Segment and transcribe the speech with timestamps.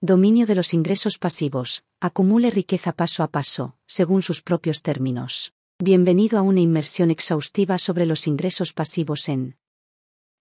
[0.00, 1.82] Dominio de los ingresos pasivos.
[2.00, 5.54] Acumule riqueza paso a paso, según sus propios términos.
[5.80, 9.56] Bienvenido a una inmersión exhaustiva sobre los ingresos pasivos en.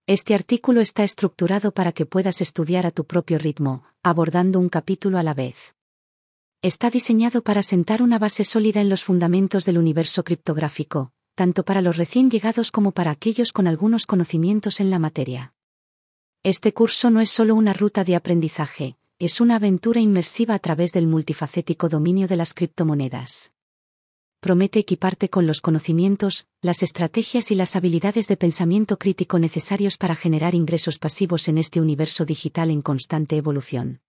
[0.05, 5.17] Este artículo está estructurado para que puedas estudiar a tu propio ritmo, abordando un capítulo
[5.17, 5.73] a la vez.
[6.61, 11.81] Está diseñado para sentar una base sólida en los fundamentos del universo criptográfico, tanto para
[11.81, 15.55] los recién llegados como para aquellos con algunos conocimientos en la materia.
[16.43, 20.91] Este curso no es solo una ruta de aprendizaje, es una aventura inmersiva a través
[20.91, 23.51] del multifacético dominio de las criptomonedas.
[24.39, 30.15] Promete equiparte con los conocimientos, las estrategias y las habilidades de pensamiento crítico necesarios para
[30.15, 34.01] generar ingresos pasivos en este universo digital en constante evolución.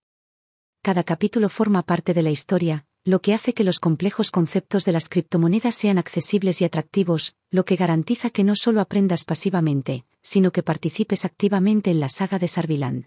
[0.83, 4.93] Cada capítulo forma parte de la historia, lo que hace que los complejos conceptos de
[4.93, 10.53] las criptomonedas sean accesibles y atractivos, lo que garantiza que no solo aprendas pasivamente, sino
[10.53, 13.07] que participes activamente en la saga de Sarviland.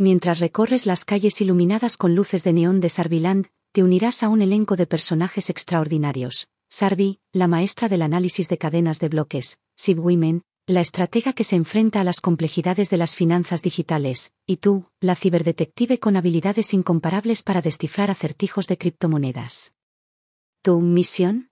[0.00, 4.42] Mientras recorres las calles iluminadas con luces de neón de Sarviland, te unirás a un
[4.42, 6.46] elenco de personajes extraordinarios.
[6.70, 11.56] Sarvi, la maestra del análisis de cadenas de bloques, Sib Women, la estratega que se
[11.56, 17.42] enfrenta a las complejidades de las finanzas digitales, y tú, la ciberdetective con habilidades incomparables
[17.42, 19.72] para descifrar acertijos de criptomonedas.
[20.62, 21.50] ¿Tu misión?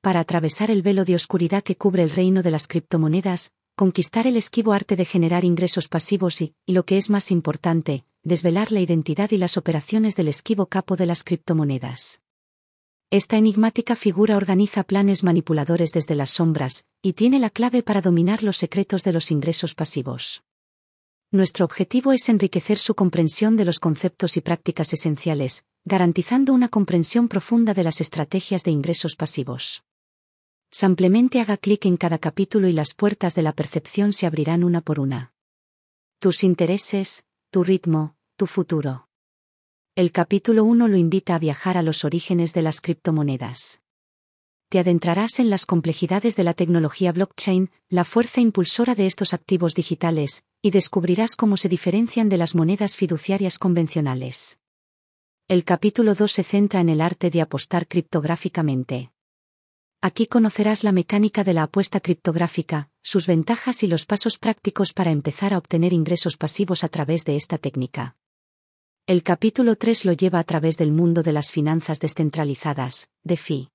[0.00, 4.36] Para atravesar el velo de oscuridad que cubre el reino de las criptomonedas, conquistar el
[4.36, 9.30] esquivo arte de generar ingresos pasivos y, lo que es más importante, desvelar la identidad
[9.30, 12.20] y las operaciones del esquivo capo de las criptomonedas.
[13.08, 18.42] Esta enigmática figura organiza planes manipuladores desde las sombras, y tiene la clave para dominar
[18.42, 20.42] los secretos de los ingresos pasivos.
[21.30, 27.28] Nuestro objetivo es enriquecer su comprensión de los conceptos y prácticas esenciales, garantizando una comprensión
[27.28, 29.84] profunda de las estrategias de ingresos pasivos.
[30.70, 34.82] Simplemente haga clic en cada capítulo y las puertas de la percepción se abrirán una
[34.82, 35.32] por una.
[36.18, 39.08] Tus intereses, tu ritmo, tu futuro.
[39.94, 43.80] El capítulo 1 lo invita a viajar a los orígenes de las criptomonedas.
[44.68, 49.74] Te adentrarás en las complejidades de la tecnología blockchain, la fuerza impulsora de estos activos
[49.74, 54.58] digitales, y descubrirás cómo se diferencian de las monedas fiduciarias convencionales.
[55.48, 59.10] El capítulo 2 se centra en el arte de apostar criptográficamente.
[60.00, 65.10] Aquí conocerás la mecánica de la apuesta criptográfica, sus ventajas y los pasos prácticos para
[65.10, 68.16] empezar a obtener ingresos pasivos a través de esta técnica.
[69.08, 73.70] El capítulo 3 lo lleva a través del mundo de las finanzas descentralizadas, DeFi.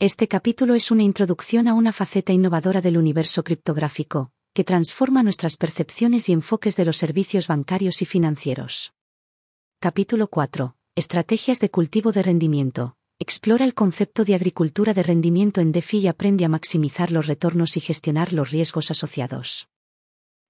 [0.00, 5.56] Este capítulo es una introducción a una faceta innovadora del universo criptográfico, que transforma nuestras
[5.56, 8.92] percepciones y enfoques de los servicios bancarios y financieros.
[9.78, 10.74] Capítulo 4.
[10.96, 12.97] Estrategias de cultivo de rendimiento.
[13.20, 17.76] Explora el concepto de agricultura de rendimiento en DeFi y aprende a maximizar los retornos
[17.76, 19.68] y gestionar los riesgos asociados.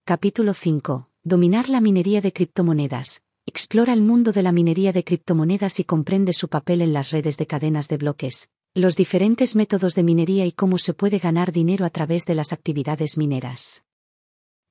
[0.04, 1.08] Capítulo 5.
[1.24, 6.34] Dominar la minería de criptomonedas explora el mundo de la minería de criptomonedas y comprende
[6.34, 10.52] su papel en las redes de cadenas de bloques, los diferentes métodos de minería y
[10.52, 13.82] cómo se puede ganar dinero a través de las actividades mineras.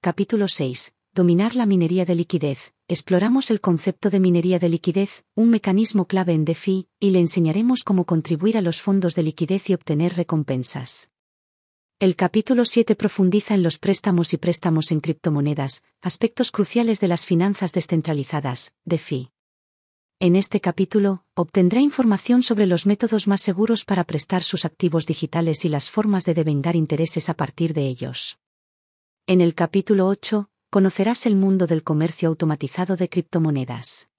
[0.02, 0.94] Capítulo 6.
[1.18, 2.76] Dominar la minería de liquidez.
[2.88, 7.84] Exploramos el concepto de minería de liquidez, un mecanismo clave en DeFi, y le enseñaremos
[7.84, 11.10] cómo contribuir a los fondos de liquidez y obtener recompensas.
[11.98, 17.26] El capítulo 7 profundiza en los préstamos y préstamos en criptomonedas, aspectos cruciales de las
[17.26, 19.32] finanzas descentralizadas, DeFi.
[20.20, 25.66] En este capítulo, obtendrá información sobre los métodos más seguros para prestar sus activos digitales
[25.66, 28.38] y las formas de devengar intereses a partir de ellos.
[29.26, 34.10] En el capítulo 8, conocerás el mundo del comercio automatizado de criptomonedas.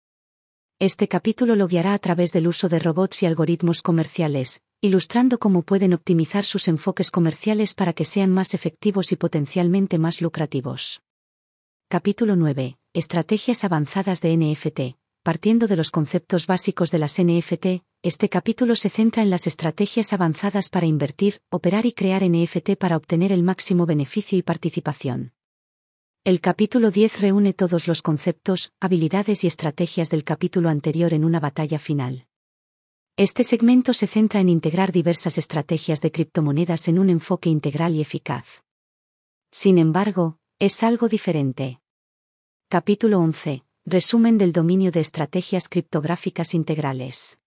[0.79, 5.63] Este capítulo lo guiará a través del uso de robots y algoritmos comerciales, ilustrando cómo
[5.63, 11.03] pueden optimizar sus enfoques comerciales para que sean más efectivos y potencialmente más lucrativos.
[11.89, 12.79] Capítulo 9.
[12.95, 14.99] Estrategias avanzadas de NFT.
[15.23, 20.13] Partiendo de los conceptos básicos de las NFT, este capítulo se centra en las estrategias
[20.13, 25.33] avanzadas para invertir, operar y crear NFT para obtener el máximo beneficio y participación.
[26.29, 31.41] El capítulo 10 reúne todos los conceptos, habilidades y estrategias del capítulo anterior en una
[31.41, 32.27] batalla final.
[33.17, 38.03] Este segmento se centra en integrar diversas estrategias de criptomonedas en un enfoque integral y
[38.03, 38.63] eficaz.
[39.51, 41.81] Sin embargo, es algo diferente.
[42.69, 43.65] Capítulo 11.
[43.87, 47.41] Resumen del dominio de estrategias criptográficas integrales.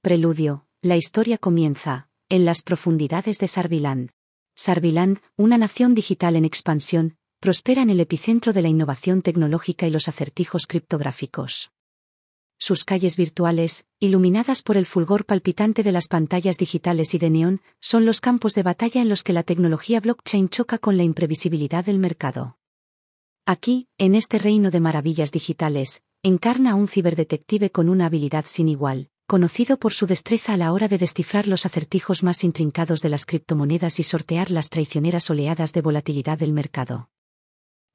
[0.00, 0.66] Preludio.
[0.80, 4.10] La historia comienza, en las profundidades de Sarviland.
[4.56, 9.90] Sarviland, una nación digital en expansión, prospera en el epicentro de la innovación tecnológica y
[9.90, 11.72] los acertijos criptográficos
[12.62, 17.60] sus calles virtuales, iluminadas por el fulgor palpitante de las pantallas digitales y de neón,
[17.80, 21.84] son los campos de batalla en los que la tecnología blockchain choca con la imprevisibilidad
[21.84, 22.58] del mercado.
[23.46, 28.68] Aquí, en este reino de maravillas digitales, encarna a un ciberdetective con una habilidad sin
[28.68, 33.08] igual, conocido por su destreza a la hora de descifrar los acertijos más intrincados de
[33.08, 37.08] las criptomonedas y sortear las traicioneras oleadas de volatilidad del mercado.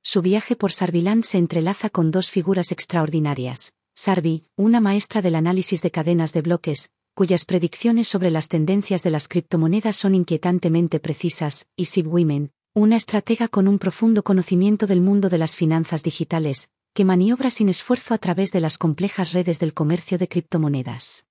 [0.10, 3.74] Su viaje por Sarviland se entrelaza con dos figuras extraordinarias.
[3.94, 9.10] Sarvi, una maestra del análisis de cadenas de bloques, cuyas predicciones sobre las tendencias de
[9.10, 15.02] las criptomonedas son inquietantemente precisas, y Sib Women, una estratega con un profundo conocimiento del
[15.02, 19.60] mundo de las finanzas digitales, que maniobra sin esfuerzo a través de las complejas redes
[19.60, 21.26] del comercio de criptomonedas.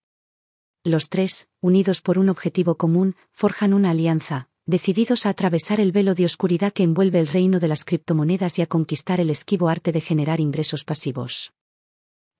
[0.84, 6.16] Los tres, unidos por un objetivo común, forjan una alianza, decididos a atravesar el velo
[6.16, 9.92] de oscuridad que envuelve el reino de las criptomonedas y a conquistar el esquivo arte
[9.92, 11.52] de generar ingresos pasivos.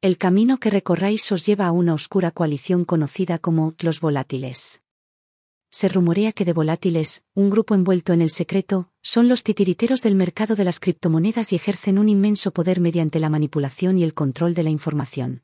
[0.03, 4.83] El camino que recorráis os lleva a una oscura coalición conocida como los volátiles.
[5.71, 10.17] Se rumorea que de volátiles, un grupo envuelto en el secreto, son los titiriteros del
[10.17, 14.55] mercado de las criptomonedas y ejercen un inmenso poder mediante la manipulación y el control
[14.55, 15.43] de la información.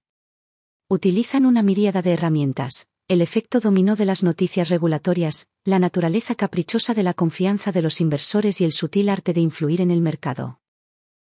[0.88, 6.94] Utilizan una miríada de herramientas, el efecto dominó de las noticias regulatorias, la naturaleza caprichosa
[6.94, 10.60] de la confianza de los inversores y el sutil arte de influir en el mercado.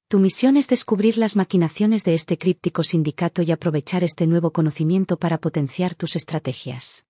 [0.08, 5.18] Tu misión es descubrir las maquinaciones de este críptico sindicato y aprovechar este nuevo conocimiento
[5.18, 7.08] para potenciar tus estrategias.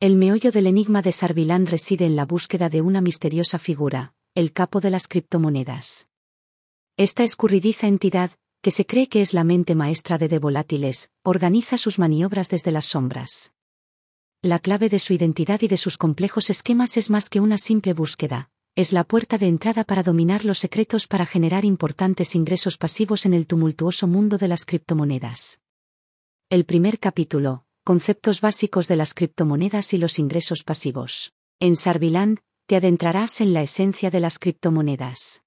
[0.00, 4.52] El meollo del enigma de Sarviland reside en la búsqueda de una misteriosa figura, el
[4.52, 6.08] capo de las criptomonedas.
[6.96, 11.78] Esta escurridiza entidad, que se cree que es la mente maestra de De Volátiles, organiza
[11.78, 13.52] sus maniobras desde las sombras.
[14.42, 17.92] La clave de su identidad y de sus complejos esquemas es más que una simple
[17.92, 23.26] búsqueda, es la puerta de entrada para dominar los secretos para generar importantes ingresos pasivos
[23.26, 25.60] en el tumultuoso mundo de las criptomonedas.
[26.50, 31.32] El primer capítulo, Conceptos básicos de las criptomonedas y los ingresos pasivos.
[31.58, 35.42] En Sarviland, te adentrarás en la esencia de las criptomonedas.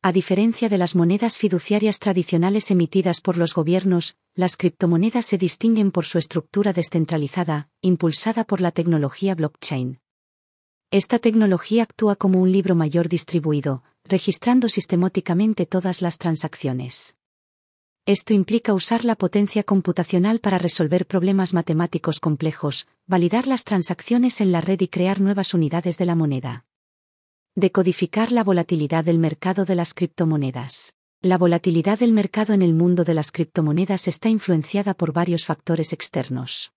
[0.00, 5.90] A diferencia de las monedas fiduciarias tradicionales emitidas por los gobiernos, las criptomonedas se distinguen
[5.90, 9.98] por su estructura descentralizada, impulsada por la tecnología blockchain.
[10.92, 17.16] Esta tecnología actúa como un libro mayor distribuido, registrando sistemáticamente todas las transacciones.
[18.06, 24.52] Esto implica usar la potencia computacional para resolver problemas matemáticos complejos, validar las transacciones en
[24.52, 26.64] la red y crear nuevas unidades de la moneda.
[27.60, 30.94] Decodificar la volatilidad del mercado de las criptomonedas.
[31.20, 35.92] La volatilidad del mercado en el mundo de las criptomonedas está influenciada por varios factores
[35.92, 36.70] externos.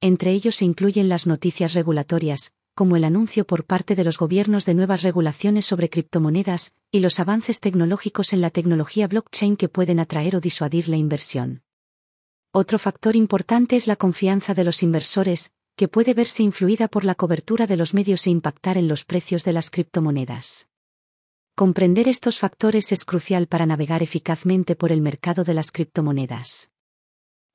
[0.00, 4.66] Entre ellos se incluyen las noticias regulatorias, como el anuncio por parte de los gobiernos
[4.66, 9.98] de nuevas regulaciones sobre criptomonedas, y los avances tecnológicos en la tecnología blockchain que pueden
[9.98, 11.64] atraer o disuadir la inversión.
[12.52, 17.14] Otro factor importante es la confianza de los inversores, que puede verse influida por la
[17.14, 20.66] cobertura de los medios e impactar en los precios de las criptomonedas.
[21.54, 26.72] Comprender estos factores es crucial para navegar eficazmente por el mercado de las criptomonedas.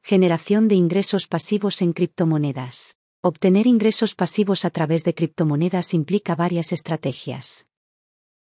[0.02, 2.96] Generación de ingresos pasivos en criptomonedas.
[3.22, 7.66] Obtener ingresos pasivos a través de criptomonedas implica varias estrategias.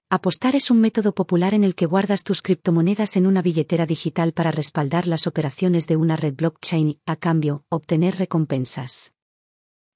[0.09, 4.33] Apostar es un método popular en el que guardas tus criptomonedas en una billetera digital
[4.33, 9.13] para respaldar las operaciones de una red blockchain y, a cambio, obtener recompensas.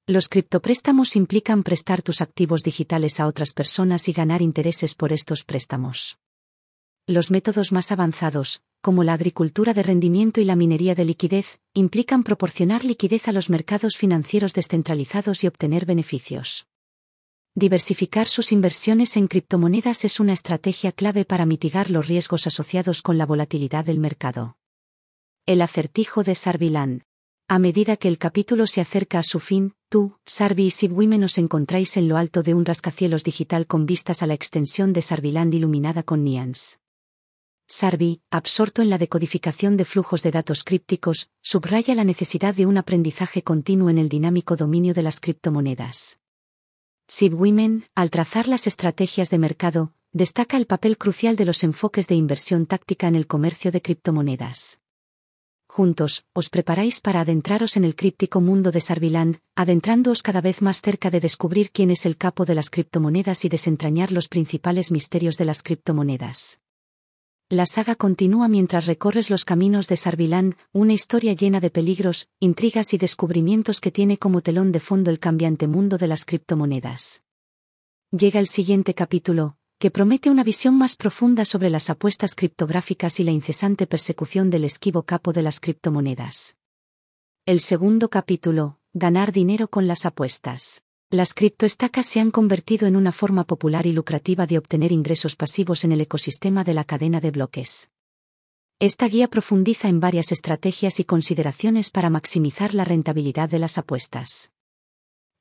[0.06, 5.44] Los criptopréstamos implican prestar tus activos digitales a otras personas y ganar intereses por estos
[5.44, 6.18] préstamos.
[7.06, 12.22] Los métodos más avanzados, como la agricultura de rendimiento y la minería de liquidez, implican
[12.22, 16.66] proporcionar liquidez a los mercados financieros descentralizados y obtener beneficios.
[17.54, 23.18] Diversificar sus inversiones en criptomonedas es una estrategia clave para mitigar los riesgos asociados con
[23.18, 24.56] la volatilidad del mercado.
[25.46, 27.02] El acertijo de Sarviland.
[27.48, 31.36] A medida que el capítulo se acerca a su fin, tú, Sarvi y Sibwime os
[31.36, 35.52] encontráis en lo alto de un rascacielos digital con vistas a la extensión de Sarviland
[35.52, 36.78] iluminada con Nians.
[37.66, 42.78] Sarvi, absorto en la decodificación de flujos de datos crípticos, subraya la necesidad de un
[42.78, 46.18] aprendizaje continuo en el dinámico dominio de las criptomonedas.
[47.20, 52.14] Women, al trazar las estrategias de mercado, destaca el papel crucial de los enfoques de
[52.14, 54.79] inversión táctica en el comercio de criptomonedas.
[55.72, 60.82] Juntos, os preparáis para adentraros en el críptico mundo de Sarviland, adentrándoos cada vez más
[60.82, 65.36] cerca de descubrir quién es el capo de las criptomonedas y desentrañar los principales misterios
[65.36, 66.58] de las criptomonedas.
[67.48, 72.92] La saga continúa mientras recorres los caminos de Sarviland, una historia llena de peligros, intrigas
[72.92, 77.22] y descubrimientos que tiene como telón de fondo el cambiante mundo de las criptomonedas.
[78.10, 83.24] Llega el siguiente capítulo, que promete una visión más profunda sobre las apuestas criptográficas y
[83.24, 86.58] la incesante persecución del esquivo capo de las criptomonedas.
[87.46, 90.84] El segundo capítulo, ganar dinero con las apuestas.
[91.08, 95.82] Las criptoestacas se han convertido en una forma popular y lucrativa de obtener ingresos pasivos
[95.82, 97.90] en el ecosistema de la cadena de bloques.
[98.80, 104.50] Esta guía profundiza en varias estrategias y consideraciones para maximizar la rentabilidad de las apuestas.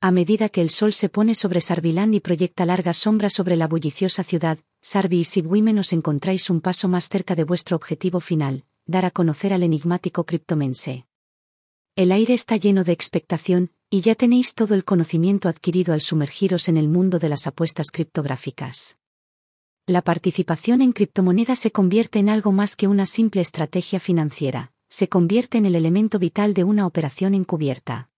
[0.02, 3.68] A medida que el sol se pone sobre Sarviland y proyecta largas sombras sobre la
[3.68, 8.64] bulliciosa ciudad, Sarvi y Sibwimen os encontráis un paso más cerca de vuestro objetivo final,
[8.86, 11.04] dar a conocer al enigmático criptomense.
[11.96, 16.70] El aire está lleno de expectación, y ya tenéis todo el conocimiento adquirido al sumergiros
[16.70, 18.96] en el mundo de las apuestas criptográficas.
[19.84, 25.10] La participación en criptomonedas se convierte en algo más que una simple estrategia financiera, se
[25.10, 28.09] convierte en el elemento vital de una operación encubierta.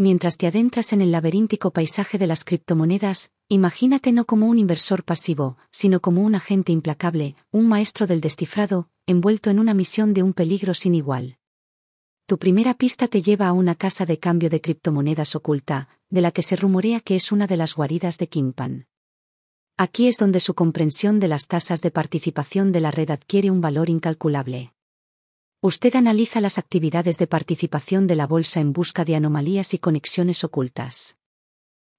[0.00, 5.02] Mientras te adentras en el laberíntico paisaje de las criptomonedas, imagínate no como un inversor
[5.02, 10.22] pasivo, sino como un agente implacable, un maestro del descifrado, envuelto en una misión de
[10.22, 11.38] un peligro sin igual.
[12.26, 16.30] Tu primera pista te lleva a una casa de cambio de criptomonedas oculta, de la
[16.30, 18.86] que se rumorea que es una de las guaridas de Kimpan.
[19.76, 23.60] Aquí es donde su comprensión de las tasas de participación de la red adquiere un
[23.60, 24.74] valor incalculable.
[25.60, 30.44] Usted analiza las actividades de participación de la bolsa en busca de anomalías y conexiones
[30.44, 31.16] ocultas.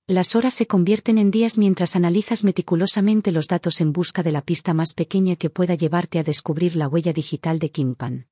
[0.07, 4.41] Las horas se convierten en días mientras analizas meticulosamente los datos en busca de la
[4.41, 8.27] pista más pequeña que pueda llevarte a descubrir la huella digital de Kimpan.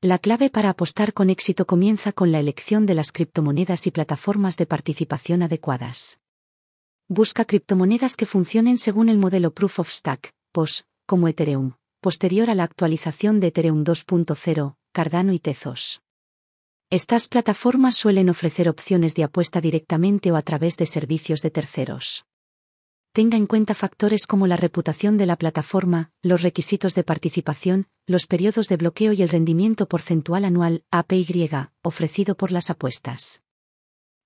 [0.00, 4.56] La clave para apostar con éxito comienza con la elección de las criptomonedas y plataformas
[4.56, 6.18] de participación adecuadas.
[7.06, 12.56] Busca criptomonedas que funcionen según el modelo Proof of Stack, POS, como Ethereum, posterior a
[12.56, 16.02] la actualización de Ethereum 2.0, Cardano y Tezos.
[16.90, 22.26] Estas plataformas suelen ofrecer opciones de apuesta directamente o a través de servicios de terceros.
[23.12, 28.26] Tenga en cuenta factores como la reputación de la plataforma, los requisitos de participación, los
[28.26, 31.48] periodos de bloqueo y el rendimiento porcentual anual, APY,
[31.82, 33.42] ofrecido por las apuestas.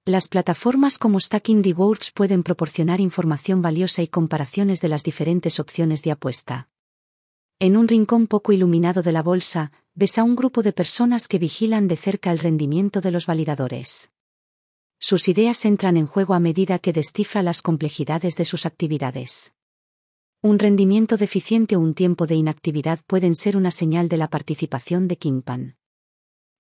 [0.07, 6.03] Las plataformas como Stacking Rewards pueden proporcionar información valiosa y comparaciones de las diferentes opciones
[6.03, 6.71] de apuesta.
[7.59, 11.39] En un rincón poco iluminado de la bolsa, ves a un grupo de personas que
[11.39, 14.11] vigilan de cerca el rendimiento de los validadores.
[14.99, 19.55] Sus ideas entran en juego a medida que descifra las complejidades de sus actividades.
[20.43, 25.09] Un rendimiento deficiente o un tiempo de inactividad pueden ser una señal de la participación
[25.09, 25.77] de Kimpan.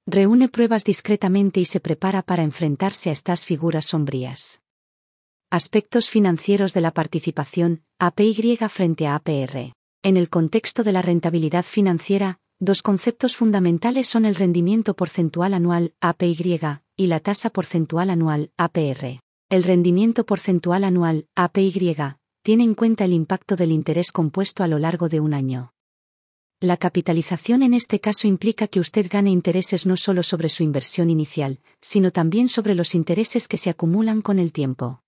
[0.07, 4.63] Reúne pruebas discretamente y se prepara para enfrentarse a estas figuras sombrías.
[5.51, 9.77] Aspectos financieros de la participación, APY frente a APR.
[10.03, 15.95] En el contexto de la rentabilidad financiera, dos conceptos fundamentales son el rendimiento porcentual anual,
[16.01, 16.61] APY,
[16.97, 19.21] y la tasa porcentual anual, APR.
[19.49, 21.97] El rendimiento porcentual anual, APY,
[22.43, 25.73] tiene en cuenta el impacto del interés compuesto a lo largo de un año.
[26.61, 31.11] La capitalización en este caso implica que usted gane intereses no solo sobre su inversión
[31.11, 35.03] inicial, sino también sobre los intereses que se acumulan con el tiempo.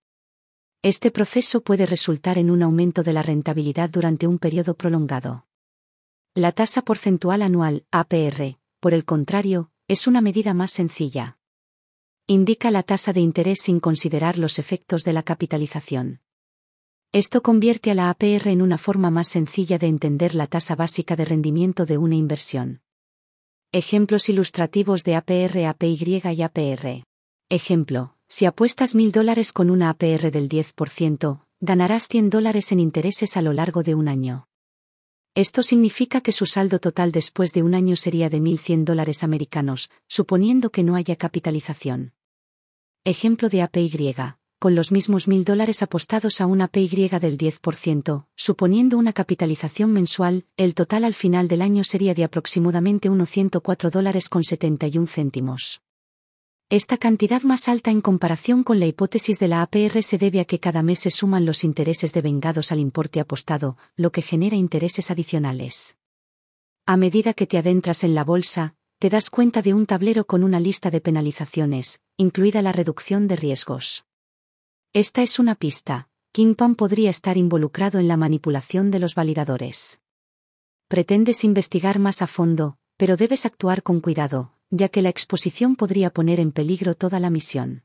[0.82, 5.44] Este proceso puede resultar en un aumento de la rentabilidad durante un periodo prolongado.
[6.34, 11.38] La tasa porcentual anual, APR, por el contrario, es una medida más sencilla.
[12.28, 16.20] Indica la tasa de interés sin considerar los efectos de la capitalización.
[17.10, 21.16] Esto convierte a la APR en una forma más sencilla de entender la tasa básica
[21.16, 22.82] de rendimiento de una inversión.
[23.72, 27.02] Ejemplos ilustrativos de APR, APY y APR.
[27.48, 33.36] Ejemplo, si apuestas mil dólares con una APR del 10%, ganarás 100 dólares en intereses
[33.36, 34.48] a lo largo de un año.
[35.34, 39.90] Esto significa que su saldo total después de un año sería de 1.100 dólares americanos,
[40.06, 42.12] suponiendo que no haya capitalización.
[43.04, 44.14] Ejemplo de APY.
[44.58, 50.44] Con los mismos mil dólares apostados a una APY del 10%, suponiendo una capitalización mensual,
[50.56, 55.80] el total al final del año sería de aproximadamente 104 dólares con 71 céntimos.
[56.70, 60.44] Esta cantidad más alta en comparación con la hipótesis de la APR se debe a
[60.44, 65.10] que cada mes se suman los intereses devengados al importe apostado, lo que genera intereses
[65.10, 65.96] adicionales.
[66.84, 70.44] A medida que te adentras en la bolsa, te das cuenta de un tablero con
[70.44, 74.04] una lista de penalizaciones, incluida la reducción de riesgos.
[74.92, 76.10] Esta es una pista.
[76.32, 80.00] Kingpan podría estar involucrado en la manipulación de los validadores.
[80.86, 86.10] Pretendes investigar más a fondo, pero debes actuar con cuidado, ya que la exposición podría
[86.10, 87.84] poner en peligro toda la misión.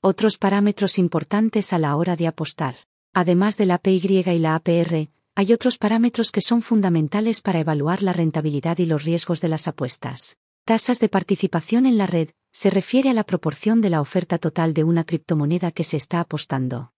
[0.00, 2.76] Otros parámetros importantes a la hora de apostar.
[3.12, 8.02] Además de la PY y la APR, hay otros parámetros que son fundamentales para evaluar
[8.02, 10.38] la rentabilidad y los riesgos de las apuestas.
[10.64, 14.74] Tasas de participación en la red, se refiere a la proporción de la oferta total
[14.74, 16.92] de una criptomoneda que se está apostando.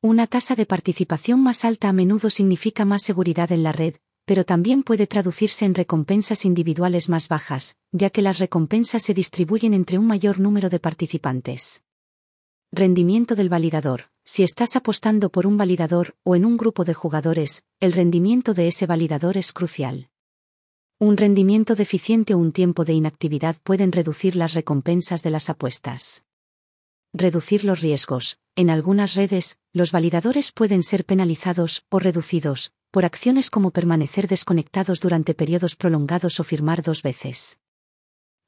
[0.00, 3.96] Una tasa de participación más alta a menudo significa más seguridad en la red,
[4.28, 9.72] pero también puede traducirse en recompensas individuales más bajas, ya que las recompensas se distribuyen
[9.72, 11.82] entre un mayor número de participantes.
[12.70, 14.10] Rendimiento del validador.
[14.26, 18.68] Si estás apostando por un validador o en un grupo de jugadores, el rendimiento de
[18.68, 20.10] ese validador es crucial.
[20.98, 26.26] Un rendimiento deficiente o un tiempo de inactividad pueden reducir las recompensas de las apuestas.
[27.14, 28.38] Reducir los riesgos.
[28.56, 35.00] En algunas redes, los validadores pueden ser penalizados o reducidos por acciones como permanecer desconectados
[35.00, 37.58] durante periodos prolongados o firmar dos veces.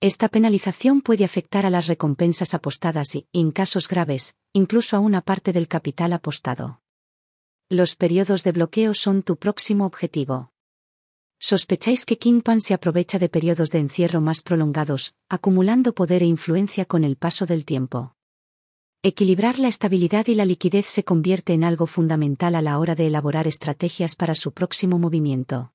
[0.01, 5.21] Esta penalización puede afectar a las recompensas apostadas y, en casos graves, incluso a una
[5.21, 6.81] parte del capital apostado.
[7.69, 10.53] Los periodos de bloqueo son tu próximo objetivo.
[11.39, 16.85] Sospecháis que Kingpan se aprovecha de periodos de encierro más prolongados, acumulando poder e influencia
[16.85, 18.15] con el paso del tiempo.
[19.03, 23.07] Equilibrar la estabilidad y la liquidez se convierte en algo fundamental a la hora de
[23.07, 25.73] elaborar estrategias para su próximo movimiento.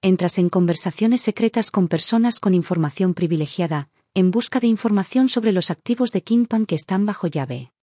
[0.00, 5.70] Entras en conversaciones secretas con personas con información privilegiada, en busca de información sobre los
[5.70, 7.74] activos de Kingpan que están bajo llave.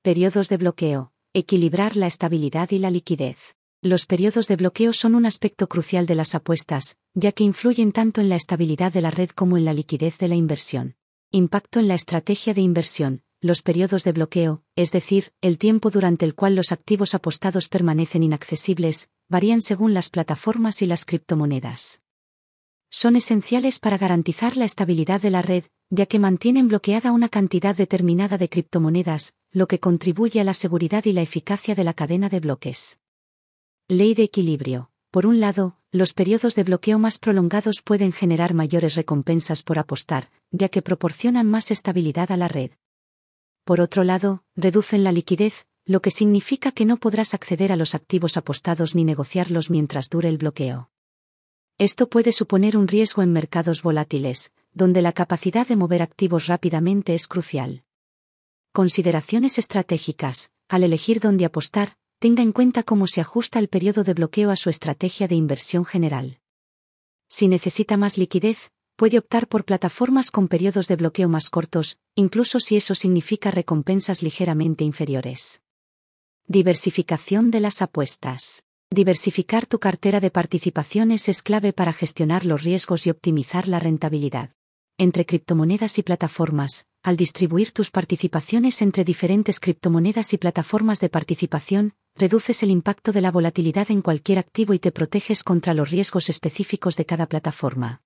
[0.00, 1.12] Periodos de bloqueo.
[1.34, 3.54] Equilibrar la estabilidad y la liquidez.
[3.82, 8.22] Los periodos de bloqueo son un aspecto crucial de las apuestas, ya que influyen tanto
[8.22, 10.96] en la estabilidad de la red como en la liquidez de la inversión.
[11.30, 13.23] Impacto en la estrategia de inversión.
[13.44, 18.22] Los periodos de bloqueo, es decir, el tiempo durante el cual los activos apostados permanecen
[18.22, 22.00] inaccesibles, varían según las plataformas y las criptomonedas.
[22.88, 27.76] Son esenciales para garantizar la estabilidad de la red, ya que mantienen bloqueada una cantidad
[27.76, 32.30] determinada de criptomonedas, lo que contribuye a la seguridad y la eficacia de la cadena
[32.30, 32.98] de bloques.
[33.88, 34.90] Ley de equilibrio.
[35.10, 40.30] Por un lado, los periodos de bloqueo más prolongados pueden generar mayores recompensas por apostar,
[40.50, 42.70] ya que proporcionan más estabilidad a la red.
[43.64, 47.94] Por otro lado, reducen la liquidez, lo que significa que no podrás acceder a los
[47.94, 50.90] activos apostados ni negociarlos mientras dure el bloqueo.
[51.78, 57.14] Esto puede suponer un riesgo en mercados volátiles, donde la capacidad de mover activos rápidamente
[57.14, 57.84] es crucial.
[58.72, 60.50] Consideraciones estratégicas.
[60.68, 64.56] Al elegir dónde apostar, tenga en cuenta cómo se ajusta el periodo de bloqueo a
[64.56, 66.40] su estrategia de inversión general.
[67.28, 72.60] Si necesita más liquidez, puede optar por plataformas con periodos de bloqueo más cortos, incluso
[72.60, 75.62] si eso significa recompensas ligeramente inferiores.
[76.46, 78.64] Diversificación de las apuestas.
[78.90, 84.50] Diversificar tu cartera de participaciones es clave para gestionar los riesgos y optimizar la rentabilidad
[84.96, 91.94] entre criptomonedas y plataformas, al distribuir tus participaciones entre diferentes criptomonedas y plataformas de participación,
[92.14, 96.30] reduces el impacto de la volatilidad en cualquier activo y te proteges contra los riesgos
[96.30, 98.02] específicos de cada plataforma.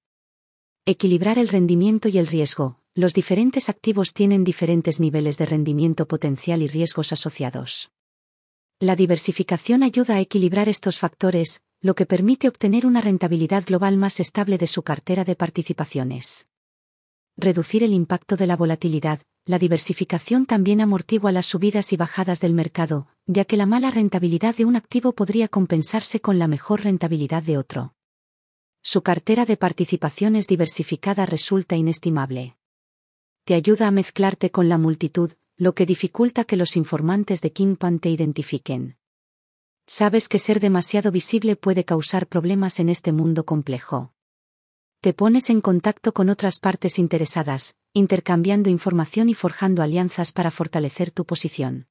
[0.91, 2.79] Equilibrar el rendimiento y el riesgo.
[2.95, 7.91] Los diferentes activos tienen diferentes niveles de rendimiento potencial y riesgos asociados.
[8.81, 14.19] La diversificación ayuda a equilibrar estos factores, lo que permite obtener una rentabilidad global más
[14.19, 16.47] estable de su cartera de participaciones
[17.39, 22.53] reducir el impacto de la volatilidad, la diversificación también amortigua las subidas y bajadas del
[22.53, 27.45] mercado, ya que la mala rentabilidad de un activo podría compensarse con la mejor rentabilidad
[27.45, 27.95] de otro.
[28.83, 32.57] Su cartera de participaciones diversificada resulta inestimable.
[33.45, 37.99] Te ayuda a mezclarte con la multitud, lo que dificulta que los informantes de Kingpan
[37.99, 38.97] te identifiquen.
[39.87, 44.13] Sabes que ser demasiado visible puede causar problemas en este mundo complejo
[45.01, 51.13] te pones en contacto con otras partes interesadas, intercambiando información y forjando alianzas para fortalecer
[51.13, 51.87] tu posición.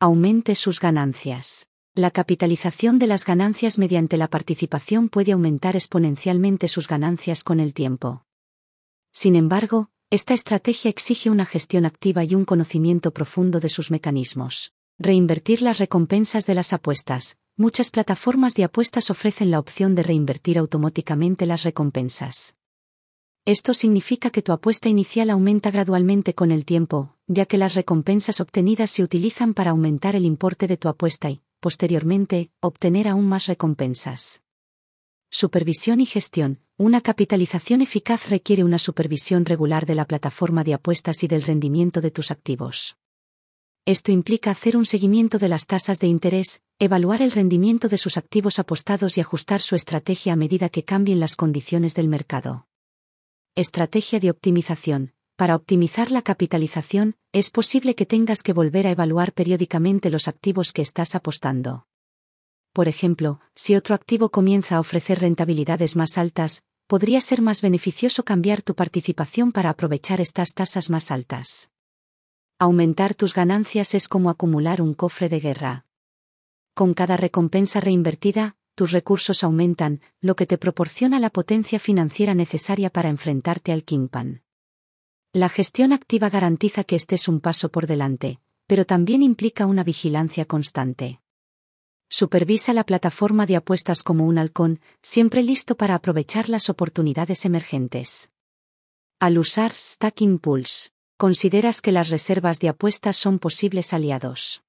[0.00, 1.69] Aumente sus ganancias.
[1.96, 7.74] La capitalización de las ganancias mediante la participación puede aumentar exponencialmente sus ganancias con el
[7.74, 8.24] tiempo.
[9.10, 14.72] Sin embargo, esta estrategia exige una gestión activa y un conocimiento profundo de sus mecanismos.
[15.00, 20.58] Reinvertir las recompensas de las apuestas, muchas plataformas de apuestas ofrecen la opción de reinvertir
[20.58, 22.54] automáticamente las recompensas.
[23.44, 28.40] Esto significa que tu apuesta inicial aumenta gradualmente con el tiempo, ya que las recompensas
[28.40, 33.46] obtenidas se utilizan para aumentar el importe de tu apuesta y, posteriormente, obtener aún más
[33.46, 34.42] recompensas.
[35.30, 36.60] Supervisión y gestión.
[36.76, 42.00] Una capitalización eficaz requiere una supervisión regular de la plataforma de apuestas y del rendimiento
[42.00, 42.96] de tus activos.
[43.84, 48.16] Esto implica hacer un seguimiento de las tasas de interés, evaluar el rendimiento de sus
[48.16, 52.66] activos apostados y ajustar su estrategia a medida que cambien las condiciones del mercado.
[53.54, 55.12] Estrategia de optimización.
[55.40, 60.74] Para optimizar la capitalización, es posible que tengas que volver a evaluar periódicamente los activos
[60.74, 61.86] que estás apostando.
[62.74, 68.22] Por ejemplo, si otro activo comienza a ofrecer rentabilidades más altas, podría ser más beneficioso
[68.22, 71.70] cambiar tu participación para aprovechar estas tasas más altas.
[72.58, 75.86] Aumentar tus ganancias es como acumular un cofre de guerra.
[76.74, 82.90] Con cada recompensa reinvertida, tus recursos aumentan, lo que te proporciona la potencia financiera necesaria
[82.90, 84.42] para enfrentarte al Kimpan.
[85.32, 90.44] La gestión activa garantiza que estés un paso por delante, pero también implica una vigilancia
[90.44, 91.20] constante.
[92.08, 98.32] Supervisa la plataforma de apuestas como un halcón, siempre listo para aprovechar las oportunidades emergentes.
[99.20, 104.64] Al usar Stacking Pools, consideras que las reservas de apuestas son posibles aliados.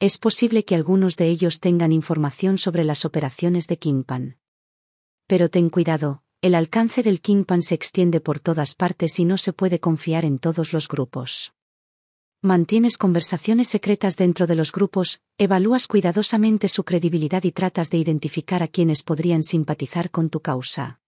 [0.00, 4.38] Es posible que algunos de ellos tengan información sobre las operaciones de Kingpan.
[5.28, 9.52] Pero ten cuidado, el alcance del Kingpan se extiende por todas partes y no se
[9.52, 11.52] puede confiar en todos los grupos.
[12.42, 18.62] Mantienes conversaciones secretas dentro de los grupos, evalúas cuidadosamente su credibilidad y tratas de identificar
[18.62, 21.00] a quienes podrían simpatizar con tu causa.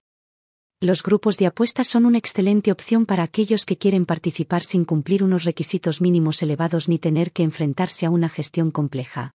[0.81, 5.23] Los grupos de apuestas son una excelente opción para aquellos que quieren participar sin cumplir
[5.23, 9.31] unos requisitos mínimos elevados ni tener que enfrentarse a una gestión compleja.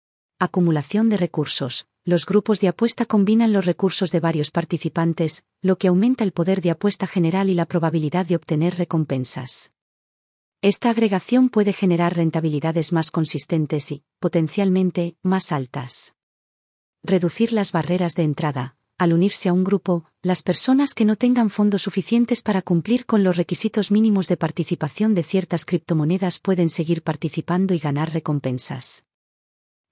[0.45, 1.87] Acumulación de recursos.
[2.03, 6.59] Los grupos de apuesta combinan los recursos de varios participantes, lo que aumenta el poder
[6.59, 9.71] de apuesta general y la probabilidad de obtener recompensas.
[10.61, 16.13] Esta agregación puede generar rentabilidades más consistentes y, potencialmente, más altas.
[17.03, 18.75] Reducir las barreras de entrada.
[18.97, 23.23] Al unirse a un grupo, las personas que no tengan fondos suficientes para cumplir con
[23.23, 29.05] los requisitos mínimos de participación de ciertas criptomonedas pueden seguir participando y ganar recompensas.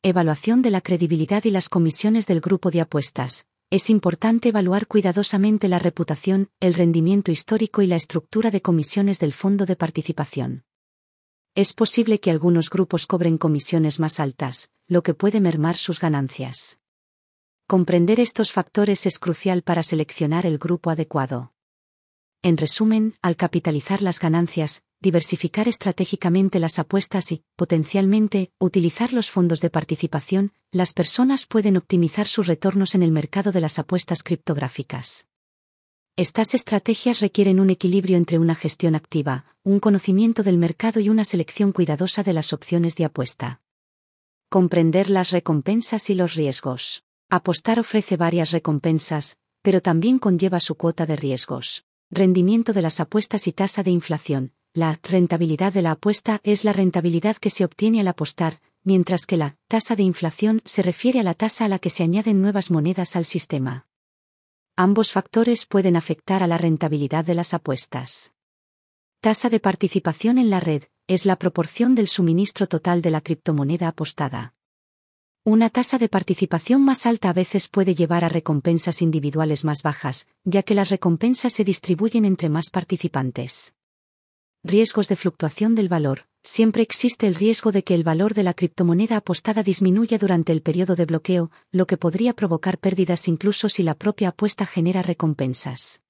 [0.04, 3.46] Evaluación de la credibilidad y las comisiones del grupo de apuestas.
[3.70, 9.32] Es importante evaluar cuidadosamente la reputación, el rendimiento histórico y la estructura de comisiones del
[9.32, 10.64] fondo de participación.
[11.54, 16.80] Es posible que algunos grupos cobren comisiones más altas, lo que puede mermar sus ganancias.
[17.68, 21.54] Comprender estos factores es crucial para seleccionar el grupo adecuado.
[22.42, 29.60] En resumen, al capitalizar las ganancias, diversificar estratégicamente las apuestas y, potencialmente, utilizar los fondos
[29.60, 35.28] de participación, las personas pueden optimizar sus retornos en el mercado de las apuestas criptográficas.
[36.16, 41.26] Estas estrategias requieren un equilibrio entre una gestión activa, un conocimiento del mercado y una
[41.26, 43.62] selección cuidadosa de las opciones de apuesta.
[44.50, 47.04] Comprender las recompensas y los riesgos.
[47.30, 51.86] Apostar ofrece varias recompensas, pero también conlleva su cuota de riesgos.
[52.12, 56.72] Rendimiento de las apuestas y tasa de inflación, la rentabilidad de la apuesta es la
[56.72, 61.24] rentabilidad que se obtiene al apostar, mientras que la tasa de inflación se refiere a
[61.24, 63.88] la tasa a la que se añaden nuevas monedas al sistema.
[64.78, 68.32] Ambos factores pueden afectar a la rentabilidad de las apuestas.
[69.20, 73.90] Tasa de participación en la red es la proporción del suministro total de la criptomoneda
[73.90, 74.56] apostada.
[75.44, 80.28] Una tasa de participación más alta a veces puede llevar a recompensas individuales más bajas,
[80.46, 83.74] ya que las recompensas se distribuyen entre más participantes.
[84.63, 86.28] Riesgos de fluctuación del valor.
[86.43, 90.62] Siempre existe el riesgo de que el valor de la criptomoneda apostada disminuya durante el
[90.62, 96.04] periodo de bloqueo, lo que podría provocar pérdidas incluso si la propia apuesta genera recompensas.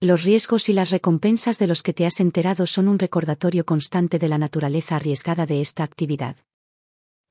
[0.00, 4.18] Los riesgos y las recompensas de los que te has enterado son un recordatorio constante
[4.18, 6.36] de la naturaleza arriesgada de esta actividad.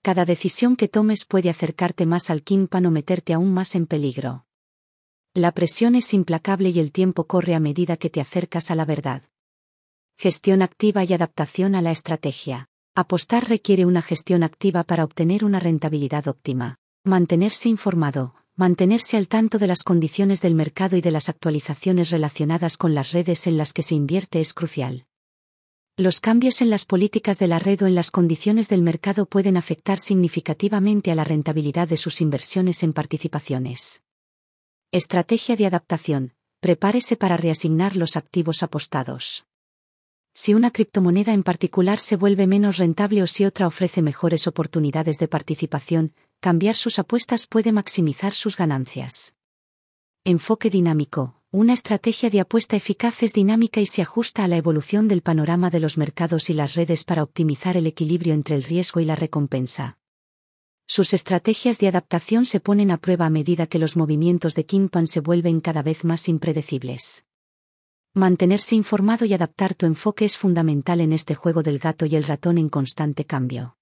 [0.02, 4.46] Cada decisión que tomes puede acercarte más al Kimpan o meterte aún más en peligro.
[5.34, 8.86] La presión es implacable y el tiempo corre a medida que te acercas a la
[8.86, 9.24] verdad.
[10.22, 12.68] Gestión activa y adaptación a la estrategia.
[12.94, 16.76] Apostar requiere una gestión activa para obtener una rentabilidad óptima.
[17.06, 22.76] Mantenerse informado, mantenerse al tanto de las condiciones del mercado y de las actualizaciones relacionadas
[22.76, 25.06] con las redes en las que se invierte es crucial.
[25.96, 29.56] Los cambios en las políticas de la red o en las condiciones del mercado pueden
[29.56, 34.02] afectar significativamente a la rentabilidad de sus inversiones en participaciones.
[34.92, 36.34] Estrategia de adaptación.
[36.60, 39.46] Prepárese para reasignar los activos apostados
[40.34, 45.18] si una criptomoneda en particular se vuelve menos rentable o si otra ofrece mejores oportunidades
[45.18, 49.36] de participación, cambiar sus apuestas puede maximizar sus ganancias.
[50.24, 51.36] Enfoque dinámico.
[51.52, 55.72] Una estrategia de apuesta eficaz es dinámica y se ajusta a la evolución del panorama
[55.72, 59.16] de los mercados y las redes para optimizar el equilibrio entre el riesgo y la
[59.16, 59.98] recompensa.
[60.86, 65.08] Sus estrategias de adaptación se ponen a prueba a medida que los movimientos de Kimpan
[65.08, 67.26] se vuelven cada vez más impredecibles.
[68.20, 72.26] Mantenerse informado y adaptar tu enfoque es fundamental en este juego del gato y el
[72.26, 73.78] ratón en constante cambio.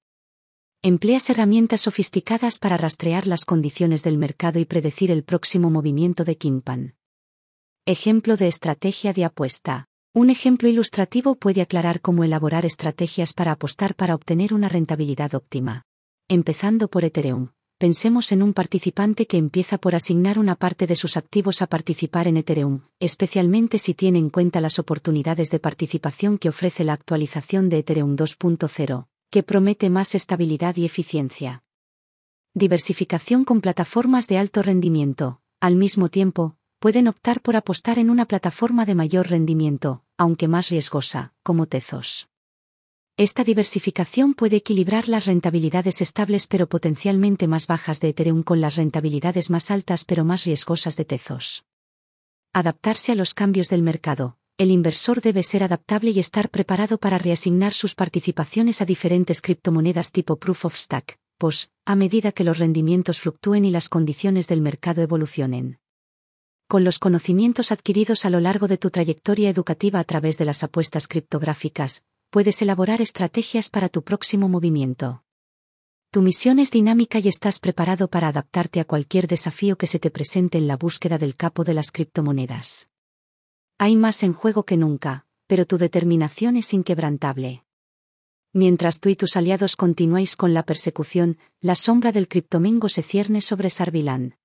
[0.84, 6.38] Empleas herramientas sofisticadas para rastrear las condiciones del mercado y predecir el próximo movimiento de
[6.38, 6.96] Kimpan.
[7.88, 9.88] Ejemplo de estrategia de apuesta.
[10.14, 15.82] Un ejemplo ilustrativo puede aclarar cómo elaborar estrategias para apostar para obtener una rentabilidad óptima.
[16.28, 21.16] Empezando por Ethereum pensemos en un participante que empieza por asignar una parte de sus
[21.16, 26.50] activos a participar en Ethereum, especialmente si tiene en cuenta las oportunidades de participación que
[26.50, 31.64] ofrece la actualización de Ethereum 2.0, que promete más estabilidad y eficiencia.
[32.54, 35.42] Diversificación con plataformas de alto rendimiento.
[35.60, 40.70] Al mismo tiempo, pueden optar por apostar en una plataforma de mayor rendimiento, aunque más
[40.70, 42.28] riesgosa, como Tezos.
[43.20, 48.76] Esta diversificación puede equilibrar las rentabilidades estables pero potencialmente más bajas de Ethereum con las
[48.76, 51.66] rentabilidades más altas pero más riesgosas de Tezos.
[52.54, 54.38] Adaptarse a los cambios del mercado.
[54.60, 60.12] El inversor debe ser adaptable y estar preparado para reasignar sus participaciones a diferentes criptomonedas
[60.12, 64.62] tipo Proof of Stack, POS, a medida que los rendimientos fluctúen y las condiciones del
[64.62, 65.80] mercado evolucionen.
[66.68, 70.64] Con los conocimientos adquiridos a lo largo de tu trayectoria educativa a través de las
[70.64, 75.24] apuestas criptográficas, puedes elaborar estrategias para tu próximo movimiento.
[76.12, 80.10] Tu misión es dinámica y estás preparado para adaptarte a cualquier desafío que se te
[80.10, 82.88] presente en la búsqueda del capo de las criptomonedas.
[83.78, 87.66] Hay más en juego que nunca, pero tu determinación es inquebrantable.
[88.54, 93.42] Mientras tú y tus aliados continuáis con la persecución, la sombra del criptomingo se cierne
[93.42, 94.37] sobre Sarviland.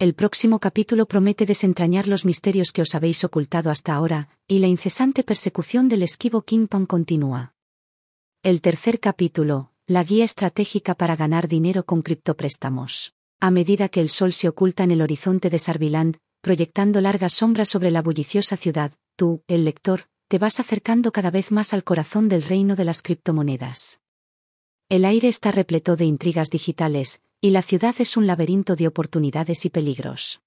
[0.00, 4.66] El próximo capítulo promete desentrañar los misterios que os habéis ocultado hasta ahora, y la
[4.66, 7.52] incesante persecución del esquivo Kingpong continúa.
[8.42, 13.12] El tercer capítulo, la guía estratégica para ganar dinero con criptopréstamos.
[13.40, 17.68] A medida que el sol se oculta en el horizonte de Sarviland, proyectando largas sombras
[17.68, 22.30] sobre la bulliciosa ciudad, tú, el lector, te vas acercando cada vez más al corazón
[22.30, 24.00] del reino de las criptomonedas.
[24.88, 29.64] El aire está repleto de intrigas digitales, y la ciudad es un laberinto de oportunidades
[29.64, 30.42] y peligros.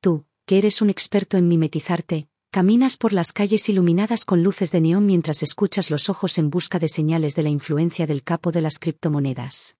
[0.00, 4.82] Tú, que eres un experto en mimetizarte, caminas por las calles iluminadas con luces de
[4.82, 8.60] neón mientras escuchas los ojos en busca de señales de la influencia del capo de
[8.60, 9.76] las criptomonedas.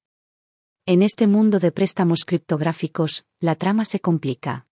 [0.87, 4.67] En este mundo de préstamos criptográficos, la trama se complica.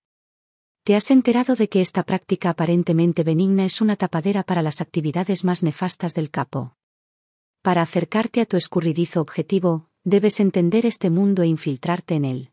[0.82, 5.44] ¿Te has enterado de que esta práctica aparentemente benigna es una tapadera para las actividades
[5.44, 6.74] más nefastas del capo?
[7.60, 12.50] Para acercarte a tu escurridizo objetivo, debes entender este mundo e infiltrarte en él.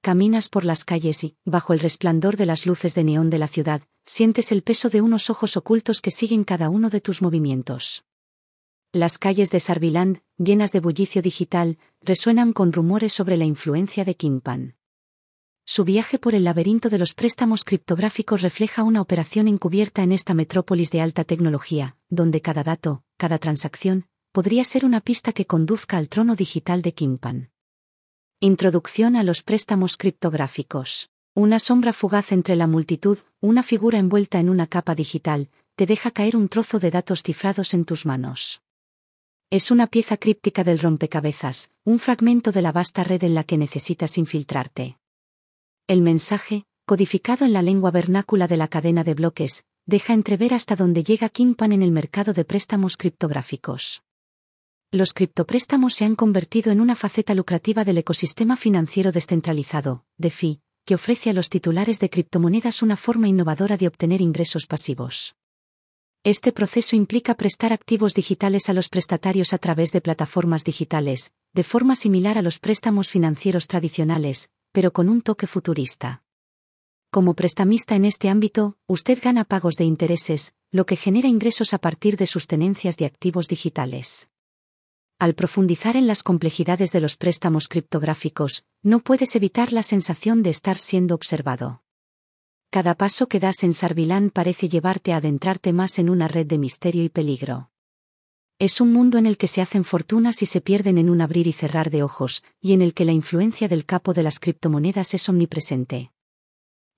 [0.00, 3.48] Caminas por las calles y, bajo el resplandor de las luces de neón de la
[3.48, 8.04] ciudad, sientes el peso de unos ojos ocultos que siguen cada uno de tus movimientos.
[8.92, 14.14] Las calles de Sarviland, llenas de bullicio digital, resuenan con rumores sobre la influencia de
[14.14, 14.76] Kimpan.
[15.64, 20.34] Su viaje por el laberinto de los préstamos criptográficos refleja una operación encubierta en esta
[20.34, 25.96] metrópolis de alta tecnología, donde cada dato, cada transacción, podría ser una pista que conduzca
[25.96, 27.50] al trono digital de Kimpan.
[28.38, 31.10] Introducción a los préstamos criptográficos.
[31.34, 36.10] Una sombra fugaz entre la multitud, una figura envuelta en una capa digital, te deja
[36.10, 38.62] caer un trozo de datos cifrados en tus manos.
[39.50, 43.58] Es una pieza críptica del rompecabezas, un fragmento de la vasta red en la que
[43.58, 44.96] necesitas infiltrarte.
[45.88, 50.76] El mensaje, codificado en la lengua vernácula de la cadena de bloques, deja entrever hasta
[50.76, 54.04] dónde llega Kimpan en el mercado de préstamos criptográficos.
[54.92, 60.96] Los criptopréstamos se han convertido en una faceta lucrativa del ecosistema financiero descentralizado, DeFi, que
[60.96, 65.36] ofrece a los titulares de criptomonedas una forma innovadora de obtener ingresos pasivos.
[66.24, 71.62] Este proceso implica prestar activos digitales a los prestatarios a través de plataformas digitales, de
[71.62, 76.24] forma similar a los préstamos financieros tradicionales, pero con un toque futurista.
[77.12, 81.78] Como prestamista en este ámbito, usted gana pagos de intereses, lo que genera ingresos a
[81.78, 84.29] partir de sus tenencias de activos digitales.
[85.20, 90.48] Al profundizar en las complejidades de los préstamos criptográficos, no puedes evitar la sensación de
[90.48, 91.82] estar siendo observado.
[92.70, 96.56] Cada paso que das en Sarvilán parece llevarte a adentrarte más en una red de
[96.56, 97.70] misterio y peligro.
[98.58, 101.46] Es un mundo en el que se hacen fortunas y se pierden en un abrir
[101.46, 105.12] y cerrar de ojos, y en el que la influencia del capo de las criptomonedas
[105.12, 106.12] es omnipresente.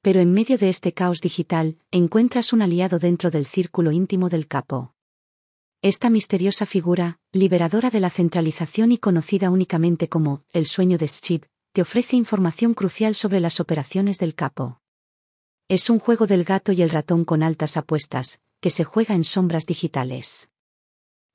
[0.00, 4.46] Pero en medio de este caos digital, encuentras un aliado dentro del círculo íntimo del
[4.46, 4.91] capo.
[5.84, 11.46] Esta misteriosa figura, liberadora de la centralización y conocida únicamente como el sueño de Schip,
[11.72, 14.80] te ofrece información crucial sobre las operaciones del capo.
[15.66, 19.24] Es un juego del gato y el ratón con altas apuestas, que se juega en
[19.24, 20.50] sombras digitales.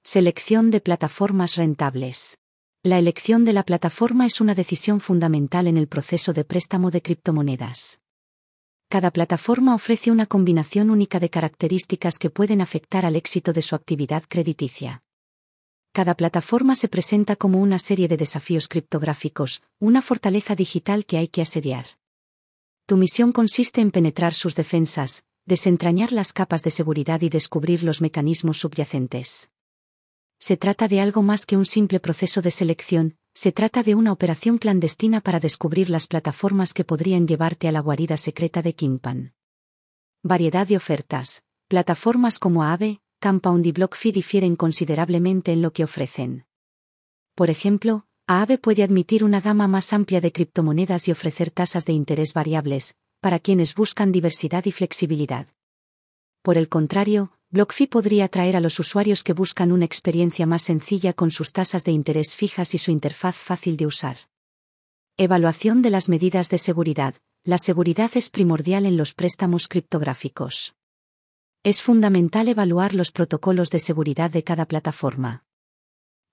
[0.06, 2.40] Selección de plataformas rentables.
[2.84, 7.02] La elección de la plataforma es una decisión fundamental en el proceso de préstamo de
[7.02, 8.00] criptomonedas.
[8.90, 13.76] Cada plataforma ofrece una combinación única de características que pueden afectar al éxito de su
[13.76, 15.04] actividad crediticia.
[15.92, 21.28] Cada plataforma se presenta como una serie de desafíos criptográficos, una fortaleza digital que hay
[21.28, 21.86] que asediar.
[22.86, 28.02] Tu misión consiste en penetrar sus defensas, desentrañar las capas de seguridad y descubrir los
[28.02, 29.50] mecanismos subyacentes.
[30.40, 34.12] Se trata de algo más que un simple proceso de selección, se trata de una
[34.12, 39.36] operación clandestina para descubrir las plataformas que podrían llevarte a la guarida secreta de Kimpan.
[40.24, 41.44] Variedad de ofertas.
[41.68, 46.48] Plataformas como Aave, Compound y BlockFi difieren considerablemente en lo que ofrecen.
[47.36, 51.94] Por ejemplo, Aave puede admitir una gama más amplia de criptomonedas y ofrecer tasas de
[51.94, 55.46] interés variables, para quienes buscan diversidad y flexibilidad.
[56.42, 61.14] Por el contrario, BlockFi podría atraer a los usuarios que buscan una experiencia más sencilla
[61.14, 64.18] con sus tasas de interés fijas y su interfaz fácil de usar.
[65.16, 67.16] Evaluación de las medidas de seguridad.
[67.46, 70.76] La seguridad es primordial en los préstamos criptográficos.
[71.64, 75.46] Es fundamental evaluar los protocolos de seguridad de cada plataforma.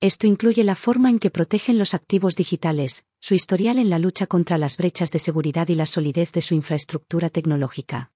[0.01, 4.27] Esto incluye la forma en que protegen los activos digitales, su historial en la lucha
[4.27, 8.14] contra las brechas de seguridad y la solidez de su infraestructura tecnológica.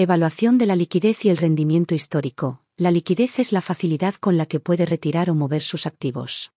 [0.00, 2.62] Evaluación de la liquidez y el rendimiento histórico.
[2.76, 6.52] La liquidez es la facilidad con la que puede retirar o mover sus activos.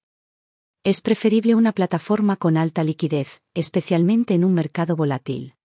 [0.83, 5.55] Es preferible una plataforma con alta liquidez, especialmente en un mercado volátil.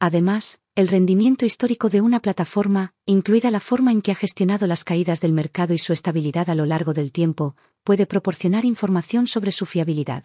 [0.00, 4.82] Además, el rendimiento histórico de una plataforma, incluida la forma en que ha gestionado las
[4.82, 9.52] caídas del mercado y su estabilidad a lo largo del tiempo, puede proporcionar información sobre
[9.52, 10.24] su fiabilidad.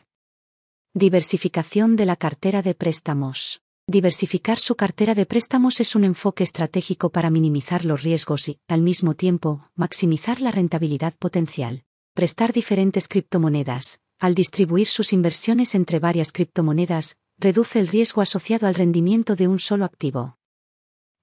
[0.93, 3.61] Diversificación de la cartera de préstamos.
[3.87, 8.81] Diversificar su cartera de préstamos es un enfoque estratégico para minimizar los riesgos y, al
[8.81, 11.83] mismo tiempo, maximizar la rentabilidad potencial.
[12.13, 13.99] Prestar diferentes criptomonedas.
[14.19, 19.57] Al distribuir sus inversiones entre varias criptomonedas, reduce el riesgo asociado al rendimiento de un
[19.57, 20.37] solo activo.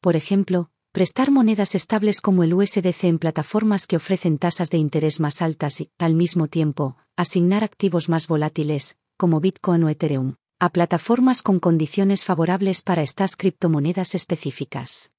[0.00, 5.20] Por ejemplo, prestar monedas estables como el USDC en plataformas que ofrecen tasas de interés
[5.20, 10.70] más altas y, al mismo tiempo, asignar activos más volátiles, como Bitcoin o Ethereum, a
[10.70, 15.12] plataformas con condiciones favorables para estas criptomonedas específicas.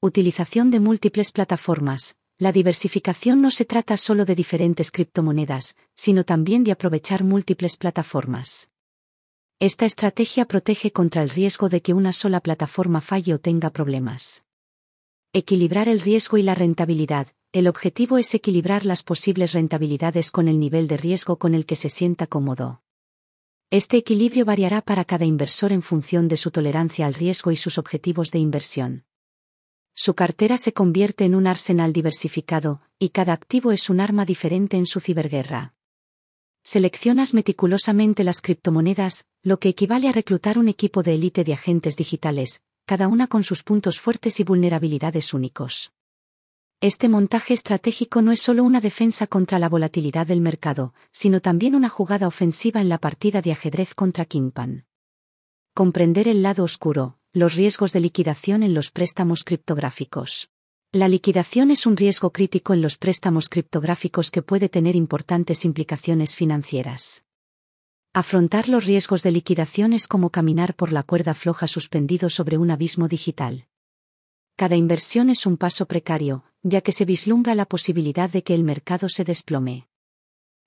[0.00, 2.16] Utilización de múltiples plataformas.
[2.38, 8.68] La diversificación no se trata solo de diferentes criptomonedas, sino también de aprovechar múltiples plataformas.
[9.60, 14.44] Esta estrategia protege contra el riesgo de que una sola plataforma falle o tenga problemas.
[15.32, 17.28] Equilibrar el riesgo y la rentabilidad.
[17.52, 21.76] El objetivo es equilibrar las posibles rentabilidades con el nivel de riesgo con el que
[21.76, 22.82] se sienta cómodo.
[23.70, 27.76] Este equilibrio variará para cada inversor en función de su tolerancia al riesgo y sus
[27.76, 29.04] objetivos de inversión.
[29.94, 34.78] Su cartera se convierte en un arsenal diversificado, y cada activo es un arma diferente
[34.78, 35.74] en su ciberguerra.
[36.64, 41.94] Seleccionas meticulosamente las criptomonedas, lo que equivale a reclutar un equipo de élite de agentes
[41.94, 45.92] digitales, cada una con sus puntos fuertes y vulnerabilidades únicos.
[46.80, 51.74] Este montaje estratégico no es solo una defensa contra la volatilidad del mercado, sino también
[51.74, 54.86] una jugada ofensiva en la partida de ajedrez contra Kimpan.
[55.74, 60.50] Comprender el lado oscuro, los riesgos de liquidación en los préstamos criptográficos.
[60.92, 66.36] La liquidación es un riesgo crítico en los préstamos criptográficos que puede tener importantes implicaciones
[66.36, 67.24] financieras.
[68.14, 72.70] Afrontar los riesgos de liquidación es como caminar por la cuerda floja suspendido sobre un
[72.70, 73.67] abismo digital.
[74.58, 78.64] Cada inversión es un paso precario, ya que se vislumbra la posibilidad de que el
[78.64, 79.86] mercado se desplome.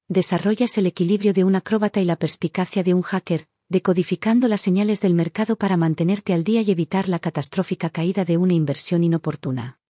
[0.08, 5.02] Desarrollas el equilibrio de un acróbata y la perspicacia de un hacker, decodificando las señales
[5.02, 9.82] del mercado para mantenerte al día y evitar la catastrófica caída de una inversión inoportuna.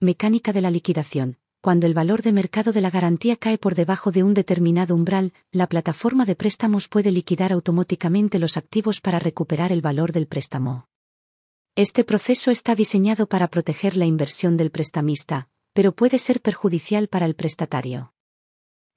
[0.00, 1.38] Mecánica de la liquidación.
[1.62, 5.32] Cuando el valor de mercado de la garantía cae por debajo de un determinado umbral,
[5.50, 10.88] la plataforma de préstamos puede liquidar automáticamente los activos para recuperar el valor del préstamo.
[11.76, 17.26] Este proceso está diseñado para proteger la inversión del prestamista, pero puede ser perjudicial para
[17.26, 18.14] el prestatario.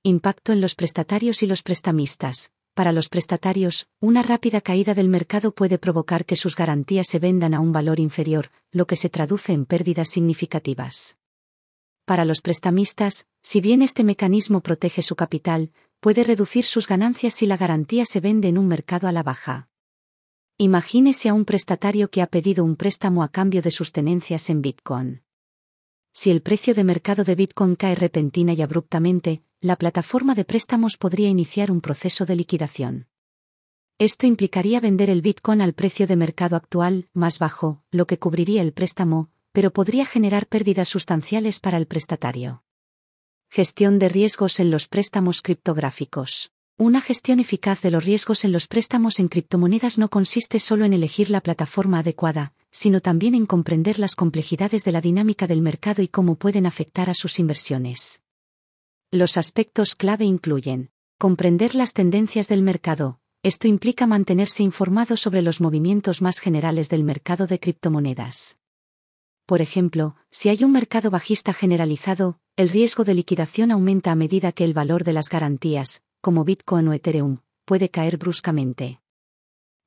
[0.03, 2.51] Impacto en los prestatarios y los prestamistas.
[2.75, 7.55] Para los prestatarios, una rápida caída del mercado puede provocar que sus garantías se vendan
[7.55, 11.17] a un valor inferior, lo que se traduce en pérdidas significativas.
[12.05, 17.47] Para los prestamistas, si bien este mecanismo protege su capital, puede reducir sus ganancias si
[17.47, 19.67] la garantía se vende en un mercado a la baja.
[20.59, 24.63] Imagínese a un prestatario que ha pedido un préstamo a cambio de sus tenencias en
[24.63, 25.21] Bitcoin.
[26.11, 30.97] Si el precio de mercado de Bitcoin cae repentina y abruptamente, la plataforma de préstamos
[30.97, 33.07] podría iniciar un proceso de liquidación.
[33.99, 38.63] Esto implicaría vender el Bitcoin al precio de mercado actual, más bajo, lo que cubriría
[38.63, 42.63] el préstamo, pero podría generar pérdidas sustanciales para el prestatario.
[43.51, 46.51] Gestión de riesgos en los préstamos criptográficos.
[46.79, 50.93] Una gestión eficaz de los riesgos en los préstamos en criptomonedas no consiste solo en
[50.93, 56.03] elegir la plataforma adecuada, sino también en comprender las complejidades de la dinámica del mercado
[56.03, 58.21] y cómo pueden afectar a sus inversiones.
[59.09, 63.21] Los aspectos clave incluyen comprender las tendencias del mercado.
[63.41, 68.59] Esto implica mantenerse informado sobre los movimientos más generales del mercado de criptomonedas.
[69.47, 74.51] Por ejemplo, si hay un mercado bajista generalizado, el riesgo de liquidación aumenta a medida
[74.51, 79.01] que el valor de las garantías, como Bitcoin o Ethereum, puede caer bruscamente.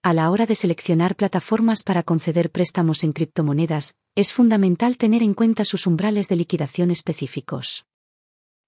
[0.02, 5.34] A la hora de seleccionar plataformas para conceder préstamos en criptomonedas, es fundamental tener en
[5.34, 7.84] cuenta sus umbrales de liquidación específicos.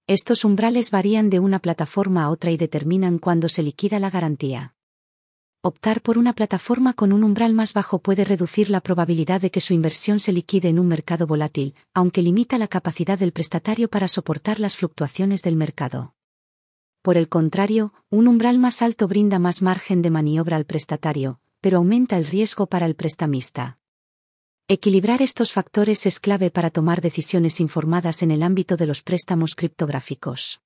[0.05, 4.75] Estos umbrales varían de una plataforma a otra y determinan cuándo se liquida la garantía.
[5.63, 9.61] Optar por una plataforma con un umbral más bajo puede reducir la probabilidad de que
[9.61, 14.09] su inversión se liquide en un mercado volátil, aunque limita la capacidad del prestatario para
[14.09, 16.15] soportar las fluctuaciones del mercado.
[17.03, 21.79] Por el contrario, un umbral más alto brinda más margen de maniobra al prestatario, pero
[21.79, 23.77] aumenta el riesgo para el prestamista.
[24.69, 29.55] Equilibrar estos factores es clave para tomar decisiones informadas en el ámbito de los préstamos
[29.55, 30.61] criptográficos.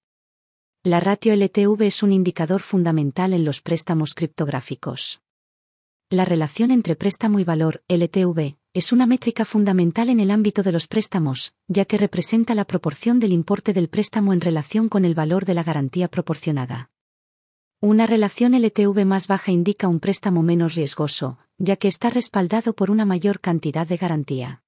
[0.84, 5.22] La ratio LTV es un indicador fundamental en los préstamos criptográficos.
[6.12, 10.72] La relación entre préstamo y valor, LTV, es una métrica fundamental en el ámbito de
[10.72, 15.16] los préstamos, ya que representa la proporción del importe del préstamo en relación con el
[15.16, 16.92] valor de la garantía proporcionada.
[17.82, 22.92] Una relación LTV más baja indica un préstamo menos riesgoso, ya que está respaldado por
[22.92, 24.62] una mayor cantidad de garantía.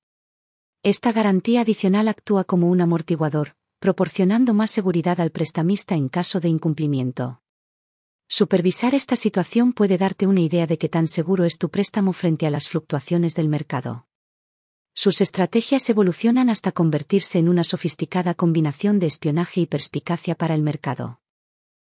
[0.82, 6.50] Esta garantía adicional actúa como un amortiguador, proporcionando más seguridad al prestamista en caso de
[6.50, 7.39] incumplimiento.
[8.32, 12.46] Supervisar esta situación puede darte una idea de qué tan seguro es tu préstamo frente
[12.46, 14.06] a las fluctuaciones del mercado.
[14.94, 20.62] Sus estrategias evolucionan hasta convertirse en una sofisticada combinación de espionaje y perspicacia para el
[20.62, 21.22] mercado.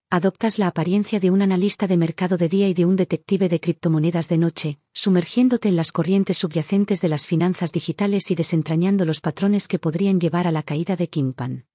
[0.08, 3.58] Adoptas la apariencia de un analista de mercado de día y de un detective de
[3.58, 9.20] criptomonedas de noche, sumergiéndote en las corrientes subyacentes de las finanzas digitales y desentrañando los
[9.20, 11.66] patrones que podrían llevar a la caída de Kimpan.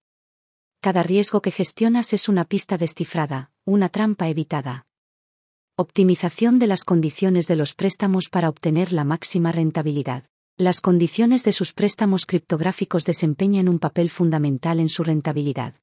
[0.79, 4.85] Cada riesgo que gestionas es una pista descifrada, una trampa evitada.
[5.75, 10.25] Optimización de las condiciones de los préstamos para obtener la máxima rentabilidad.
[10.55, 15.73] Las condiciones de sus préstamos criptográficos desempeñan un papel fundamental en su rentabilidad.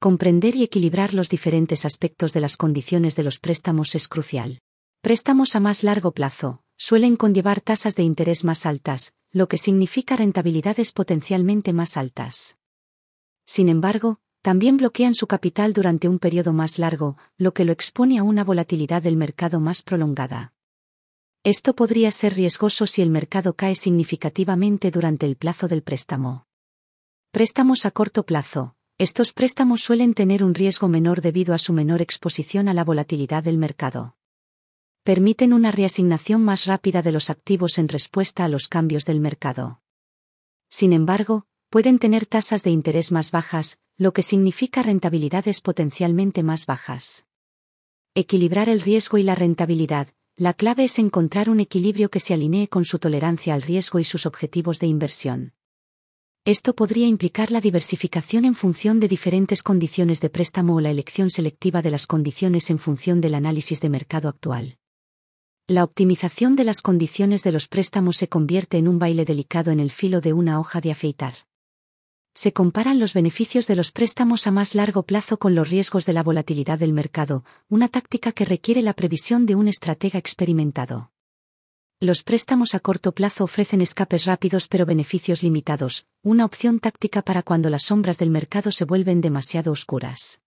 [0.00, 4.60] Comprender y equilibrar los diferentes aspectos de las condiciones de los préstamos es crucial.
[5.02, 10.16] Préstamos a más largo plazo suelen conllevar tasas de interés más altas, lo que significa
[10.16, 12.56] rentabilidades potencialmente más altas.
[13.44, 18.20] Sin embargo, también bloquean su capital durante un periodo más largo, lo que lo expone
[18.20, 20.52] a una volatilidad del mercado más prolongada.
[21.42, 26.46] Esto podría ser riesgoso si el mercado cae significativamente durante el plazo del préstamo.
[27.32, 28.76] Préstamos a corto plazo.
[28.98, 33.42] Estos préstamos suelen tener un riesgo menor debido a su menor exposición a la volatilidad
[33.42, 34.16] del mercado.
[35.02, 39.80] Permiten una reasignación más rápida de los activos en respuesta a los cambios del mercado.
[40.68, 46.66] Sin embargo, pueden tener tasas de interés más bajas, lo que significa rentabilidades potencialmente más
[46.66, 47.24] bajas.
[48.14, 50.08] Equilibrar el riesgo y la rentabilidad.
[50.36, 54.04] La clave es encontrar un equilibrio que se alinee con su tolerancia al riesgo y
[54.04, 55.54] sus objetivos de inversión.
[56.44, 61.30] Esto podría implicar la diversificación en función de diferentes condiciones de préstamo o la elección
[61.30, 64.76] selectiva de las condiciones en función del análisis de mercado actual.
[65.66, 69.80] La optimización de las condiciones de los préstamos se convierte en un baile delicado en
[69.80, 71.45] el filo de una hoja de afeitar
[72.36, 76.12] se comparan los beneficios de los préstamos a más largo plazo con los riesgos de
[76.12, 81.12] la volatilidad del mercado, una táctica que requiere la previsión de un estratega experimentado.
[81.98, 87.42] Los préstamos a corto plazo ofrecen escapes rápidos pero beneficios limitados, una opción táctica para
[87.42, 90.42] cuando las sombras del mercado se vuelven demasiado oscuras.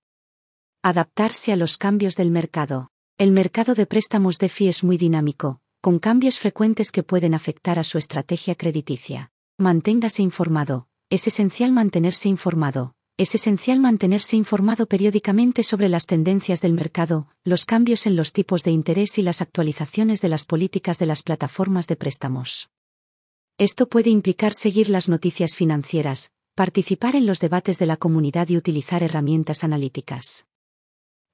[0.83, 2.91] Adaptarse a los cambios del mercado.
[3.17, 7.83] El mercado de préstamos DeFi es muy dinámico, con cambios frecuentes que pueden afectar a
[7.83, 9.31] su estrategia crediticia.
[9.57, 12.93] Manténgase informado, es esencial mantenerse informado.
[13.18, 18.64] Es esencial mantenerse informado periódicamente sobre las tendencias del mercado, los cambios en los tipos
[18.64, 22.70] de interés y las actualizaciones de las políticas de las plataformas de préstamos.
[23.57, 28.55] Esto puede implicar seguir las noticias financieras, participar en los debates de la comunidad y
[28.55, 30.45] utilizar herramientas analíticas.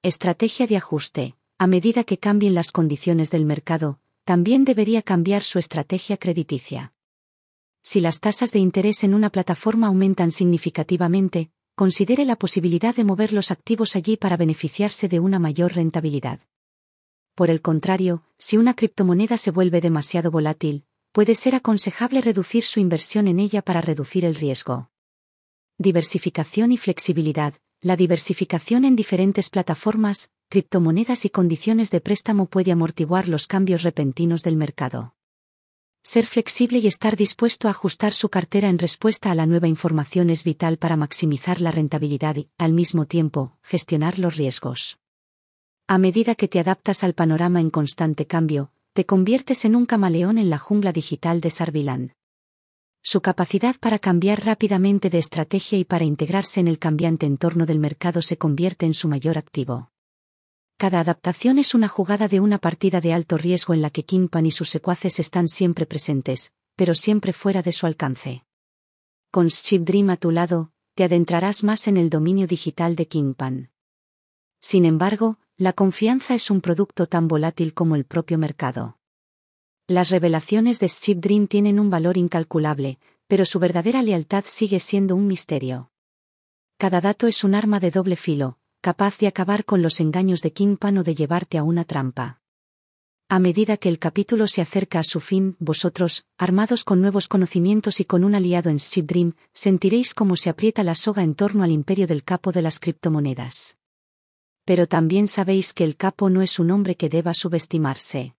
[0.02, 1.36] Estrategia de ajuste.
[1.58, 6.95] A medida que cambien las condiciones del mercado, también debería cambiar su estrategia crediticia.
[7.88, 13.32] Si las tasas de interés en una plataforma aumentan significativamente, considere la posibilidad de mover
[13.32, 16.40] los activos allí para beneficiarse de una mayor rentabilidad.
[17.36, 22.80] Por el contrario, si una criptomoneda se vuelve demasiado volátil, puede ser aconsejable reducir su
[22.80, 24.90] inversión en ella para reducir el riesgo.
[25.78, 27.54] Diversificación y flexibilidad.
[27.80, 34.42] La diversificación en diferentes plataformas, criptomonedas y condiciones de préstamo puede amortiguar los cambios repentinos
[34.42, 35.15] del mercado
[36.06, 40.30] ser flexible y estar dispuesto a ajustar su cartera en respuesta a la nueva información
[40.30, 45.00] es vital para maximizar la rentabilidad y, al mismo tiempo, gestionar los riesgos.
[45.88, 50.38] A medida que te adaptas al panorama en constante cambio, te conviertes en un camaleón
[50.38, 52.12] en la jungla digital de Sarviland.
[53.02, 57.80] Su capacidad para cambiar rápidamente de estrategia y para integrarse en el cambiante entorno del
[57.80, 59.90] mercado se convierte en su mayor activo.
[60.78, 64.44] Cada adaptación es una jugada de una partida de alto riesgo en la que Kimpan
[64.44, 68.44] y sus secuaces están siempre presentes, pero siempre fuera de su alcance.
[69.30, 73.70] Con Ship Dream a tu lado, te adentrarás más en el dominio digital de Kimpan.
[74.60, 78.98] Sin embargo, la confianza es un producto tan volátil como el propio mercado.
[79.86, 82.98] Las revelaciones de Ship Dream tienen un valor incalculable,
[83.28, 85.90] pero su verdadera lealtad sigue siendo un misterio.
[86.76, 90.52] Cada dato es un arma de doble filo, capaz de acabar con los engaños de
[90.52, 92.40] Kingpan o de llevarte a una trampa.
[93.28, 97.98] A medida que el capítulo se acerca a su fin, vosotros, armados con nuevos conocimientos
[97.98, 101.64] y con un aliado en Ship Dream, sentiréis cómo se aprieta la soga en torno
[101.64, 103.76] al imperio del capo de las criptomonedas.
[104.64, 108.36] Pero también sabéis que el capo no es un hombre que deba subestimarse.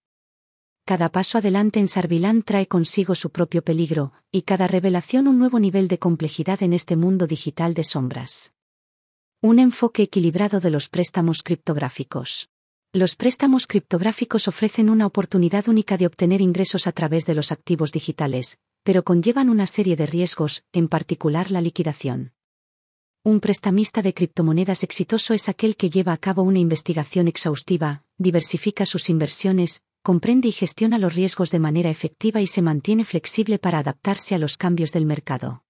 [0.85, 5.59] Cada paso adelante en Sarvilán trae consigo su propio peligro, y cada revelación un nuevo
[5.59, 8.53] nivel de complejidad en este mundo digital de sombras.
[9.39, 12.49] Un enfoque equilibrado de los préstamos criptográficos.
[12.91, 17.91] Los préstamos criptográficos ofrecen una oportunidad única de obtener ingresos a través de los activos
[17.91, 22.33] digitales, pero conllevan una serie de riesgos, en particular la liquidación.
[23.23, 28.87] Un prestamista de criptomonedas exitoso es aquel que lleva a cabo una investigación exhaustiva, diversifica
[28.87, 33.77] sus inversiones, comprende y gestiona los riesgos de manera efectiva y se mantiene flexible para
[33.77, 35.66] adaptarse a los cambios del mercado.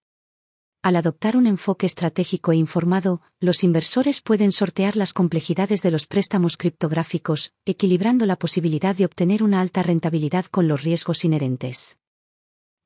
[0.88, 6.08] Al adoptar un enfoque estratégico e informado, los inversores pueden sortear las complejidades de los
[6.08, 11.98] préstamos criptográficos, equilibrando la posibilidad de obtener una alta rentabilidad con los riesgos inherentes.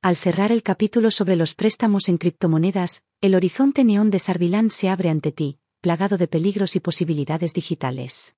[0.01, 4.89] Al cerrar el capítulo sobre los préstamos en criptomonedas, el horizonte neón de Sarvilán se
[4.89, 8.33] abre ante ti, plagado de peligros y posibilidades digitales.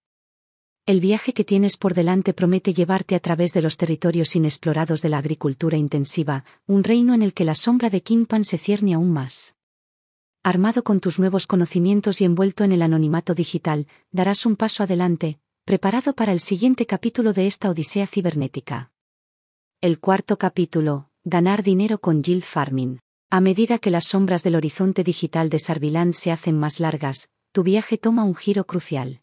[0.86, 5.08] El viaje que tienes por delante promete llevarte a través de los territorios inexplorados de
[5.08, 9.10] la agricultura intensiva, un reino en el que la sombra de Kingpan se cierne aún
[9.10, 9.56] más.
[10.44, 15.40] Armado con tus nuevos conocimientos y envuelto en el anonimato digital, darás un paso adelante,
[15.64, 18.92] preparado para el siguiente capítulo de esta Odisea cibernética.
[19.80, 23.00] El cuarto capítulo, Ganar dinero con Yield Farming.
[23.30, 27.64] A medida que las sombras del horizonte digital de Sarvilán se hacen más largas, tu
[27.64, 29.23] viaje toma un giro crucial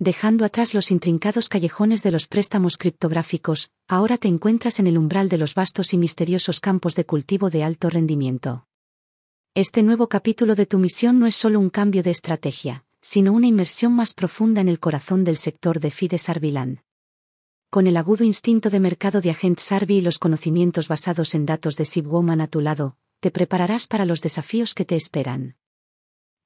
[0.00, 5.28] dejando atrás los intrincados callejones de los préstamos criptográficos, ahora te encuentras en el umbral
[5.28, 8.66] de los vastos y misteriosos campos de cultivo de alto rendimiento.
[9.54, 13.46] Este nuevo capítulo de tu misión no es solo un cambio de estrategia, sino una
[13.46, 16.82] inmersión más profunda en el corazón del sector de Fide Sarvilán.
[17.68, 21.76] Con el agudo instinto de mercado de Agent Sarvi y los conocimientos basados en datos
[21.76, 25.56] de Sibwoman a tu lado, te prepararás para los desafíos que te esperan.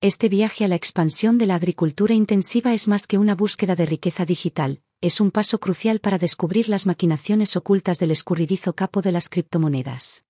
[0.01, 3.87] Este viaje a la expansión de la agricultura intensiva es más que una búsqueda de
[3.87, 9.13] riqueza digital, es un paso crucial para descubrir las maquinaciones ocultas del escurridizo capo de
[9.13, 10.25] las criptomonedas.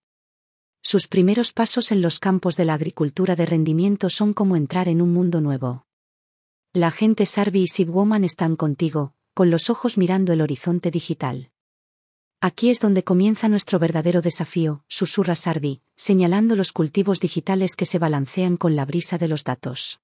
[0.83, 5.01] Sus primeros pasos en los campos de la agricultura de rendimiento son como entrar en
[5.01, 5.87] un mundo nuevo.
[6.73, 11.51] La gente Sarvi y Sibwoman están contigo, con los ojos mirando el horizonte digital.
[12.47, 17.99] Aquí es donde comienza nuestro verdadero desafío, susurra Sarvi, señalando los cultivos digitales que se
[17.99, 20.03] balancean con la brisa de los datos.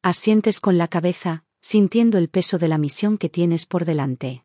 [0.00, 4.44] Asientes con la cabeza, sintiendo el peso de la misión que tienes por delante.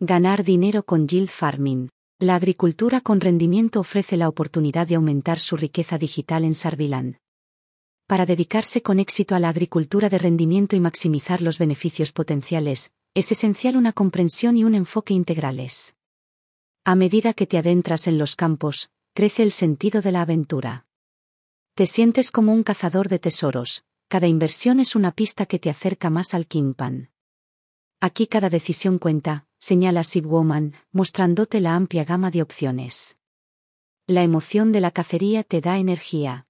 [0.00, 1.90] Ganar dinero con yield farming.
[2.18, 7.18] La agricultura con rendimiento ofrece la oportunidad de aumentar su riqueza digital en Sarvilán.
[8.06, 13.30] Para dedicarse con éxito a la agricultura de rendimiento y maximizar los beneficios potenciales, es
[13.30, 15.94] esencial una comprensión y un enfoque integrales.
[16.86, 20.84] A medida que te adentras en los campos, crece el sentido de la aventura.
[21.74, 26.10] Te sientes como un cazador de tesoros, cada inversión es una pista que te acerca
[26.10, 27.10] más al Kimpan.
[28.00, 33.16] Aquí cada decisión cuenta, señala Sibwoman, mostrándote la amplia gama de opciones.
[34.06, 36.46] La emoción de la cacería te da energía.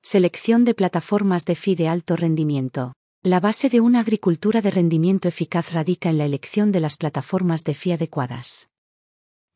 [0.00, 2.94] Selección de plataformas de FI de alto rendimiento.
[3.20, 7.64] La base de una agricultura de rendimiento eficaz radica en la elección de las plataformas
[7.64, 8.69] de FI adecuadas.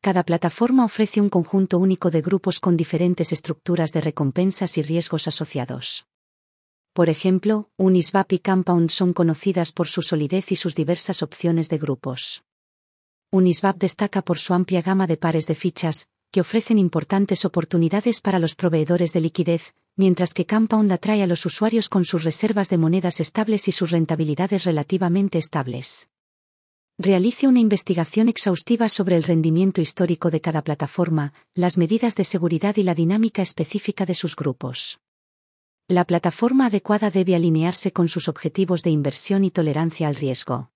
[0.05, 5.26] Cada plataforma ofrece un conjunto único de grupos con diferentes estructuras de recompensas y riesgos
[5.28, 6.05] asociados.
[6.92, 11.78] Por ejemplo, Uniswap y Compound son conocidas por su solidez y sus diversas opciones de
[11.78, 12.44] grupos.
[13.32, 18.38] Uniswap destaca por su amplia gama de pares de fichas, que ofrecen importantes oportunidades para
[18.38, 22.76] los proveedores de liquidez, mientras que Compound atrae a los usuarios con sus reservas de
[22.76, 26.11] monedas estables y sus rentabilidades relativamente estables.
[26.99, 32.76] Realice una investigación exhaustiva sobre el rendimiento histórico de cada plataforma, las medidas de seguridad
[32.76, 35.01] y la dinámica específica de sus grupos.
[35.88, 40.70] La plataforma adecuada debe alinearse con sus objetivos de inversión y tolerancia al riesgo.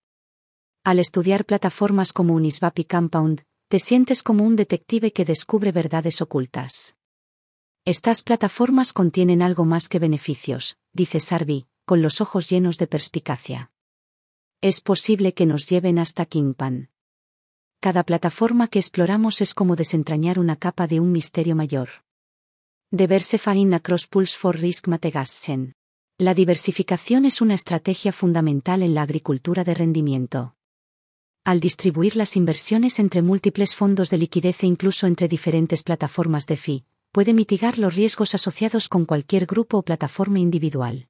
[0.83, 6.21] Al estudiar plataformas como Uniswap y Compound, te sientes como un detective que descubre verdades
[6.21, 6.97] ocultas.
[7.85, 13.71] Estas plataformas contienen algo más que beneficios, dice Sarvi, con los ojos llenos de perspicacia
[14.61, 16.91] es posible que nos lleven hasta Kingpan.
[17.81, 21.91] Cada plataforma que exploramos es como desentrañar una capa de un misterio mayor.
[22.91, 25.75] Deberse fain across pulse for risk mategassen.
[26.19, 30.57] La diversificación es una estrategia fundamental en la agricultura de rendimiento.
[31.45, 36.57] Al distribuir las inversiones entre múltiples fondos de liquidez e incluso entre diferentes plataformas de
[36.57, 41.08] FI, puede mitigar los riesgos asociados con cualquier grupo o plataforma individual.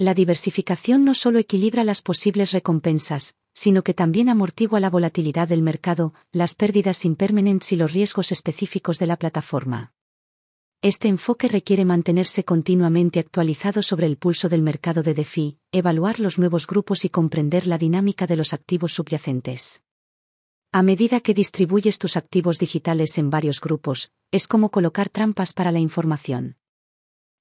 [0.00, 5.60] La diversificación no solo equilibra las posibles recompensas, sino que también amortigua la volatilidad del
[5.60, 9.92] mercado, las pérdidas impermanentes y los riesgos específicos de la plataforma.
[10.82, 16.38] Este enfoque requiere mantenerse continuamente actualizado sobre el pulso del mercado de DeFi, evaluar los
[16.38, 19.82] nuevos grupos y comprender la dinámica de los activos subyacentes.
[20.70, 25.72] A medida que distribuyes tus activos digitales en varios grupos, es como colocar trampas para
[25.72, 26.57] la información.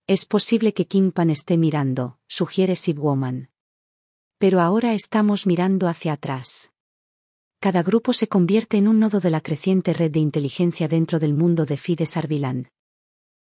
[0.09, 3.49] Es posible que Kimpan esté mirando, sugiere Sibwoman.
[4.37, 6.71] Pero ahora estamos mirando hacia atrás.
[7.59, 11.33] Cada grupo se convierte en un nodo de la creciente red de inteligencia dentro del
[11.33, 12.67] mundo de FI de Sarviland.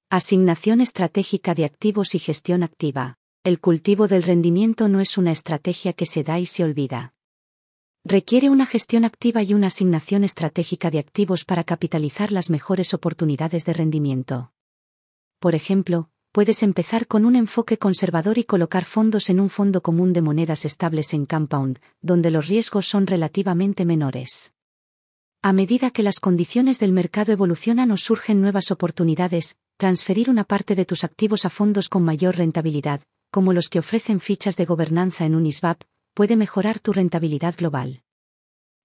[0.09, 3.19] Asignación estratégica de activos y gestión activa.
[3.43, 7.13] El cultivo del rendimiento no es una estrategia que se da y se olvida.
[8.03, 13.63] Requiere una gestión activa y una asignación estratégica de activos para capitalizar las mejores oportunidades
[13.63, 14.53] de rendimiento.
[15.39, 20.13] Por ejemplo, puedes empezar con un enfoque conservador y colocar fondos en un fondo común
[20.13, 24.53] de monedas estables en Compound, donde los riesgos son relativamente menores.
[25.41, 30.75] A medida que las condiciones del mercado evolucionan o surgen nuevas oportunidades, transferir una parte
[30.75, 35.25] de tus activos a fondos con mayor rentabilidad, como los que ofrecen fichas de gobernanza
[35.25, 35.81] en Uniswap,
[36.13, 38.03] puede mejorar tu rentabilidad global.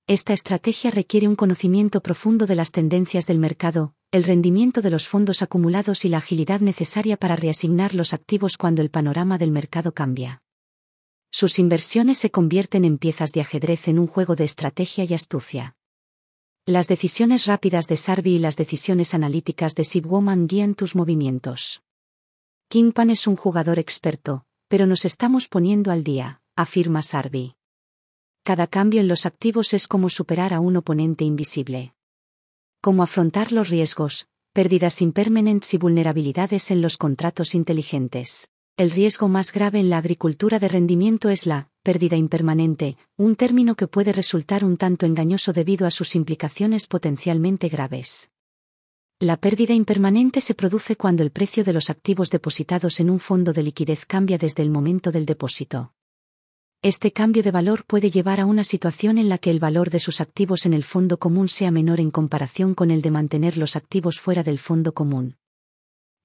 [0.06, 5.08] Esta estrategia requiere un conocimiento profundo de las tendencias del mercado, el rendimiento de los
[5.08, 9.92] fondos acumulados y la agilidad necesaria para reasignar los activos cuando el panorama del mercado
[9.92, 10.42] cambia.
[11.30, 15.76] Sus inversiones se convierten en piezas de ajedrez en un juego de estrategia y astucia.
[16.66, 21.82] Las decisiones rápidas de Sarvi y las decisiones analíticas de Sibwoman guían tus movimientos.
[22.68, 27.54] Kingpan es un jugador experto, pero nos estamos poniendo al día, afirma Sarvi.
[28.44, 31.94] Cada cambio en los activos es como superar a un oponente invisible
[32.82, 38.50] cómo afrontar los riesgos, pérdidas impermanentes y vulnerabilidades en los contratos inteligentes.
[38.76, 43.76] El riesgo más grave en la agricultura de rendimiento es la pérdida impermanente, un término
[43.76, 48.30] que puede resultar un tanto engañoso debido a sus implicaciones potencialmente graves.
[49.20, 53.52] La pérdida impermanente se produce cuando el precio de los activos depositados en un fondo
[53.52, 55.92] de liquidez cambia desde el momento del depósito.
[56.84, 60.00] Este cambio de valor puede llevar a una situación en la que el valor de
[60.00, 63.76] sus activos en el fondo común sea menor en comparación con el de mantener los
[63.76, 65.36] activos fuera del fondo común.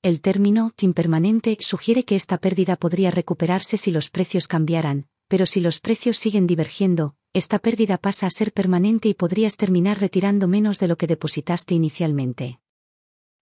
[0.02, 5.62] El término impermanente sugiere que esta pérdida podría recuperarse si los precios cambiaran, pero si
[5.62, 10.80] los precios siguen divergiendo, esta pérdida pasa a ser permanente y podrías terminar retirando menos
[10.80, 12.60] de lo que depositaste inicialmente.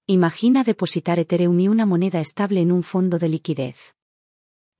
[0.05, 3.95] Imagina depositar Ethereum y una moneda estable en un fondo de liquidez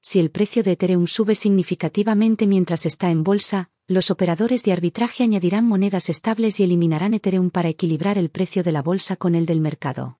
[0.06, 5.24] si el precio de Ethereum sube significativamente mientras está en bolsa, los operadores de arbitraje
[5.24, 9.48] añadirán monedas estables y eliminarán Ethereum para equilibrar el precio de la bolsa con el
[9.48, 10.20] del mercado.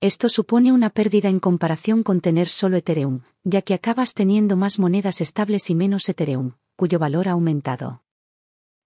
[0.00, 4.80] Esto supone una pérdida en comparación con tener solo Ethereum, ya que acabas teniendo más
[4.80, 8.02] monedas estables y menos Ethereum, cuyo valor ha aumentado.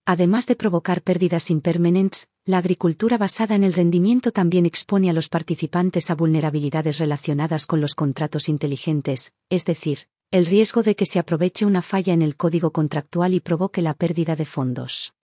[0.05, 5.29] Además de provocar pérdidas impermanentes, la agricultura basada en el rendimiento también expone a los
[5.29, 11.21] participantes a vulnerabilidades relacionadas con los contratos inteligentes, es decir, el riesgo de que se
[11.21, 15.15] aproveche una falla en el código contractual y provoque la pérdida de fondos.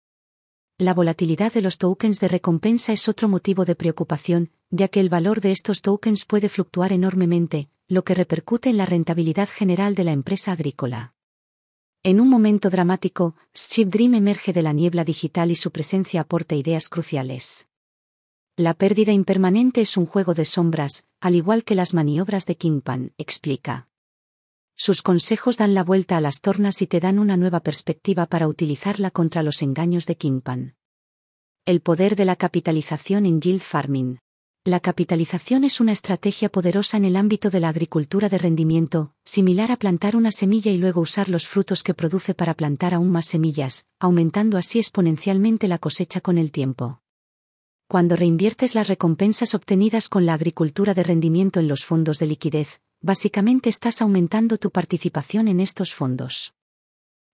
[0.76, 5.08] La volatilidad de los tokens de recompensa es otro motivo de preocupación, ya que el
[5.08, 10.04] valor de estos tokens puede fluctuar enormemente, lo que repercute en la rentabilidad general de
[10.04, 11.14] la empresa agrícola.
[12.04, 13.34] En un momento dramático,
[13.86, 17.68] Dream emerge de la niebla digital y su presencia aporta ideas cruciales.
[18.56, 23.12] La pérdida impermanente es un juego de sombras, al igual que las maniobras de Kingpan,
[23.18, 23.88] explica.
[24.76, 28.46] Sus consejos dan la vuelta a las tornas y te dan una nueva perspectiva para
[28.46, 30.76] utilizarla contra los engaños de Kingpan.
[31.64, 34.18] El poder de la capitalización en yield farming.
[34.64, 39.70] La capitalización es una estrategia poderosa en el ámbito de la agricultura de rendimiento, similar
[39.70, 43.26] a plantar una semilla y luego usar los frutos que produce para plantar aún más
[43.26, 47.02] semillas, aumentando así exponencialmente la cosecha con el tiempo.
[47.88, 52.80] Cuando reinviertes las recompensas obtenidas con la agricultura de rendimiento en los fondos de liquidez,
[53.02, 56.54] básicamente estás aumentando tu participación en estos fondos.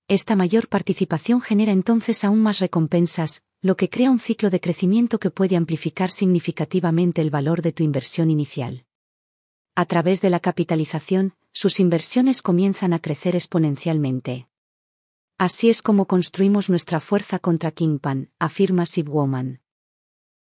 [0.08, 5.20] Esta mayor participación genera entonces aún más recompensas, lo que crea un ciclo de crecimiento
[5.20, 8.83] que puede amplificar significativamente el valor de tu inversión inicial.
[9.76, 14.46] A través de la capitalización, sus inversiones comienzan a crecer exponencialmente.
[15.36, 19.62] Así es como construimos nuestra fuerza contra Kingpan, afirma Sibwoman.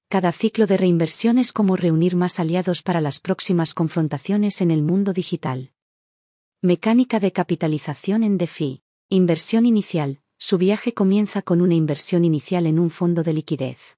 [0.09, 4.83] Cada ciclo de reinversión es como reunir más aliados para las próximas confrontaciones en el
[4.83, 5.73] mundo digital.
[6.61, 8.83] Mecánica de capitalización en DeFi.
[9.09, 10.21] Inversión inicial.
[10.37, 13.97] Su viaje comienza con una inversión inicial en un fondo de liquidez.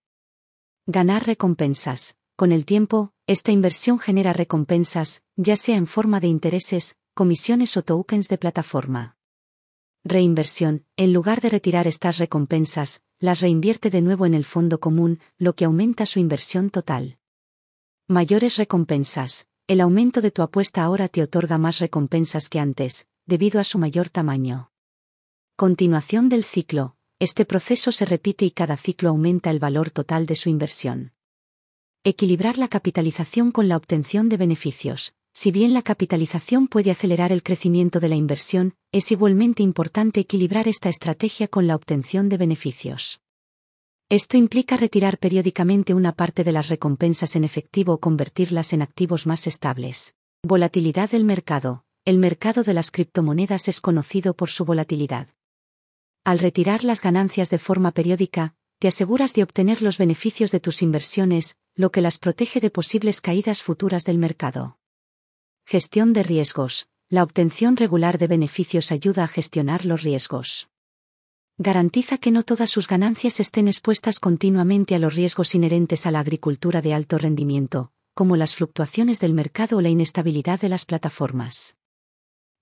[0.87, 2.17] Ganar recompensas.
[2.37, 7.83] Con el tiempo, esta inversión genera recompensas, ya sea en forma de intereses, comisiones o
[7.83, 9.17] tokens de plataforma.
[10.05, 10.85] Reinversión.
[10.97, 15.55] En lugar de retirar estas recompensas, las reinvierte de nuevo en el fondo común, lo
[15.55, 17.19] que aumenta su inversión total.
[18.07, 19.47] Mayores recompensas.
[19.67, 23.79] El aumento de tu apuesta ahora te otorga más recompensas que antes, debido a su
[23.79, 24.71] mayor tamaño.
[25.57, 26.97] Continuación del ciclo.
[27.19, 31.13] Este proceso se repite y cada ciclo aumenta el valor total de su inversión.
[32.03, 35.15] Equilibrar la capitalización con la obtención de beneficios.
[35.37, 40.69] Si bien la capitalización puede acelerar el crecimiento de la inversión, es igualmente importante equilibrar
[40.69, 43.21] esta estrategia con la obtención de beneficios.
[44.09, 49.27] Esto implica retirar periódicamente una parte de las recompensas en efectivo o convertirlas en activos
[49.27, 50.15] más estables.
[50.45, 51.85] Volatilidad del mercado.
[52.05, 55.29] El mercado de las criptomonedas es conocido por su volatilidad.
[56.23, 60.81] Al retirar las ganancias de forma periódica, te aseguras de obtener los beneficios de tus
[60.81, 64.79] inversiones, lo que las protege de posibles caídas futuras del mercado.
[65.67, 66.87] Gestión de riesgos.
[67.09, 70.69] La obtención regular de beneficios ayuda a gestionar los riesgos
[71.59, 76.19] garantiza que no todas sus ganancias estén expuestas continuamente a los riesgos inherentes a la
[76.19, 81.77] agricultura de alto rendimiento, como las fluctuaciones del mercado o la inestabilidad de las plataformas.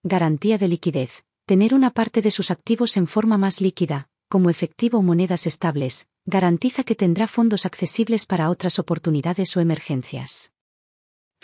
[0.02, 1.24] Garantía de liquidez.
[1.46, 6.06] Tener una parte de sus activos en forma más líquida, como efectivo o monedas estables,
[6.24, 10.51] garantiza que tendrá fondos accesibles para otras oportunidades o emergencias.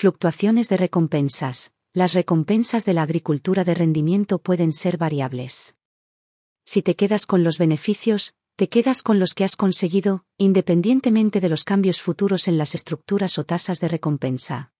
[0.00, 1.72] Fluctuaciones de recompensas.
[1.92, 5.74] Las recompensas de la agricultura de rendimiento pueden ser variables
[6.64, 11.48] si te quedas con los beneficios, te quedas con los que has conseguido, independientemente de
[11.48, 14.70] los cambios futuros en las estructuras o tasas de recompensa.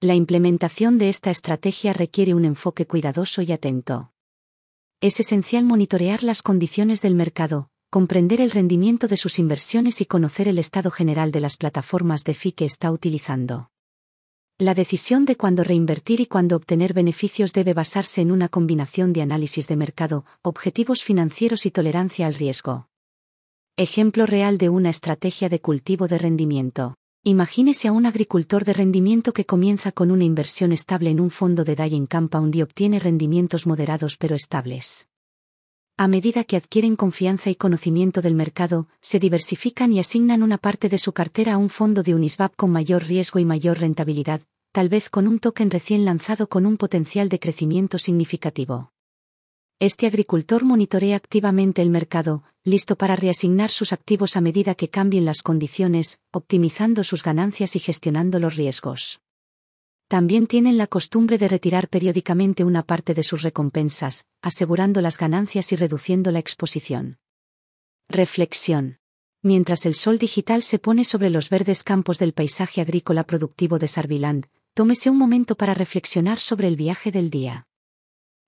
[0.00, 4.12] La implementación de esta estrategia requiere un enfoque cuidadoso y atento.
[5.00, 10.46] Es esencial monitorear las condiciones del mercado, comprender el rendimiento de sus inversiones y conocer
[10.46, 13.70] el estado general de las plataformas de FI que está utilizando.
[14.60, 19.22] La decisión de cuándo reinvertir y cuándo obtener beneficios debe basarse en una combinación de
[19.22, 22.88] análisis de mercado, objetivos financieros y tolerancia al riesgo.
[23.76, 26.96] Ejemplo real de una estrategia de cultivo de rendimiento.
[27.22, 31.62] Imagínese a un agricultor de rendimiento que comienza con una inversión estable en un fondo
[31.62, 35.06] de en Compound y obtiene rendimientos moderados pero estables.
[36.00, 40.88] A medida que adquieren confianza y conocimiento del mercado, se diversifican y asignan una parte
[40.88, 44.88] de su cartera a un fondo de Uniswap con mayor riesgo y mayor rentabilidad, tal
[44.88, 48.92] vez con un token recién lanzado con un potencial de crecimiento significativo.
[49.80, 55.24] Este agricultor monitorea activamente el mercado, listo para reasignar sus activos a medida que cambien
[55.24, 59.20] las condiciones, optimizando sus ganancias y gestionando los riesgos.
[60.08, 65.70] También tienen la costumbre de retirar periódicamente una parte de sus recompensas, asegurando las ganancias
[65.72, 67.18] y reduciendo la exposición.
[68.08, 69.00] Reflexión.
[69.42, 73.86] Mientras el sol digital se pone sobre los verdes campos del paisaje agrícola productivo de
[73.86, 77.66] Sarviland, tómese un momento para reflexionar sobre el viaje del día.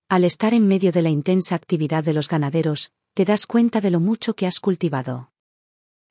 [0.08, 3.90] Al estar en medio de la intensa actividad de los ganaderos, te das cuenta de
[3.90, 5.30] lo mucho que has cultivado.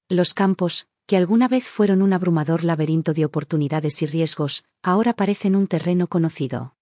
[0.10, 5.56] Los campos, que alguna vez fueron un abrumador laberinto de oportunidades y riesgos, ahora parecen
[5.56, 6.76] un terreno conocido.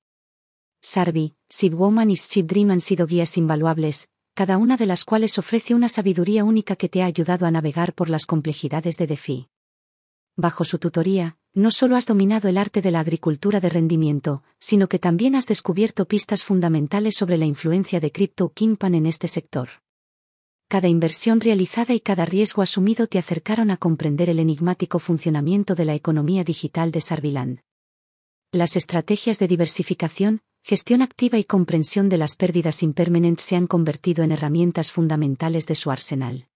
[0.82, 1.38] Sarvi,
[1.72, 6.44] Woman y Dream han sido guías invaluables, cada una de las cuales ofrece una sabiduría
[6.44, 9.48] única que te ha ayudado a navegar por las complejidades de DeFi.
[10.36, 14.90] Bajo su tutoría, no solo has dominado el arte de la agricultura de rendimiento, sino
[14.90, 19.70] que también has descubierto pistas fundamentales sobre la influencia de Crypto Kimpan en este sector.
[20.70, 25.86] Cada inversión realizada y cada riesgo asumido te acercaron a comprender el enigmático funcionamiento de
[25.86, 27.62] la economía digital de Sarviland.
[28.52, 34.26] Las estrategias de diversificación, gestión activa y comprensión de las pérdidas impermanentes se han convertido
[34.26, 36.50] en herramientas fundamentales de su arsenal.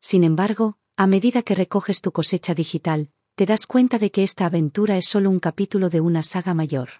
[0.00, 4.46] Sin embargo, a medida que recoges tu cosecha digital, te das cuenta de que esta
[4.46, 6.90] aventura es solo un capítulo de una saga mayor.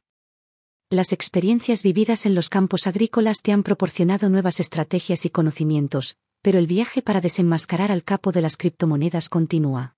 [0.93, 6.59] Las experiencias vividas en los campos agrícolas te han proporcionado nuevas estrategias y conocimientos, pero
[6.59, 9.95] el viaje para desenmascarar al capo de las criptomonedas continúa.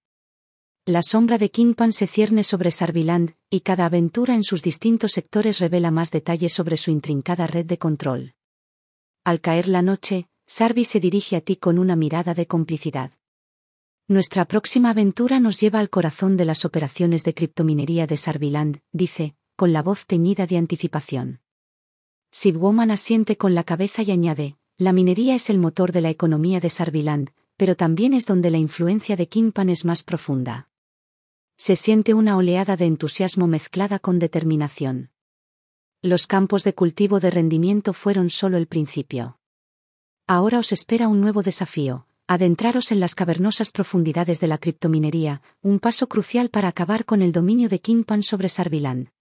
[0.84, 5.61] La sombra de Kingpan se cierne sobre Sarviland, y cada aventura en sus distintos sectores
[5.61, 8.34] revela más detalles sobre su intrincada red de control.
[9.24, 13.12] Al caer la noche, Sarvi se dirige a ti con una mirada de complicidad.
[14.09, 19.36] Nuestra próxima aventura nos lleva al corazón de las operaciones de criptominería de Sarviland, dice,
[19.63, 21.39] con la voz teñida de anticipación.
[22.33, 26.59] Sibwoman asiente con la cabeza y añade, la minería es el motor de la economía
[26.59, 30.69] de Sarviland, pero también es donde la influencia de Kingpan es más profunda.
[31.57, 35.13] Se siente una oleada de entusiasmo mezclada con determinación.
[36.01, 39.39] Los campos de cultivo de rendimiento fueron solo el principio.
[40.27, 45.79] Ahora os espera un nuevo desafío, adentraros en las cavernosas profundidades de la criptominería, un
[45.79, 49.13] paso crucial para acabar con el dominio de Kingpan sobre Sarviland.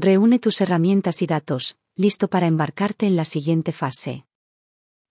[0.00, 4.26] Reúne tus herramientas y datos, listo para embarcarte en la siguiente fase.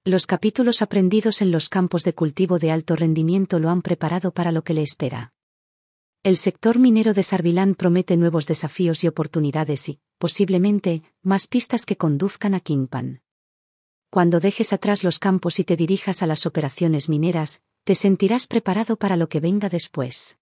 [0.05, 4.53] Los capítulos aprendidos en los campos de cultivo de alto rendimiento lo han preparado para
[4.53, 5.33] lo que le espera.
[6.23, 11.97] El sector minero de Sarviland promete nuevos desafíos y oportunidades y, posiblemente, más pistas que
[11.97, 13.21] conduzcan a Kingpan.
[14.09, 18.95] Cuando dejes atrás los campos y te dirijas a las operaciones mineras, te sentirás preparado
[18.95, 20.37] para lo que venga después.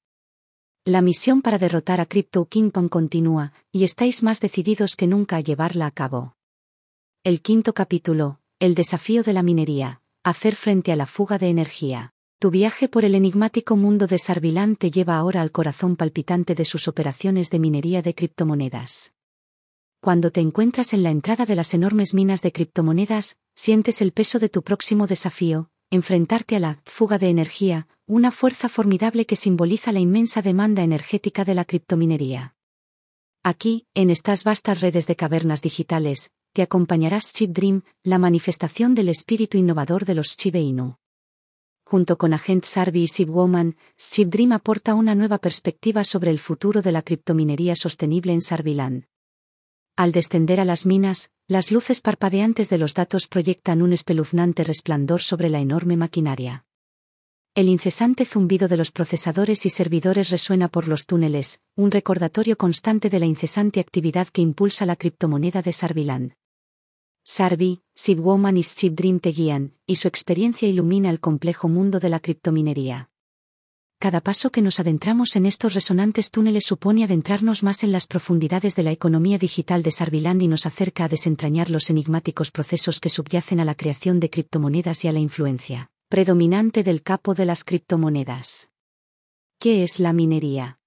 [0.88, 5.40] La misión para derrotar a Crypto Kingpan continúa, y estáis más decididos que nunca a
[5.40, 6.36] llevarla a cabo.
[7.24, 12.14] El quinto capítulo, el desafío de la minería, hacer frente a la fuga de energía.
[12.38, 16.66] Tu viaje por el enigmático mundo de Sarvilán te lleva ahora al corazón palpitante de
[16.66, 19.12] sus operaciones de minería de criptomonedas.
[20.02, 24.38] Cuando te encuentras en la entrada de las enormes minas de criptomonedas, sientes el peso
[24.38, 29.92] de tu próximo desafío, enfrentarte a la fuga de energía, una fuerza formidable que simboliza
[29.92, 32.56] la inmensa demanda energética de la criptominería.
[33.42, 39.10] Aquí, en estas vastas redes de cavernas digitales, te acompañarás Chip Dream, la manifestación del
[39.10, 40.98] espíritu innovador de los Chibe Inu.
[41.84, 46.84] Junto con Agent Sarvi y Woman, Chip Dream aporta una nueva perspectiva sobre el futuro
[46.84, 49.06] de la criptominería sostenible en Sarviland.
[49.96, 55.24] Al descender a las minas, las luces parpadeantes de los datos proyectan un espeluznante resplandor
[55.24, 56.66] sobre la enorme maquinaria.
[57.56, 63.10] El incesante zumbido de los procesadores y servidores resuena por los túneles, un recordatorio constante
[63.10, 66.34] de la incesante actividad que impulsa la criptomoneda de Sarviland.
[67.24, 72.20] Sarvi, Sibwoman y Dream te guían, y su experiencia ilumina el complejo mundo de la
[72.20, 73.10] criptominería.
[74.00, 78.76] Cada paso que nos adentramos en estos resonantes túneles supone adentrarnos más en las profundidades
[78.76, 83.10] de la economía digital de Sarviland y nos acerca a desentrañar los enigmáticos procesos que
[83.10, 87.64] subyacen a la creación de criptomonedas y a la influencia predominante del capo de las
[87.64, 88.70] criptomonedas.
[89.58, 90.80] ¿Qué es la minería?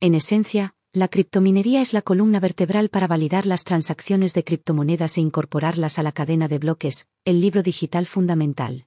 [0.00, 5.20] En esencia, la criptominería es la columna vertebral para validar las transacciones de criptomonedas e
[5.20, 8.86] incorporarlas a la cadena de bloques, el libro digital fundamental.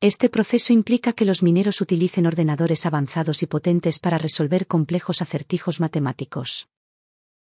[0.00, 5.78] Este proceso implica que los mineros utilicen ordenadores avanzados y potentes para resolver complejos acertijos
[5.78, 6.68] matemáticos.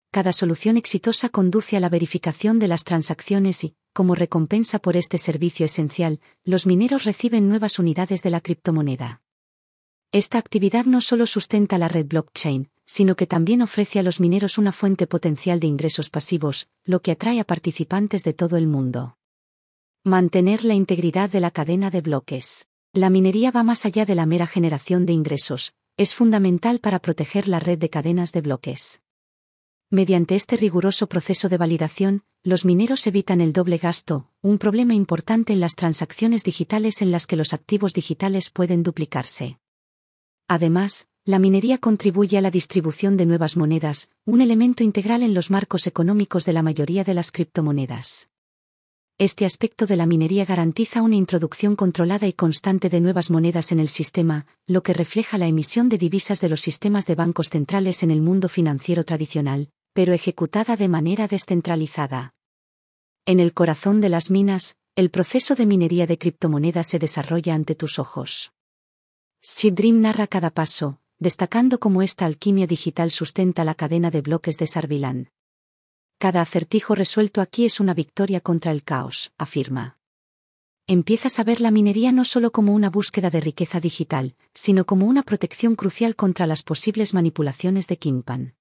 [0.09, 5.17] Cada solución exitosa conduce a la verificación de las transacciones y, como recompensa por este
[5.17, 9.21] servicio esencial, los mineros reciben nuevas unidades de la criptomoneda.
[10.11, 14.57] Esta actividad no solo sustenta la red blockchain, sino que también ofrece a los mineros
[14.57, 19.17] una fuente potencial de ingresos pasivos, lo que atrae a participantes de todo el mundo.
[20.03, 22.67] Mantener la integridad de la cadena de bloques.
[22.91, 27.47] La minería va más allá de la mera generación de ingresos, es fundamental para proteger
[27.47, 29.01] la red de cadenas de bloques.
[29.93, 35.51] Mediante este riguroso proceso de validación, los mineros evitan el doble gasto, un problema importante
[35.51, 39.59] en las transacciones digitales en las que los activos digitales pueden duplicarse.
[40.47, 45.51] Además, la minería contribuye a la distribución de nuevas monedas, un elemento integral en los
[45.51, 48.29] marcos económicos de la mayoría de las criptomonedas.
[49.17, 53.81] Este aspecto de la minería garantiza una introducción controlada y constante de nuevas monedas en
[53.81, 58.03] el sistema, lo que refleja la emisión de divisas de los sistemas de bancos centrales
[58.03, 62.33] en el mundo financiero tradicional, pero ejecutada de manera descentralizada.
[63.25, 67.75] En el corazón de las minas, el proceso de minería de criptomonedas se desarrolla ante
[67.75, 68.51] tus ojos.
[69.63, 74.67] Dream narra cada paso, destacando cómo esta alquimia digital sustenta la cadena de bloques de
[74.67, 75.27] Sarviland.
[76.17, 79.97] Cada acertijo resuelto aquí es una victoria contra el caos, afirma.
[80.87, 85.05] Empiezas a ver la minería no solo como una búsqueda de riqueza digital, sino como
[85.05, 88.55] una protección crucial contra las posibles manipulaciones de Kimpan.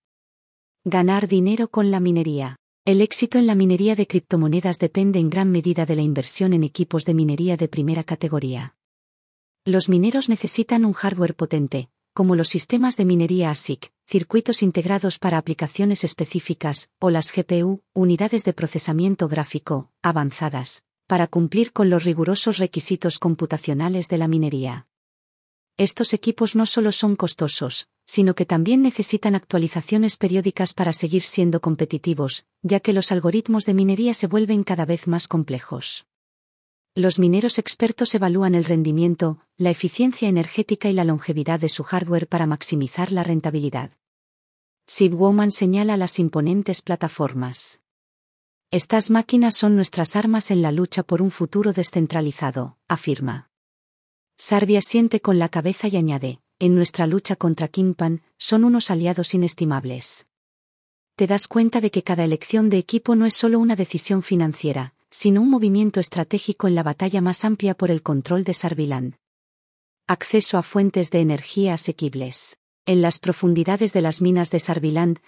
[0.87, 2.57] Ganar dinero con la minería.
[2.87, 6.65] El éxito en la minería de criptomonedas depende en gran medida de la inversión en
[6.65, 8.77] equipos de minería de primera categoría.
[9.67, 15.37] Los mineros necesitan un hardware potente, como los sistemas de minería ASIC, circuitos integrados para
[15.37, 22.57] aplicaciones específicas, o las GPU, unidades de procesamiento gráfico, avanzadas, para cumplir con los rigurosos
[22.57, 24.87] requisitos computacionales de la minería.
[25.77, 31.61] Estos equipos no solo son costosos, sino que también necesitan actualizaciones periódicas para seguir siendo
[31.61, 36.07] competitivos, ya que los algoritmos de minería se vuelven cada vez más complejos.
[36.97, 42.27] Los mineros expertos evalúan el rendimiento, la eficiencia energética y la longevidad de su hardware
[42.27, 43.93] para maximizar la rentabilidad.
[44.99, 47.81] Woman señala las imponentes plataformas.
[48.73, 53.50] Estas máquinas son nuestras armas en la lucha por un futuro descentralizado, afirma.
[54.43, 59.35] Sarvia siente con la cabeza y añade, en nuestra lucha contra Kimpan, son unos aliados
[59.35, 60.27] inestimables.
[61.15, 64.95] te das cuenta de que cada elección de equipo no es solo una decisión financiera,
[65.11, 69.17] sino un movimiento estratégico en la batalla más amplia por el control de Sarviland.
[70.07, 72.57] Acceso a fuentes de energía asequibles.
[72.87, 75.19] En las profundidades de las minas de Sarviland,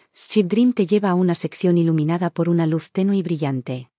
[0.43, 3.91] Dream te lleva a una sección iluminada por una luz tenue y brillante.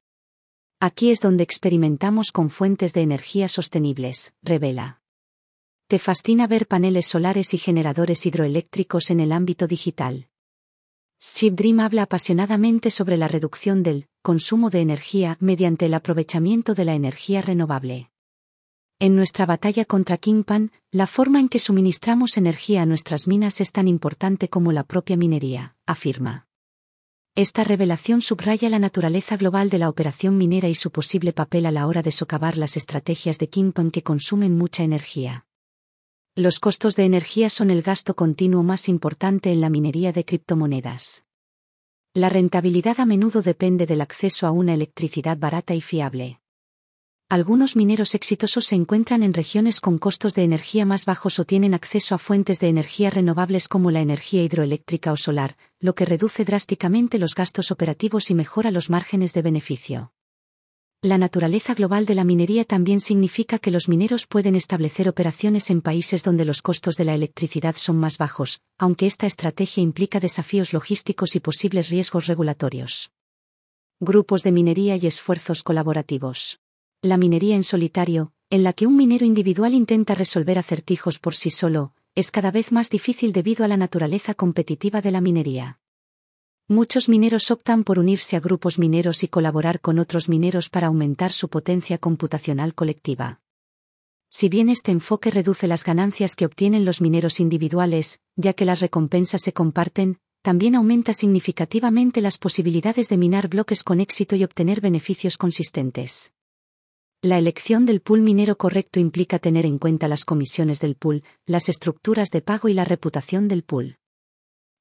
[0.80, 5.03] Aquí es donde experimentamos con fuentes de energía sostenibles, revela.
[5.94, 10.28] Te fascina ver paneles solares y generadores hidroeléctricos en el ámbito digital.
[11.52, 16.96] Dream habla apasionadamente sobre la reducción del consumo de energía mediante el aprovechamiento de la
[16.96, 18.10] energía renovable.
[18.98, 23.72] En nuestra batalla contra Kingpan, la forma en que suministramos energía a nuestras minas es
[23.72, 26.48] tan importante como la propia minería, afirma.
[27.36, 31.72] Esta revelación subraya la naturaleza global de la operación minera y su posible papel a
[31.72, 35.46] la hora de socavar las estrategias de Kingpan que consumen mucha energía.
[36.36, 41.26] Los costos de energía son el gasto continuo más importante en la minería de criptomonedas.
[42.16, 46.40] La rentabilidad a menudo depende del acceso a una electricidad barata y fiable.
[47.30, 51.76] Algunos mineros exitosos se encuentran en regiones con costos de energía más bajos o tienen
[51.76, 56.46] acceso a fuentes de energía renovables como la energía hidroeléctrica o solar, lo que reduce
[56.46, 60.13] drásticamente los gastos operativos y mejora los márgenes de beneficio.
[61.04, 65.82] La naturaleza global de la minería también significa que los mineros pueden establecer operaciones en
[65.82, 70.72] países donde los costos de la electricidad son más bajos, aunque esta estrategia implica desafíos
[70.72, 73.12] logísticos y posibles riesgos regulatorios.
[74.00, 76.62] Grupos de minería y esfuerzos colaborativos.
[77.02, 81.50] La minería en solitario, en la que un minero individual intenta resolver acertijos por sí
[81.50, 85.82] solo, es cada vez más difícil debido a la naturaleza competitiva de la minería.
[86.70, 91.34] Muchos mineros optan por unirse a grupos mineros y colaborar con otros mineros para aumentar
[91.34, 93.42] su potencia computacional colectiva.
[94.30, 98.80] Si bien este enfoque reduce las ganancias que obtienen los mineros individuales, ya que las
[98.80, 104.80] recompensas se comparten, también aumenta significativamente las posibilidades de minar bloques con éxito y obtener
[104.80, 106.32] beneficios consistentes.
[107.22, 111.68] La elección del pool minero correcto implica tener en cuenta las comisiones del pool, las
[111.68, 113.98] estructuras de pago y la reputación del pool.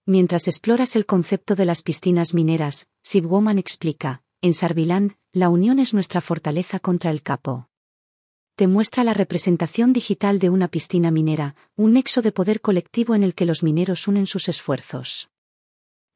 [0.05, 2.89] Mientras exploras el concepto de las piscinas mineras,
[3.23, 7.69] Woman explica, en Sarviland, la unión es nuestra fortaleza contra el capo.
[8.57, 13.23] Te muestra la representación digital de una piscina minera, un nexo de poder colectivo en
[13.23, 15.31] el que los mineros unen sus esfuerzos.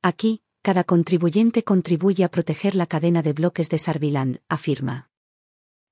[0.02, 5.10] Aquí, cada contribuyente contribuye a proteger la cadena de bloques de Sarviland, afirma.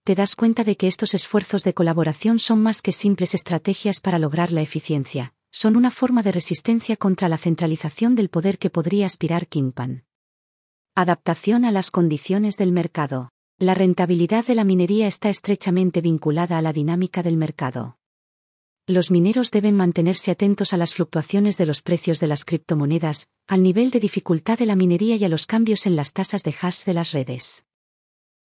[0.03, 4.19] Te das cuenta de que estos esfuerzos de colaboración son más que simples estrategias para
[4.19, 9.07] lograr la eficiencia, son una forma de resistencia contra la centralización del poder que podría
[9.07, 10.05] aspirar Kimpan.
[10.97, 13.31] Adaptación a las condiciones del mercado.
[13.57, 17.99] La rentabilidad de la minería está estrechamente vinculada a la dinámica del mercado.
[18.89, 23.63] Los mineros deben mantenerse atentos a las fluctuaciones de los precios de las criptomonedas, al
[23.63, 26.83] nivel de dificultad de la minería y a los cambios en las tasas de hash
[26.83, 27.65] de las redes.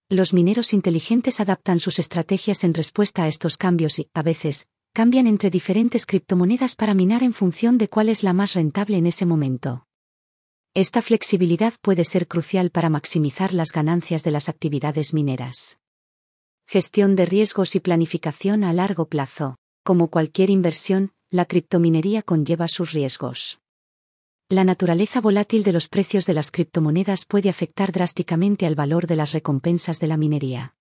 [0.09, 4.67] Los mineros inteligentes adaptan sus estrategias en respuesta a estos cambios y, a veces,
[4.99, 9.07] cambian entre diferentes criptomonedas para minar en función de cuál es la más rentable en
[9.07, 9.87] ese momento.
[10.73, 15.79] Esta flexibilidad puede ser crucial para maximizar las ganancias de las actividades mineras.
[16.67, 19.55] Gestión de riesgos y planificación a largo plazo.
[19.85, 23.61] Como cualquier inversión, la criptominería conlleva sus riesgos.
[24.49, 29.15] La naturaleza volátil de los precios de las criptomonedas puede afectar drásticamente al valor de
[29.15, 30.75] las recompensas de la minería.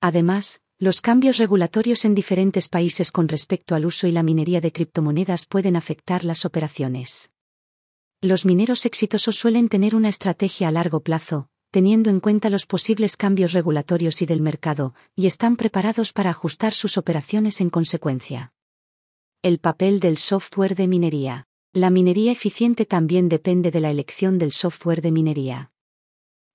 [0.00, 4.72] Además, los cambios regulatorios en diferentes países con respecto al uso y la minería de
[4.72, 7.30] criptomonedas pueden afectar las operaciones.
[8.20, 13.16] Los mineros exitosos suelen tener una estrategia a largo plazo, teniendo en cuenta los posibles
[13.16, 18.52] cambios regulatorios y del mercado, y están preparados para ajustar sus operaciones en consecuencia.
[19.40, 21.46] El papel del software de minería.
[21.72, 25.70] La minería eficiente también depende de la elección del software de minería.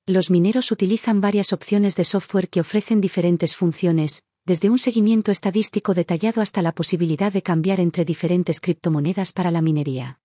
[0.08, 5.94] Los mineros utilizan varias opciones de software que ofrecen diferentes funciones, desde un seguimiento estadístico
[5.94, 10.20] detallado hasta la posibilidad de cambiar entre diferentes criptomonedas para la minería.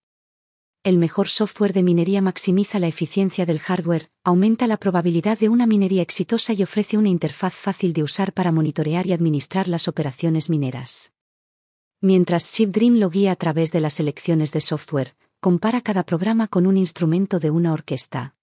[0.82, 5.66] El mejor software de minería maximiza la eficiencia del hardware, aumenta la probabilidad de una
[5.66, 10.48] minería exitosa y ofrece una interfaz fácil de usar para monitorear y administrar las operaciones
[10.48, 11.12] mineras.
[12.00, 16.66] Mientras ShipDream lo guía a través de las elecciones de software, compara cada programa con
[16.66, 18.35] un instrumento de una orquesta.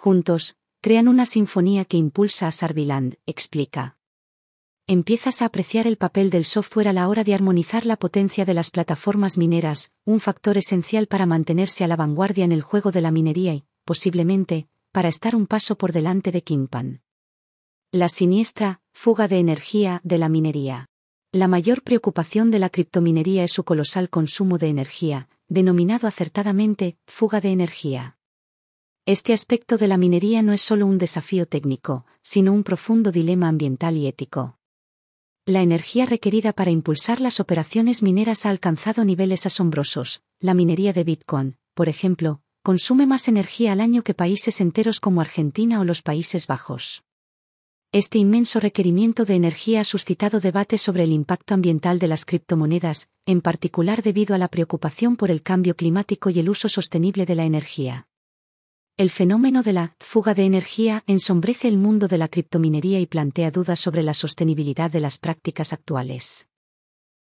[0.00, 3.96] Juntos, crean una sinfonía que impulsa a Sarviland, explica.
[4.86, 8.54] Empiezas a apreciar el papel del software a la hora de armonizar la potencia de
[8.54, 13.00] las plataformas mineras, un factor esencial para mantenerse a la vanguardia en el juego de
[13.00, 17.02] la minería y, posiblemente, para estar un paso por delante de Kimpan.
[17.90, 20.86] La siniestra, fuga de energía de la minería.
[21.32, 27.40] La mayor preocupación de la criptominería es su colosal consumo de energía, denominado acertadamente fuga
[27.40, 28.17] de energía.
[29.08, 33.48] Este aspecto de la minería no es solo un desafío técnico, sino un profundo dilema
[33.48, 34.58] ambiental y ético.
[35.46, 40.20] La energía requerida para impulsar las operaciones mineras ha alcanzado niveles asombrosos.
[40.40, 45.22] La minería de Bitcoin, por ejemplo, consume más energía al año que países enteros como
[45.22, 47.02] Argentina o los Países Bajos.
[47.92, 53.08] Este inmenso requerimiento de energía ha suscitado debates sobre el impacto ambiental de las criptomonedas,
[53.24, 57.36] en particular debido a la preocupación por el cambio climático y el uso sostenible de
[57.36, 58.07] la energía.
[58.98, 63.52] El fenómeno de la fuga de energía ensombrece el mundo de la criptominería y plantea
[63.52, 66.48] dudas sobre la sostenibilidad de las prácticas actuales.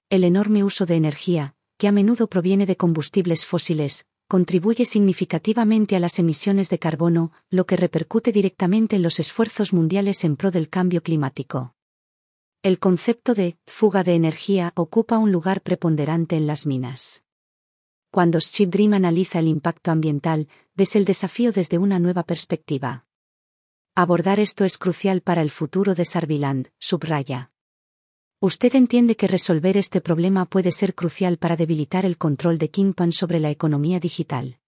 [0.10, 6.02] El enorme uso de energía, que a menudo proviene de combustibles fósiles, contribuye significativamente a
[6.02, 10.68] las emisiones de carbono, lo que repercute directamente en los esfuerzos mundiales en pro del
[10.68, 11.74] cambio climático.
[12.64, 17.24] El concepto de fuga de energía ocupa un lugar preponderante en las minas.
[18.12, 23.06] Cuando Dream analiza el impacto ambiental, ves el desafío desde una nueva perspectiva.
[23.96, 27.52] Abordar esto es crucial para el futuro de Sarviland, subraya.
[28.42, 33.14] Usted entiende que resolver este problema puede ser crucial para debilitar el control de Kingpan
[33.14, 34.60] sobre la economía digital.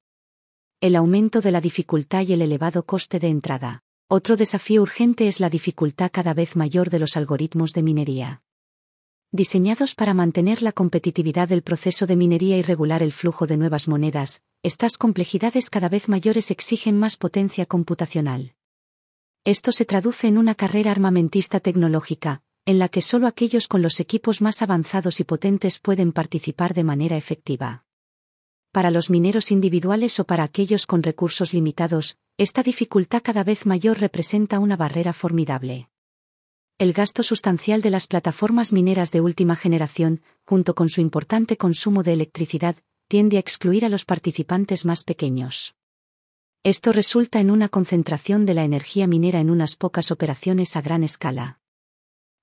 [0.80, 3.84] El aumento de la dificultad y el elevado coste de entrada.
[4.08, 8.44] Otro desafío urgente es la dificultad cada vez mayor de los algoritmos de minería
[9.34, 13.88] diseñados para mantener la competitividad del proceso de minería y regular el flujo de nuevas
[13.88, 18.54] monedas, estas complejidades cada vez mayores exigen más potencia computacional.
[19.44, 24.00] Esto se traduce en una carrera armamentista tecnológica, en la que solo aquellos con los
[24.00, 27.86] equipos más avanzados y potentes pueden participar de manera efectiva.
[28.72, 34.00] Para los mineros individuales o para aquellos con recursos limitados, esta dificultad cada vez mayor
[34.00, 35.90] representa una barrera formidable
[36.84, 42.04] el gasto sustancial de las plataformas mineras de última generación, junto con su importante consumo
[42.04, 42.76] de electricidad,
[43.08, 45.76] tiende a excluir a los participantes más pequeños.
[46.62, 51.06] Esto resulta en una concentración de la energía minera en unas pocas operaciones a gran
[51.06, 51.62] escala.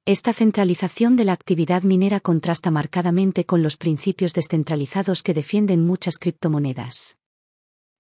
[0.07, 6.19] Esta centralización de la actividad minera contrasta marcadamente con los principios descentralizados que defienden muchas
[6.19, 7.19] criptomonedas.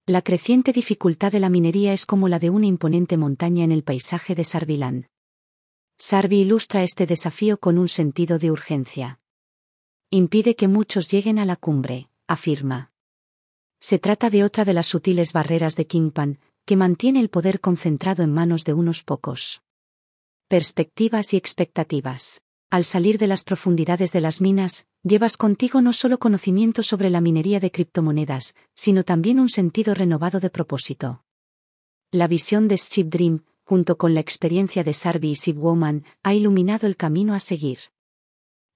[0.06, 3.82] La creciente dificultad de la minería es como la de una imponente montaña en el
[3.82, 5.04] paisaje de Sarviland.
[6.02, 9.20] Sarvi ilustra este desafío con un sentido de urgencia.
[10.08, 12.90] Impide que muchos lleguen a la cumbre, afirma.
[13.78, 18.22] Se trata de otra de las sutiles barreras de Kingpan, que mantiene el poder concentrado
[18.22, 19.60] en manos de unos pocos.
[20.48, 22.40] Perspectivas y expectativas.
[22.70, 27.20] Al salir de las profundidades de las minas, llevas contigo no solo conocimiento sobre la
[27.20, 31.24] minería de criptomonedas, sino también un sentido renovado de propósito.
[32.10, 36.88] La visión de Chip Dream, junto con la experiencia de Sarvi y Woman, ha iluminado
[36.88, 37.78] el camino a seguir.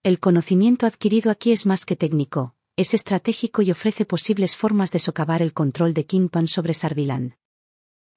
[0.04, 5.00] El conocimiento adquirido aquí es más que técnico, es estratégico y ofrece posibles formas de
[5.00, 7.34] socavar el control de Kingpan sobre Sarviland.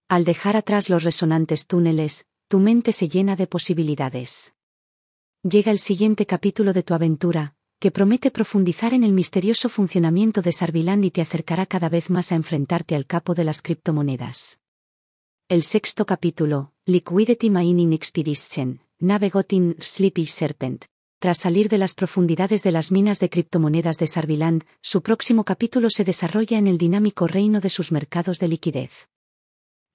[0.07, 4.53] Al dejar atrás los resonantes túneles, tu mente se llena de posibilidades.
[5.41, 10.51] Llega el siguiente capítulo de tu aventura, que promete profundizar en el misterioso funcionamiento de
[10.51, 14.59] Sarviland y te acercará cada vez más a enfrentarte al capo de las criptomonedas.
[15.49, 20.83] El sexto capítulo, Liquidity Mining Expedition, Navigating Sleepy Serpent.
[21.19, 25.89] Tras salir de las profundidades de las minas de criptomonedas de Sarviland, su próximo capítulo
[25.89, 29.07] se desarrolla en el dinámico reino de sus mercados de liquidez.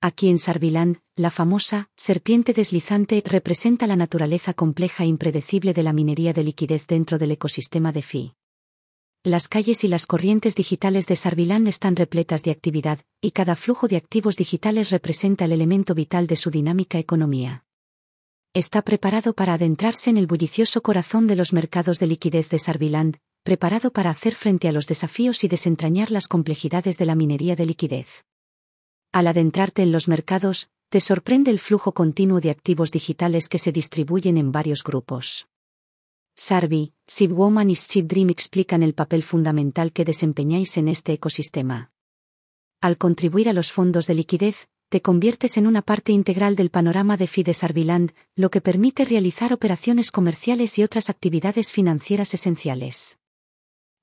[0.01, 5.93] Aquí en Sarviland, la famosa serpiente deslizante representa la naturaleza compleja e impredecible de la
[5.93, 8.35] minería de liquidez dentro del ecosistema de FI.
[9.25, 13.87] Las calles y las corrientes digitales de Sarvilán están repletas de actividad, y cada flujo
[13.87, 17.65] de activos digitales representa el elemento vital de su dinámica economía.
[18.53, 23.19] Está preparado para adentrarse en el bullicioso corazón de los mercados de liquidez de Sarviland,
[23.45, 27.67] preparado para hacer frente a los desafíos y desentrañar las complejidades de la minería de
[27.67, 28.25] liquidez.
[29.13, 33.71] Al adentrarte en los mercados, te sorprende el flujo continuo de activos digitales que se
[33.71, 35.47] distribuyen en varios grupos.
[36.35, 36.95] Sarvi,
[37.29, 41.93] Woman y Dream explican el papel fundamental que desempeñáis en este ecosistema.
[42.81, 47.17] Al contribuir a los fondos de liquidez, te conviertes en una parte integral del panorama
[47.17, 53.19] de FI de Sarviland, lo que permite realizar operaciones comerciales y otras actividades financieras esenciales.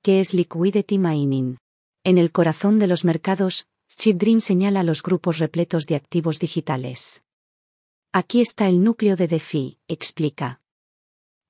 [0.02, 1.58] ¿Qué es Liquidity Mining?
[2.04, 3.68] En el corazón de los mercados,
[4.06, 7.24] Dream señala los grupos repletos de activos digitales.
[8.14, 10.62] Aquí está el núcleo de DeFi, explica.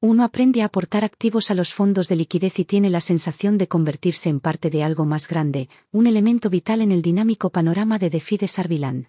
[0.02, 3.68] Uno aprende a aportar activos a los fondos de liquidez y tiene la sensación de
[3.68, 8.10] convertirse en parte de algo más grande, un elemento vital en el dinámico panorama de
[8.10, 9.08] DeFi de Sarviland.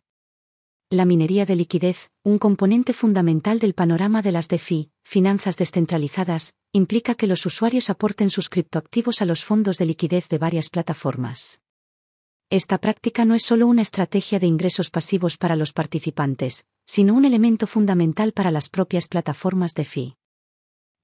[0.91, 7.15] La minería de liquidez, un componente fundamental del panorama de las DeFi, finanzas descentralizadas, implica
[7.15, 11.61] que los usuarios aporten sus criptoactivos a los fondos de liquidez de varias plataformas.
[12.51, 17.25] Esta práctica no es solo una estrategia de ingresos pasivos para los participantes, sino un
[17.25, 20.20] elemento fundamental para las propias plataformas de FI.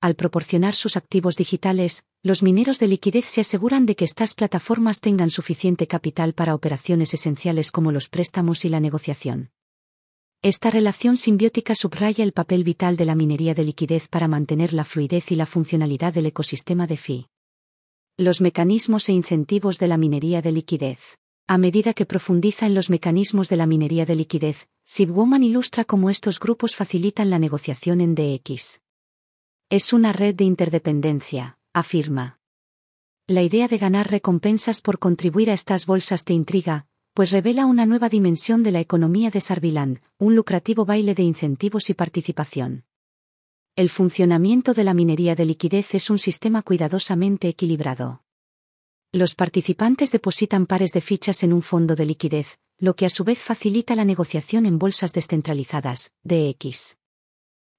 [0.00, 5.00] Al proporcionar sus activos digitales, los mineros de liquidez se aseguran de que estas plataformas
[5.00, 9.50] tengan suficiente capital para operaciones esenciales como los préstamos y la negociación.
[10.42, 14.84] Esta relación simbiótica subraya el papel vital de la minería de liquidez para mantener la
[14.84, 17.26] fluidez y la funcionalidad del ecosistema de FI.
[18.18, 21.16] Los mecanismos e incentivos de la minería de liquidez.
[21.48, 26.10] A medida que profundiza en los mecanismos de la minería de liquidez, Sibwoman ilustra cómo
[26.10, 28.80] estos grupos facilitan la negociación en DX.
[29.68, 32.38] Es una red de interdependencia, afirma.
[33.26, 37.84] La idea de ganar recompensas por contribuir a estas bolsas te intriga, pues revela una
[37.84, 42.84] nueva dimensión de la economía de Sarviland, un lucrativo baile de incentivos y participación.
[43.74, 48.22] El funcionamiento de la minería de liquidez es un sistema cuidadosamente equilibrado.
[49.10, 53.24] Los participantes depositan pares de fichas en un fondo de liquidez, lo que a su
[53.24, 56.98] vez facilita la negociación en bolsas descentralizadas, DX.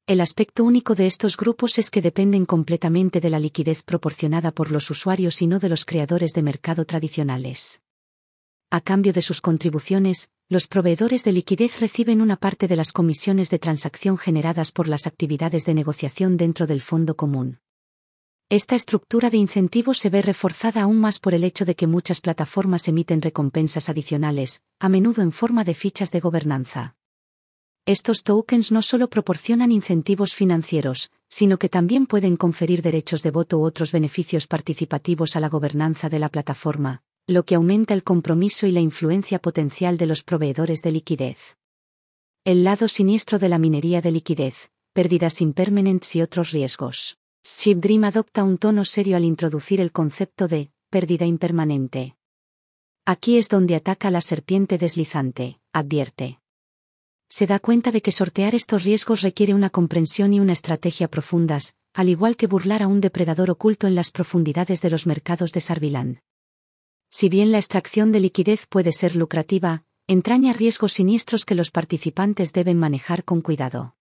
[0.07, 4.71] El aspecto único de estos grupos es que dependen completamente de la liquidez proporcionada por
[4.71, 7.81] los usuarios y no de los creadores de mercado tradicionales.
[8.69, 13.49] A cambio de sus contribuciones, los proveedores de liquidez reciben una parte de las comisiones
[13.49, 17.59] de transacción generadas por las actividades de negociación dentro del fondo común.
[18.47, 22.21] Esta estructura de incentivos se ve reforzada aún más por el hecho de que muchas
[22.21, 26.96] plataformas emiten recompensas adicionales, a menudo en forma de fichas de gobernanza.
[27.87, 33.59] Estos tokens no solo proporcionan incentivos financieros, sino que también pueden conferir derechos de voto
[33.59, 38.67] u otros beneficios participativos a la gobernanza de la plataforma, lo que aumenta el compromiso
[38.67, 41.55] y la influencia potencial de los proveedores de liquidez.
[42.43, 47.17] El lado siniestro de la minería de liquidez, pérdidas impermanentes y otros riesgos.
[47.63, 52.17] Dream adopta un tono serio al introducir el concepto de pérdida impermanente.
[53.05, 56.41] Aquí es donde ataca la serpiente deslizante, advierte.
[57.29, 61.75] Se da cuenta de que sortear estos riesgos requiere una comprensión y una estrategia profundas,
[61.93, 65.59] al igual que burlar a un depredador oculto en las profundidades de los mercados de
[65.61, 66.21] Sarvilán.
[67.09, 72.53] Si bien la extracción de liquidez puede ser lucrativa, entraña riesgos siniestros que los participantes
[72.53, 73.95] deben manejar con cuidado.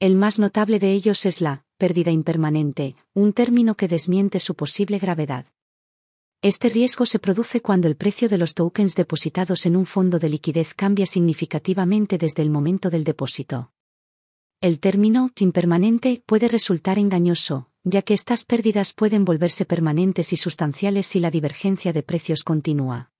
[0.00, 4.98] El más notable de ellos es la pérdida impermanente, un término que desmiente su posible
[4.98, 5.46] gravedad.
[6.44, 10.28] Este riesgo se produce cuando el precio de los tokens depositados en un fondo de
[10.28, 13.70] liquidez cambia significativamente desde el momento del depósito.
[14.60, 21.06] El término impermanente puede resultar engañoso, ya que estas pérdidas pueden volverse permanentes y sustanciales
[21.06, 23.12] si la divergencia de precios continúa.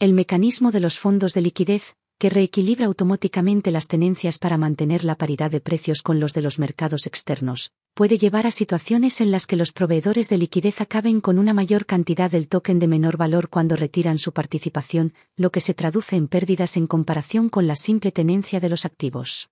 [0.00, 5.14] El mecanismo de los fondos de liquidez, que reequilibra automáticamente las tenencias para mantener la
[5.14, 9.46] paridad de precios con los de los mercados externos, puede llevar a situaciones en las
[9.46, 13.48] que los proveedores de liquidez acaben con una mayor cantidad del token de menor valor
[13.48, 18.12] cuando retiran su participación, lo que se traduce en pérdidas en comparación con la simple
[18.12, 19.50] tenencia de los activos.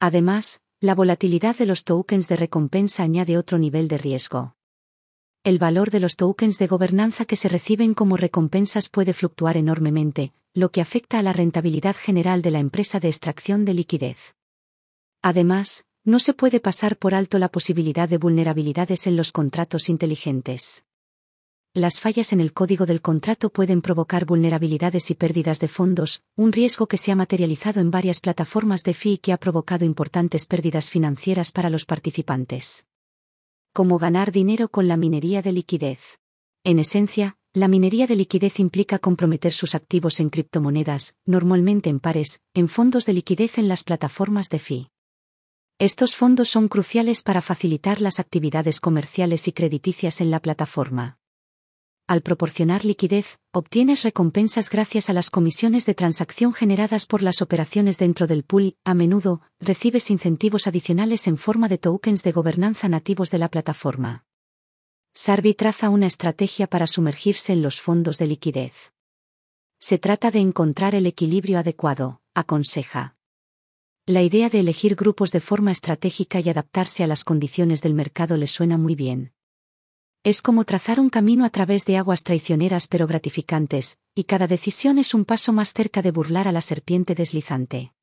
[0.00, 4.54] Además, la volatilidad de los tokens de recompensa añade otro nivel de riesgo
[5.44, 10.32] el valor de los tokens de gobernanza que se reciben como recompensas puede fluctuar enormemente,
[10.54, 14.34] lo que afecta a la rentabilidad general de la empresa de extracción de liquidez.
[15.20, 20.84] Además, no se puede pasar por alto la posibilidad de vulnerabilidades en los contratos inteligentes.
[21.72, 26.52] Las fallas en el código del contrato pueden provocar vulnerabilidades y pérdidas de fondos, un
[26.52, 30.46] riesgo que se ha materializado en varias plataformas de FI y que ha provocado importantes
[30.46, 32.86] pérdidas financieras para los participantes
[33.74, 36.20] como ganar dinero con la minería de liquidez.
[36.62, 42.40] En esencia, la minería de liquidez implica comprometer sus activos en criptomonedas, normalmente en pares,
[42.54, 44.93] en fondos de liquidez en las plataformas de FI.
[45.80, 51.18] Estos fondos son cruciales para facilitar las actividades comerciales y crediticias en la plataforma.
[52.06, 57.98] Al proporcionar liquidez, obtienes recompensas gracias a las comisiones de transacción generadas por las operaciones
[57.98, 63.32] dentro del pool, a menudo, recibes incentivos adicionales en forma de tokens de gobernanza nativos
[63.32, 64.24] de la plataforma.
[65.12, 68.92] Sarvi traza una estrategia para sumergirse en los fondos de liquidez.
[69.80, 73.16] Se trata de encontrar el equilibrio adecuado, aconseja.
[74.06, 78.36] La idea de elegir grupos de forma estratégica y adaptarse a las condiciones del mercado
[78.36, 79.32] le suena muy bien.
[80.24, 84.98] Es como trazar un camino a través de aguas traicioneras pero gratificantes, y cada decisión
[84.98, 87.94] es un paso más cerca de burlar a la serpiente deslizante.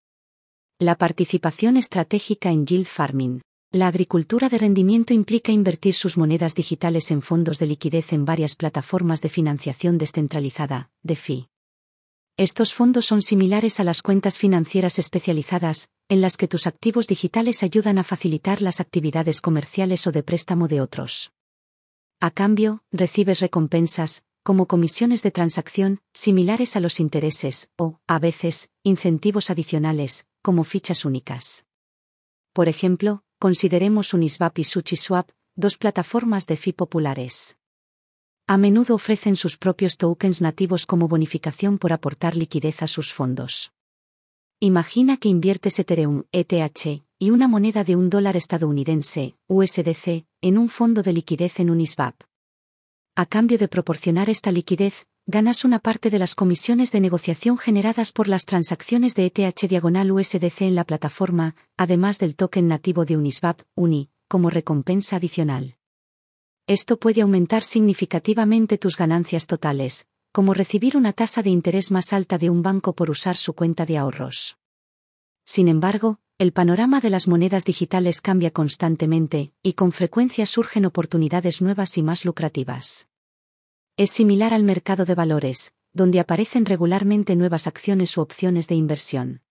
[0.79, 3.41] La participación estratégica en yield farming.
[3.71, 8.55] La agricultura de rendimiento implica invertir sus monedas digitales en fondos de liquidez en varias
[8.55, 11.47] plataformas de financiación descentralizada, DeFi.
[12.41, 17.61] Estos fondos son similares a las cuentas financieras especializadas, en las que tus activos digitales
[17.61, 21.33] ayudan a facilitar las actividades comerciales o de préstamo de otros.
[22.19, 28.71] A cambio, recibes recompensas, como comisiones de transacción, similares a los intereses, o, a veces,
[28.81, 31.67] incentivos adicionales, como fichas únicas.
[32.53, 37.55] Por ejemplo, consideremos Uniswap y SushiSwap, dos plataformas de FI populares.
[38.51, 43.71] A menudo ofrecen sus propios tokens nativos como bonificación por aportar liquidez a sus fondos.
[44.59, 50.67] Imagina que inviertes Ethereum, ETH, y una moneda de un dólar estadounidense, USDC, en un
[50.67, 52.15] fondo de liquidez en Uniswap.
[53.15, 58.11] A cambio de proporcionar esta liquidez, ganas una parte de las comisiones de negociación generadas
[58.11, 63.15] por las transacciones de ETH diagonal USDC en la plataforma, además del token nativo de
[63.15, 65.77] Uniswap, UNI, como recompensa adicional.
[66.71, 72.37] Esto puede aumentar significativamente tus ganancias totales, como recibir una tasa de interés más alta
[72.37, 74.57] de un banco por usar su cuenta de ahorros.
[75.43, 81.61] Sin embargo, el panorama de las monedas digitales cambia constantemente, y con frecuencia surgen oportunidades
[81.61, 83.09] nuevas y más lucrativas.
[83.97, 89.41] Es similar al mercado de valores, donde aparecen regularmente nuevas acciones u opciones de inversión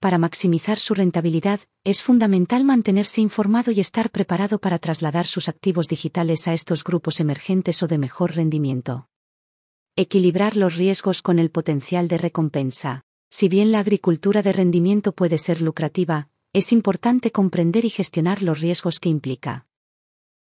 [0.00, 5.88] para maximizar su rentabilidad, es fundamental mantenerse informado y estar preparado para trasladar sus activos
[5.88, 9.08] digitales a estos grupos emergentes o de mejor rendimiento.
[9.96, 13.04] Equilibrar los riesgos con el potencial de recompensa.
[13.30, 18.60] Si bien la agricultura de rendimiento puede ser lucrativa, es importante comprender y gestionar los
[18.60, 19.66] riesgos que implica.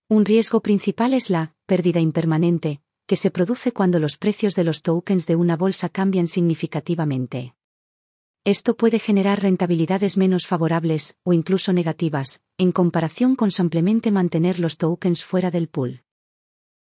[0.08, 4.82] Un riesgo principal es la pérdida impermanente, que se produce cuando los precios de los
[4.82, 7.54] tokens de una bolsa cambian significativamente.
[8.44, 14.78] Esto puede generar rentabilidades menos favorables, o incluso negativas, en comparación con simplemente mantener los
[14.78, 16.02] tokens fuera del pool.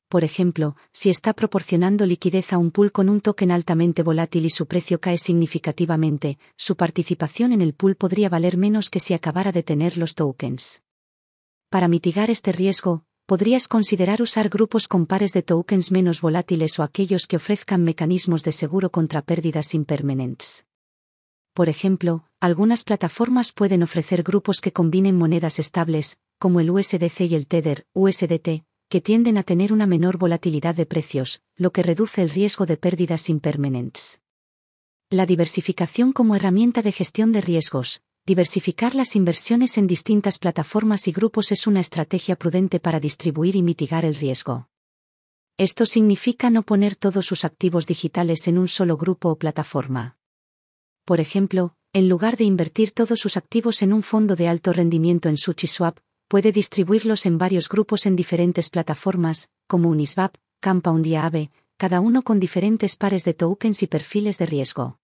[0.08, 4.50] Por ejemplo, si está proporcionando liquidez a un pool con un token altamente volátil y
[4.52, 9.52] su precio cae significativamente, su participación en el pool podría valer menos que si acabara
[9.52, 10.82] de tener los tokens.
[11.70, 16.84] Para mitigar este riesgo, podrías considerar usar grupos con pares de tokens menos volátiles o
[16.84, 20.66] aquellos que ofrezcan mecanismos de seguro contra pérdidas impermanentes.
[21.60, 27.36] Por ejemplo, algunas plataformas pueden ofrecer grupos que combinen monedas estables, como el USDC y
[27.36, 32.22] el Tether, USDT, que tienden a tener una menor volatilidad de precios, lo que reduce
[32.22, 34.22] el riesgo de pérdidas impermanentes.
[35.10, 38.04] La diversificación como herramienta de gestión de riesgos.
[38.26, 43.64] Diversificar las inversiones en distintas plataformas y grupos es una estrategia prudente para distribuir y
[43.64, 44.70] mitigar el riesgo.
[45.58, 50.16] Esto significa no poner todos sus activos digitales en un solo grupo o plataforma
[51.10, 55.28] por ejemplo, en lugar de invertir todos sus activos en un fondo de alto rendimiento
[55.28, 61.50] en SushiSwap, puede distribuirlos en varios grupos en diferentes plataformas, como Uniswap, Compound y Aave,
[61.78, 65.00] cada uno con diferentes pares de tokens y perfiles de riesgo.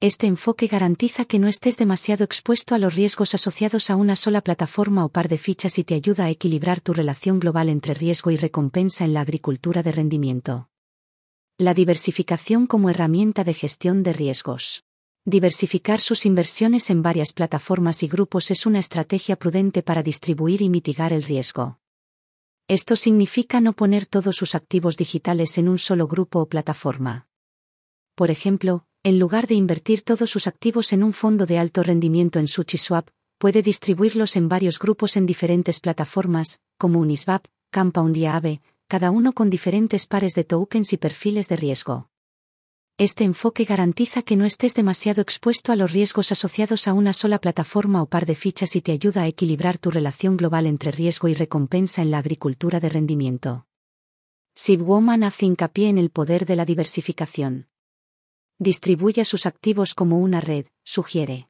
[0.00, 4.40] Este enfoque garantiza que no estés demasiado expuesto a los riesgos asociados a una sola
[4.40, 8.32] plataforma o par de fichas y te ayuda a equilibrar tu relación global entre riesgo
[8.32, 10.68] y recompensa en la agricultura de rendimiento.
[11.58, 14.82] La diversificación como herramienta de gestión de riesgos.
[15.24, 20.68] Diversificar sus inversiones en varias plataformas y grupos es una estrategia prudente para distribuir y
[20.68, 21.78] mitigar el riesgo.
[22.66, 27.28] Esto significa no poner todos sus activos digitales en un solo grupo o plataforma.
[28.16, 32.40] Por ejemplo, en lugar de invertir todos sus activos en un fondo de alto rendimiento
[32.40, 33.08] en SushiSwap,
[33.38, 39.34] puede distribuirlos en varios grupos en diferentes plataformas, como Uniswap, Compound y Aave, cada uno
[39.34, 42.11] con diferentes pares de tokens y perfiles de riesgo.
[43.02, 47.40] Este enfoque garantiza que no estés demasiado expuesto a los riesgos asociados a una sola
[47.40, 51.26] plataforma o par de fichas y te ayuda a equilibrar tu relación global entre riesgo
[51.26, 53.66] y recompensa en la agricultura de rendimiento.
[54.54, 57.66] Sibwoman hace hincapié en el poder de la diversificación.
[58.60, 61.48] Distribuya sus activos como una red, sugiere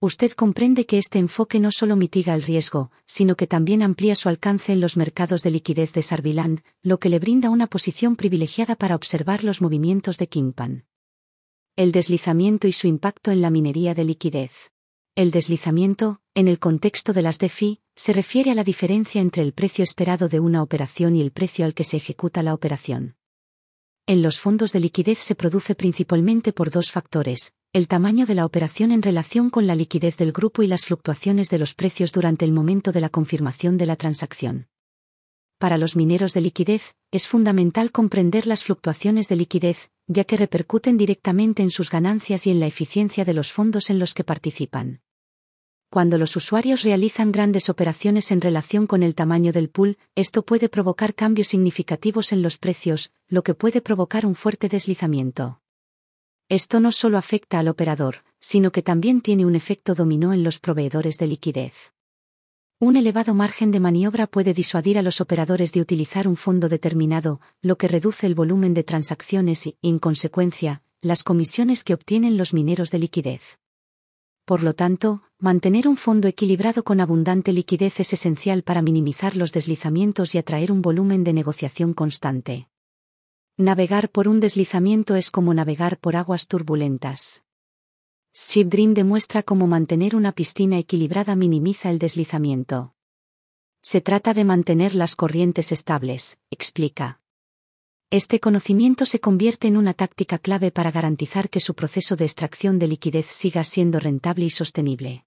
[0.00, 4.28] usted comprende que este enfoque no solo mitiga el riesgo, sino que también amplía su
[4.28, 8.76] alcance en los mercados de liquidez de Sarviland, lo que le brinda una posición privilegiada
[8.76, 10.84] para observar los movimientos de Kimpan.
[11.76, 14.70] El deslizamiento y su impacto en la minería de liquidez.
[15.16, 19.52] El deslizamiento, en el contexto de las DeFi, se refiere a la diferencia entre el
[19.52, 23.16] precio esperado de una operación y el precio al que se ejecuta la operación.
[24.06, 28.46] En los fondos de liquidez se produce principalmente por dos factores, el tamaño de la
[28.46, 32.44] operación en relación con la liquidez del grupo y las fluctuaciones de los precios durante
[32.44, 34.68] el momento de la confirmación de la transacción.
[35.58, 40.96] Para los mineros de liquidez, es fundamental comprender las fluctuaciones de liquidez, ya que repercuten
[40.96, 45.00] directamente en sus ganancias y en la eficiencia de los fondos en los que participan.
[45.90, 50.68] Cuando los usuarios realizan grandes operaciones en relación con el tamaño del pool, esto puede
[50.68, 55.60] provocar cambios significativos en los precios, lo que puede provocar un fuerte deslizamiento.
[56.48, 60.58] Esto no solo afecta al operador, sino que también tiene un efecto dominó en los
[60.60, 61.94] proveedores de liquidez.
[62.78, 67.40] Un elevado margen de maniobra puede disuadir a los operadores de utilizar un fondo determinado,
[67.62, 72.52] lo que reduce el volumen de transacciones y, en consecuencia, las comisiones que obtienen los
[72.52, 73.58] mineros de liquidez.
[74.44, 79.52] Por lo tanto, mantener un fondo equilibrado con abundante liquidez es esencial para minimizar los
[79.52, 82.68] deslizamientos y atraer un volumen de negociación constante.
[83.56, 87.44] Navegar por un deslizamiento es como navegar por aguas turbulentas.
[88.32, 92.96] ShipDream demuestra cómo mantener una piscina equilibrada minimiza el deslizamiento.
[93.80, 97.20] Se trata de mantener las corrientes estables, explica.
[98.10, 102.80] Este conocimiento se convierte en una táctica clave para garantizar que su proceso de extracción
[102.80, 105.26] de liquidez siga siendo rentable y sostenible.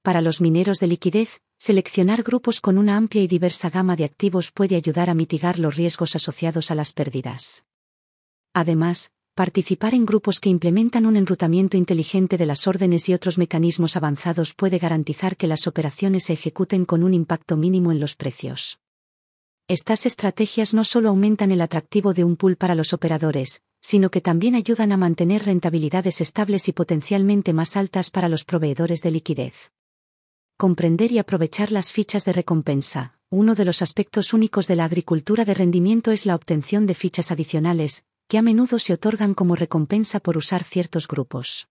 [0.00, 4.52] Para los mineros de liquidez, seleccionar grupos con una amplia y diversa gama de activos
[4.52, 7.64] puede ayudar a mitigar los riesgos asociados a las pérdidas.
[8.52, 13.96] Además, participar en grupos que implementan un enrutamiento inteligente de las órdenes y otros mecanismos
[13.96, 18.78] avanzados puede garantizar que las operaciones se ejecuten con un impacto mínimo en los precios.
[19.66, 24.20] Estas estrategias no solo aumentan el atractivo de un pool para los operadores, sino que
[24.20, 29.70] también ayudan a mantener rentabilidades estables y potencialmente más altas para los proveedores de liquidez.
[30.64, 33.18] Comprender y aprovechar las fichas de recompensa.
[33.28, 37.30] Uno de los aspectos únicos de la agricultura de rendimiento es la obtención de fichas
[37.30, 41.68] adicionales, que a menudo se otorgan como recompensa por usar ciertos grupos.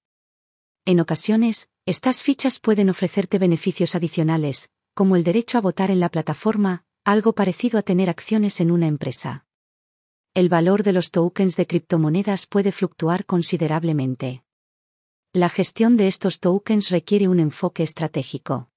[0.86, 6.10] En ocasiones, estas fichas pueden ofrecerte beneficios adicionales, como el derecho a votar en la
[6.10, 9.48] plataforma, algo parecido a tener acciones en una empresa.
[10.36, 14.44] El valor de los tokens de criptomonedas puede fluctuar considerablemente.
[15.34, 18.70] La gestión de estos tokens requiere un enfoque estratégico.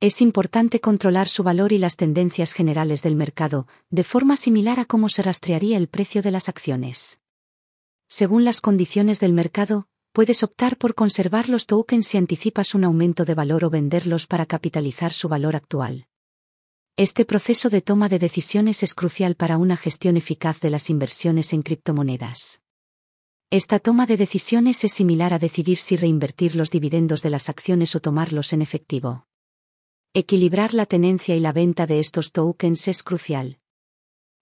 [0.00, 4.84] Es importante controlar su valor y las tendencias generales del mercado, de forma similar a
[4.84, 7.20] cómo se rastrearía el precio de las acciones.
[8.08, 13.24] Según las condiciones del mercado, puedes optar por conservar los tokens si anticipas un aumento
[13.24, 16.06] de valor o venderlos para capitalizar su valor actual.
[16.96, 21.52] Este proceso de toma de decisiones es crucial para una gestión eficaz de las inversiones
[21.52, 22.60] en criptomonedas.
[23.50, 27.96] Esta toma de decisiones es similar a decidir si reinvertir los dividendos de las acciones
[27.96, 29.26] o tomarlos en efectivo.
[30.16, 33.58] Equilibrar la tenencia y la venta de estos tokens es crucial.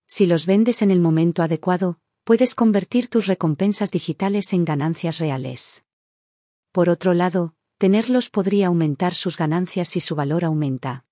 [0.06, 5.86] Si los vendes en el momento adecuado, puedes convertir tus recompensas digitales en ganancias reales.
[6.72, 11.06] Por otro lado, tenerlos podría aumentar sus ganancias si su valor aumenta.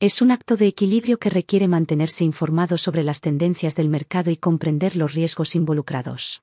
[0.00, 4.38] Es un acto de equilibrio que requiere mantenerse informado sobre las tendencias del mercado y
[4.38, 6.42] comprender los riesgos involucrados.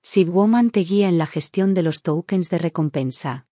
[0.00, 3.47] Sibwoman te guía en la gestión de los tokens de recompensa.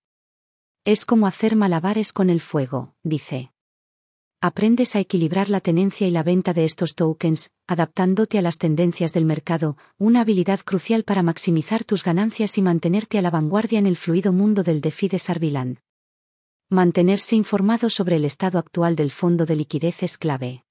[0.87, 3.51] Es como hacer malabares con el fuego, dice.
[4.41, 9.13] Aprendes a equilibrar la tenencia y la venta de estos tokens, adaptándote a las tendencias
[9.13, 13.89] del mercado, una habilidad crucial para maximizar tus ganancias y mantenerte a la vanguardia en
[13.89, 15.81] el fluido mundo del DeFi de Sarvilan.
[16.71, 20.63] Mantenerse informado sobre el estado actual del fondo de liquidez es clave.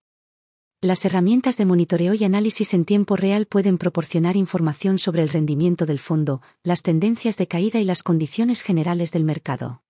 [0.80, 5.86] Las herramientas de monitoreo y análisis en tiempo real pueden proporcionar información sobre el rendimiento
[5.86, 9.82] del fondo, las tendencias de caída y las condiciones generales del mercado.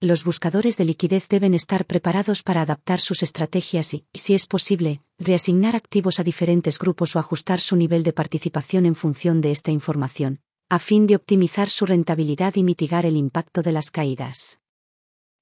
[0.00, 5.00] Los buscadores de liquidez deben estar preparados para adaptar sus estrategias y, si es posible,
[5.18, 9.70] reasignar activos a diferentes grupos o ajustar su nivel de participación en función de esta
[9.70, 14.58] información, a fin de optimizar su rentabilidad y mitigar el impacto de las caídas.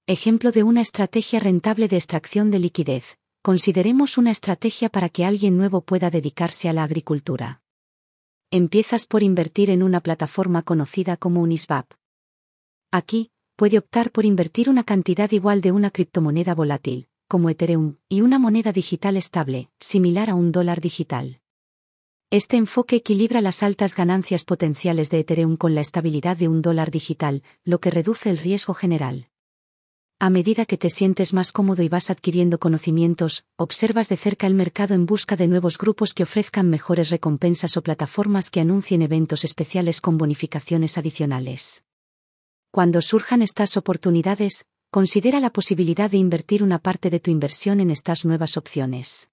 [0.07, 3.19] Ejemplo de una estrategia rentable de extracción de liquidez.
[3.43, 7.61] Consideremos una estrategia para que alguien nuevo pueda dedicarse a la agricultura.
[8.53, 11.91] Empiezas por invertir en una plataforma conocida como Uniswap.
[12.93, 18.21] Aquí, puede optar por invertir una cantidad igual de una criptomoneda volátil, como Ethereum, y
[18.21, 21.41] una moneda digital estable, similar a un dólar digital.
[22.31, 26.91] Este enfoque equilibra las altas ganancias potenciales de Ethereum con la estabilidad de un dólar
[26.91, 29.29] digital, lo que reduce el riesgo general.
[30.19, 34.55] A medida que te sientes más cómodo y vas adquiriendo conocimientos, observas de cerca el
[34.55, 39.45] mercado en busca de nuevos grupos que ofrezcan mejores recompensas o plataformas que anuncien eventos
[39.45, 41.85] especiales con bonificaciones adicionales.
[42.73, 47.91] Cuando surjan estas oportunidades, considera la posibilidad de invertir una parte de tu inversión en
[47.91, 49.29] estas nuevas opciones.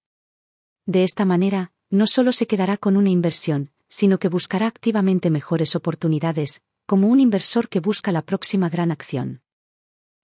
[0.86, 5.78] De esta manera, no solo se quedará con una inversión, sino que buscará activamente mejores
[5.78, 9.42] oportunidades, como un inversor que busca la próxima gran acción.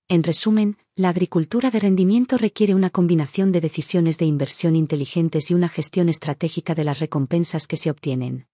[0.09, 5.53] En resumen, la agricultura de rendimiento requiere una combinación de decisiones de inversión inteligentes y
[5.53, 8.47] una gestión estratégica de las recompensas que se obtienen.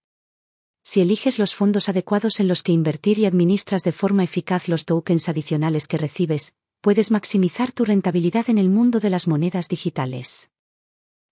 [0.82, 4.84] Si eliges los fondos adecuados en los que invertir y administras de forma eficaz los
[4.84, 10.50] tokens adicionales que recibes, puedes maximizar tu rentabilidad en el mundo de las monedas digitales.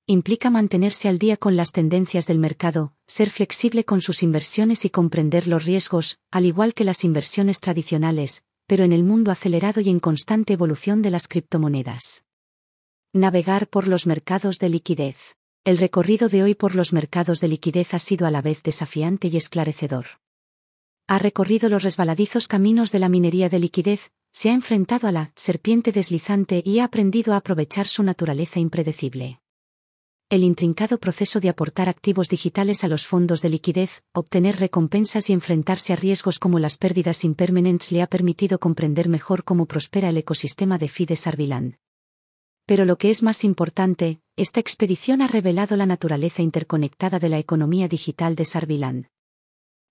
[0.06, 4.90] Implica mantenerse al día con las tendencias del mercado, ser flexible con sus inversiones y
[4.90, 9.89] comprender los riesgos, al igual que las inversiones tradicionales, pero en el mundo acelerado y
[9.89, 12.24] en constante evolución de las criptomonedas.
[13.12, 15.36] Navegar por los mercados de liquidez.
[15.62, 19.28] El recorrido de hoy por los mercados de liquidez ha sido a la vez desafiante
[19.28, 20.07] y esclarecedor.
[21.07, 25.32] Ha recorrido los resbaladizos caminos de la minería de liquidez, se ha enfrentado a la
[25.37, 29.43] serpiente deslizante y ha aprendido a aprovechar su naturaleza impredecible.
[30.31, 35.35] El intrincado proceso de aportar activos digitales a los fondos de liquidez, obtener recompensas y
[35.35, 40.16] enfrentarse a riesgos como las pérdidas impermanentes le ha permitido comprender mejor cómo prospera el
[40.16, 41.77] ecosistema de Fides Arviland.
[42.70, 47.40] Pero lo que es más importante, esta expedición ha revelado la naturaleza interconectada de la
[47.40, 49.06] economía digital de Sarviland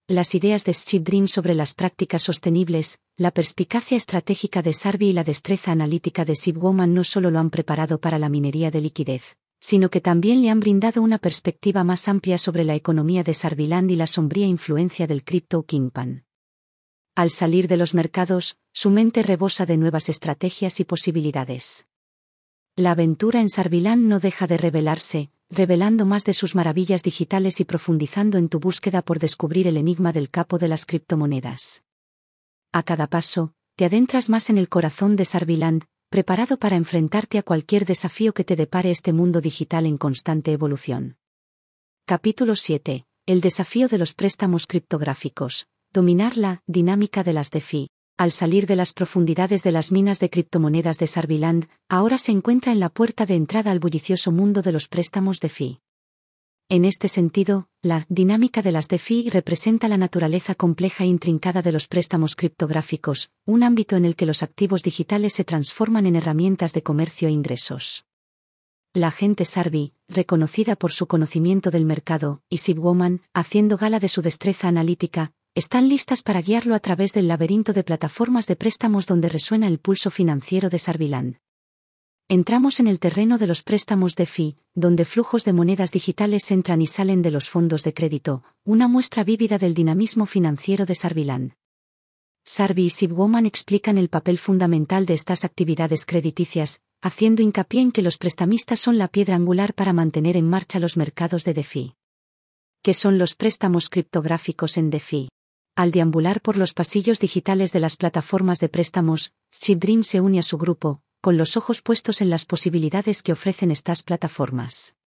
[0.07, 5.13] las ideas de Steve Dream sobre las prácticas sostenibles, la perspicacia estratégica de Sarvi y
[5.13, 8.81] la destreza analítica de Sib Woman no solo lo han preparado para la minería de
[8.81, 13.33] liquidez, sino que también le han brindado una perspectiva más amplia sobre la economía de
[13.33, 16.23] Sarviland y la sombría influencia del crypto Kingpan.
[17.13, 21.88] Al salir de los mercados, su mente rebosa de nuevas estrategias y posibilidades.
[22.79, 27.65] La aventura en Sarviland no deja de revelarse, revelando más de sus maravillas digitales y
[27.65, 31.83] profundizando en tu búsqueda por descubrir el enigma del capo de las criptomonedas.
[32.71, 37.43] A cada paso, te adentras más en el corazón de Sarviland, preparado para enfrentarte a
[37.43, 41.17] cualquier desafío que te depare este mundo digital en constante evolución.
[42.05, 43.05] Capítulo 7.
[43.25, 45.67] El desafío de los préstamos criptográficos.
[45.91, 47.89] Dominar la dinámica de las DeFi
[48.19, 52.73] al salir de las profundidades de las minas de criptomonedas de Sarviland, ahora se encuentra
[52.73, 55.79] en la puerta de entrada al bullicioso mundo de los préstamos de FI.
[56.67, 61.71] En este sentido, la dinámica de las DeFi representa la naturaleza compleja e intrincada de
[61.71, 66.73] los préstamos criptográficos, un ámbito en el que los activos digitales se transforman en herramientas
[66.73, 68.03] de comercio e ingresos.
[68.93, 74.21] La agente Sarvi, reconocida por su conocimiento del mercado, y Sibwoman, haciendo gala de su
[74.21, 79.29] destreza analítica, están listas para guiarlo a través del laberinto de plataformas de préstamos donde
[79.29, 81.37] resuena el pulso financiero de Sarviland.
[82.27, 86.81] Entramos en el terreno de los préstamos de FI, donde flujos de monedas digitales entran
[86.81, 91.53] y salen de los fondos de crédito, una muestra vívida del dinamismo financiero de Sarviland.
[92.45, 98.03] Sarvi y Sibwoman explican el papel fundamental de estas actividades crediticias, haciendo hincapié en que
[98.03, 101.95] los prestamistas son la piedra angular para mantener en marcha los mercados de DeFi.
[102.83, 105.29] ¿Qué son los préstamos criptográficos en DeFi?
[105.79, 109.31] Al deambular por los pasillos digitales de las plataformas de préstamos,
[109.65, 113.71] Dream se une a su grupo, con los ojos puestos en las posibilidades que ofrecen
[113.71, 114.97] estas plataformas.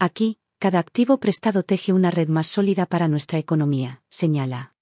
[0.00, 4.74] Aquí, cada activo prestado teje una red más sólida para nuestra economía, señala.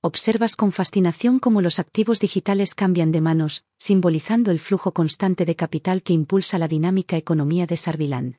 [0.00, 5.54] Observas con fascinación cómo los activos digitales cambian de manos, simbolizando el flujo constante de
[5.54, 8.38] capital que impulsa la dinámica economía de Sarviland.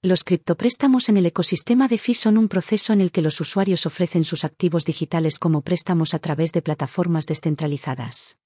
[0.00, 3.84] Los criptopréstamos en el ecosistema de FI son un proceso en el que los usuarios
[3.84, 8.38] ofrecen sus activos digitales como préstamos a través de plataformas descentralizadas.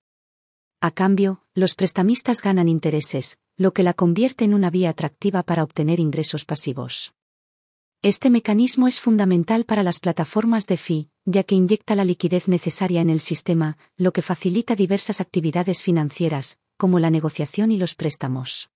[0.80, 5.62] A cambio, los prestamistas ganan intereses, lo que la convierte en una vía atractiva para
[5.62, 7.12] obtener ingresos pasivos.
[8.00, 13.02] Este mecanismo es fundamental para las plataformas de FI, ya que inyecta la liquidez necesaria
[13.02, 18.71] en el sistema, lo que facilita diversas actividades financieras, como la negociación y los préstamos.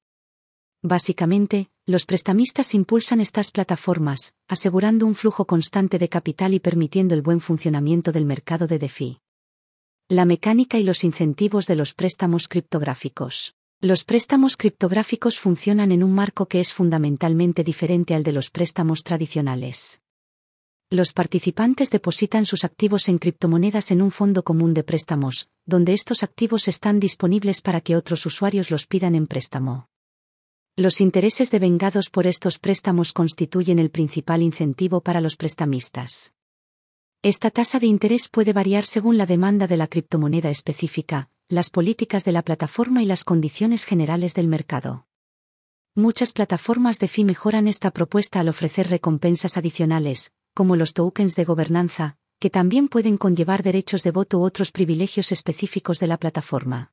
[0.89, 7.23] Básicamente, los prestamistas impulsan estas plataformas, asegurando un flujo constante de capital y permitiendo el
[7.23, 9.19] buen funcionamiento del mercado de DeFi.
[10.09, 13.57] La mecánica y los incentivos de los préstamos criptográficos.
[13.81, 19.03] Los préstamos criptográficos funcionan en un marco que es fundamentalmente diferente al de los préstamos
[19.03, 20.01] tradicionales.
[20.89, 26.23] Los participantes depositan sus activos en criptomonedas en un fondo común de préstamos, donde estos
[26.23, 29.89] activos están disponibles para que otros usuarios los pidan en préstamo.
[30.79, 36.35] Los intereses devengados por estos préstamos constituyen el principal incentivo para los prestamistas.
[37.23, 42.27] Esta tasa de interés puede variar según la demanda de la criptomoneda específica, las políticas
[42.27, 45.07] de la plataforma y las condiciones generales del mercado.
[45.95, 51.45] Muchas plataformas de FI mejoran esta propuesta al ofrecer recompensas adicionales, como los tokens de
[51.45, 56.93] gobernanza, que también pueden conllevar derechos de voto u otros privilegios específicos de la plataforma.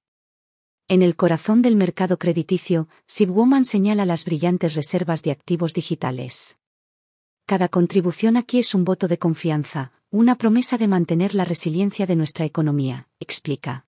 [0.89, 6.57] En el corazón del mercado crediticio, Sibwoman señala las brillantes reservas de activos digitales.
[7.45, 12.15] Cada contribución aquí es un voto de confianza, una promesa de mantener la resiliencia de
[12.15, 13.85] nuestra economía, explica.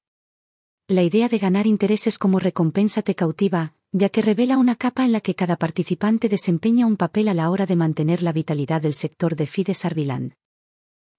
[0.88, 5.12] La idea de ganar intereses como recompensa te cautiva, ya que revela una capa en
[5.12, 8.94] la que cada participante desempeña un papel a la hora de mantener la vitalidad del
[8.94, 10.34] sector de Fides Arviland.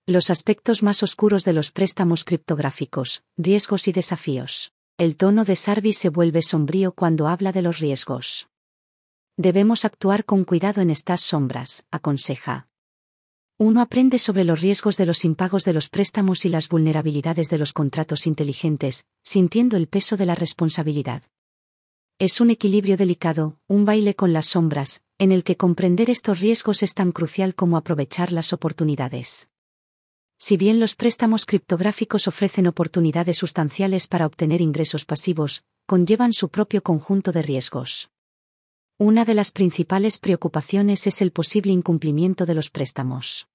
[0.06, 4.72] Los aspectos más oscuros de los préstamos criptográficos, riesgos y desafíos.
[4.98, 8.48] El tono de Sarvi se vuelve sombrío cuando habla de los riesgos.
[9.36, 12.68] Debemos actuar con cuidado en estas sombras, aconseja.
[13.58, 17.58] Uno aprende sobre los riesgos de los impagos de los préstamos y las vulnerabilidades de
[17.58, 21.24] los contratos inteligentes, sintiendo el peso de la responsabilidad.
[22.18, 26.82] Es un equilibrio delicado, un baile con las sombras, en el que comprender estos riesgos
[26.82, 29.50] es tan crucial como aprovechar las oportunidades.
[30.38, 36.82] Si bien los préstamos criptográficos ofrecen oportunidades sustanciales para obtener ingresos pasivos, conllevan su propio
[36.82, 38.10] conjunto de riesgos.
[38.98, 43.48] Una de las principales preocupaciones es el posible incumplimiento de los préstamos.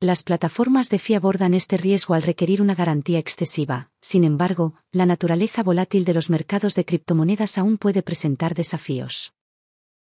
[0.00, 5.04] Las plataformas de FI abordan este riesgo al requerir una garantía excesiva, sin embargo, la
[5.04, 9.34] naturaleza volátil de los mercados de criptomonedas aún puede presentar desafíos.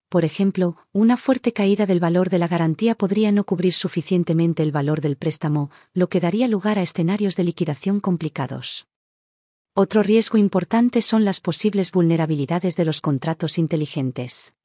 [0.09, 4.71] Por ejemplo, una fuerte caída del valor de la garantía podría no cubrir suficientemente el
[4.71, 8.87] valor del préstamo, lo que daría lugar a escenarios de liquidación complicados.
[9.75, 14.55] Otro riesgo importante son las posibles vulnerabilidades de los contratos inteligentes.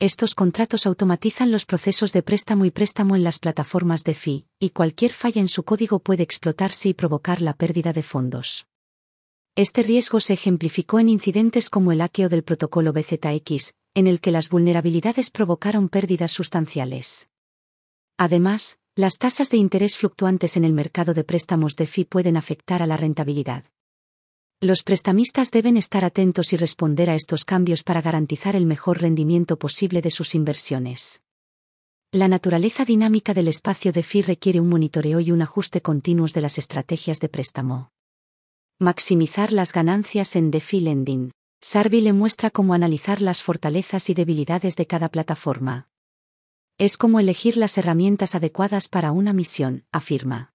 [0.00, 4.70] Estos contratos automatizan los procesos de préstamo y préstamo en las plataformas de FI, y
[4.70, 8.66] cualquier falla en su código puede explotarse y provocar la pérdida de fondos.
[9.56, 14.30] Este riesgo se ejemplificó en incidentes como el hackeo del protocolo BZX, en el que
[14.30, 17.28] las vulnerabilidades provocaron pérdidas sustanciales.
[18.18, 22.82] Además, las tasas de interés fluctuantes en el mercado de préstamos de FI pueden afectar
[22.82, 23.64] a la rentabilidad.
[24.60, 29.58] Los prestamistas deben estar atentos y responder a estos cambios para garantizar el mejor rendimiento
[29.58, 31.20] posible de sus inversiones.
[32.12, 36.42] La naturaleza dinámica del espacio de FI requiere un monitoreo y un ajuste continuos de
[36.42, 37.90] las estrategias de préstamo.
[38.78, 41.32] Maximizar las ganancias en DeFi Lending.
[41.66, 45.88] Sarvi le muestra cómo analizar las fortalezas y debilidades de cada plataforma.
[46.76, 50.52] Es como elegir las herramientas adecuadas para una misión, afirma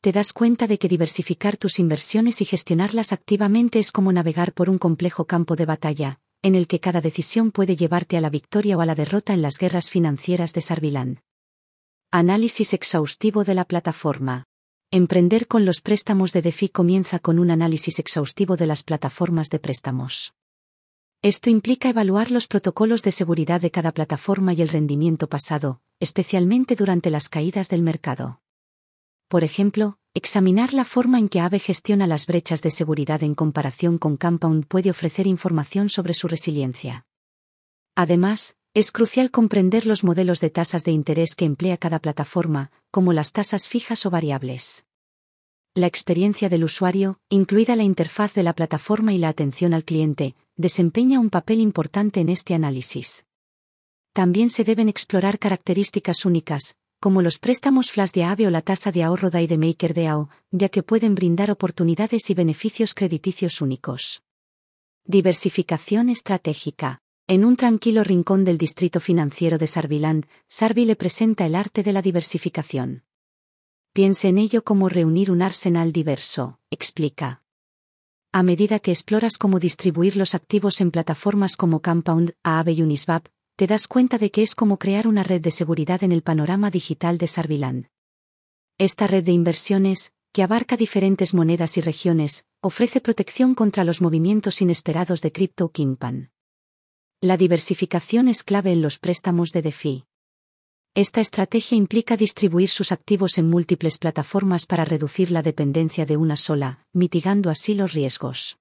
[0.00, 4.70] te das cuenta de que diversificar tus inversiones y gestionarlas activamente es como navegar por
[4.70, 8.76] un complejo campo de batalla, en el que cada decisión puede llevarte a la victoria
[8.76, 11.22] o a la derrota en las guerras financieras de Sarvilán.
[12.12, 14.44] Análisis exhaustivo de la plataforma.
[14.90, 19.58] Emprender con los préstamos de DeFi comienza con un análisis exhaustivo de las plataformas de
[19.58, 20.34] préstamos.
[21.22, 26.76] Esto implica evaluar los protocolos de seguridad de cada plataforma y el rendimiento pasado, especialmente
[26.76, 28.40] durante las caídas del mercado
[29.28, 33.98] por ejemplo, examinar la forma en que AVE gestiona las brechas de seguridad en comparación
[33.98, 37.06] con Compound puede ofrecer información sobre su resiliencia.
[37.96, 43.14] Además, es crucial comprender los modelos de tasas de interés que emplea cada plataforma, como
[43.14, 44.84] las tasas fijas o variables.
[45.72, 50.36] La experiencia del usuario, incluida la interfaz de la plataforma y la atención al cliente,
[50.56, 53.24] desempeña un papel importante en este análisis.
[54.12, 58.92] También se deben explorar características únicas, como los préstamos flash de AVE o la tasa
[58.92, 64.22] de ahorro de Maker de AO, ya que pueden brindar oportunidades y beneficios crediticios únicos.
[65.06, 67.00] Diversificación estratégica.
[67.28, 71.92] En un tranquilo rincón del distrito financiero de Sarviland, Sarvi le presenta el arte de
[71.92, 73.02] la diversificación.
[73.92, 77.42] Piense en ello como reunir un arsenal diverso, explica.
[78.30, 83.26] A medida que exploras cómo distribuir los activos en plataformas como Compound, Aave y Uniswap,
[83.56, 86.70] te das cuenta de que es como crear una red de seguridad en el panorama
[86.70, 87.88] digital de Sarviland.
[88.78, 94.62] Esta red de inversiones, que abarca diferentes monedas y regiones, ofrece protección contra los movimientos
[94.62, 96.30] inesperados de Crypto Kimpan.
[97.22, 100.04] La diversificación es clave en los préstamos de DeFi.
[100.94, 106.36] Esta estrategia implica distribuir sus activos en múltiples plataformas para reducir la dependencia de una
[106.36, 108.58] sola, mitigando así los riesgos.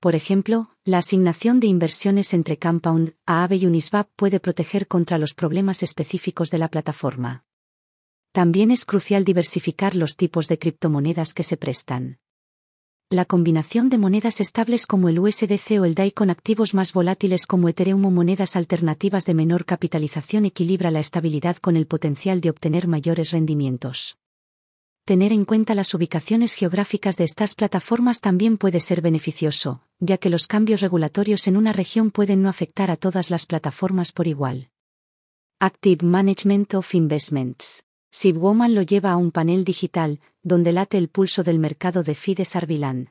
[0.00, 5.34] Por ejemplo, la asignación de inversiones entre Compound, Aave y Uniswap puede proteger contra los
[5.34, 7.44] problemas específicos de la plataforma.
[8.32, 12.18] También es crucial diversificar los tipos de criptomonedas que se prestan.
[13.12, 17.48] La combinación de monedas estables como el USDC o el DAI con activos más volátiles
[17.48, 22.50] como Ethereum o monedas alternativas de menor capitalización equilibra la estabilidad con el potencial de
[22.50, 24.16] obtener mayores rendimientos
[25.10, 30.30] tener en cuenta las ubicaciones geográficas de estas plataformas también puede ser beneficioso, ya que
[30.30, 34.70] los cambios regulatorios en una región pueden no afectar a todas las plataformas por igual.
[35.58, 37.82] Active Management of Investments.
[38.10, 42.56] Sibwoman lo lleva a un panel digital, donde late el pulso del mercado de Fides
[42.56, 43.10] Arviland.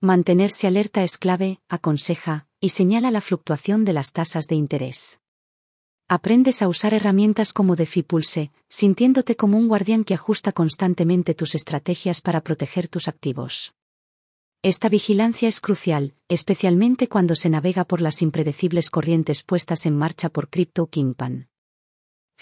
[0.00, 5.20] Mantenerse alerta es clave, aconseja, y señala la fluctuación de las tasas de interés.
[6.08, 12.20] Aprendes a usar herramientas como DeFi-Pulse, sintiéndote como un guardián que ajusta constantemente tus estrategias
[12.20, 13.74] para proteger tus activos.
[14.62, 20.30] Esta vigilancia es crucial, especialmente cuando se navega por las impredecibles corrientes puestas en marcha
[20.30, 21.49] por Crypto Kimpan.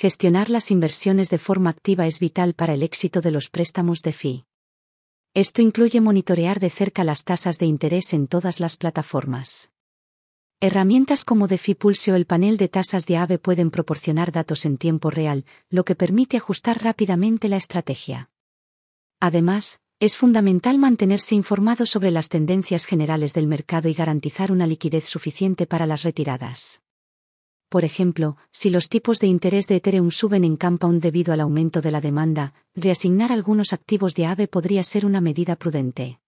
[0.01, 4.45] Gestionar las inversiones de forma activa es vital para el éxito de los préstamos DeFi.
[5.35, 9.73] Esto incluye monitorear de cerca las tasas de interés en todas las plataformas
[10.61, 14.79] Herramientas como DeFi Pulse o el panel de tasas de AVE pueden proporcionar datos en
[14.79, 18.31] tiempo real, lo que permite ajustar rápidamente la estrategia.
[19.19, 25.09] Además, es fundamental mantenerse informado sobre las tendencias generales del mercado y garantizar una liquidez
[25.09, 26.83] suficiente para las retiradas.
[27.69, 31.83] Por ejemplo, si los tipos de interés de Ethereum suben en Compound debido al aumento
[31.83, 36.19] de la demanda, reasignar algunos activos de AVE podría ser una medida prudente.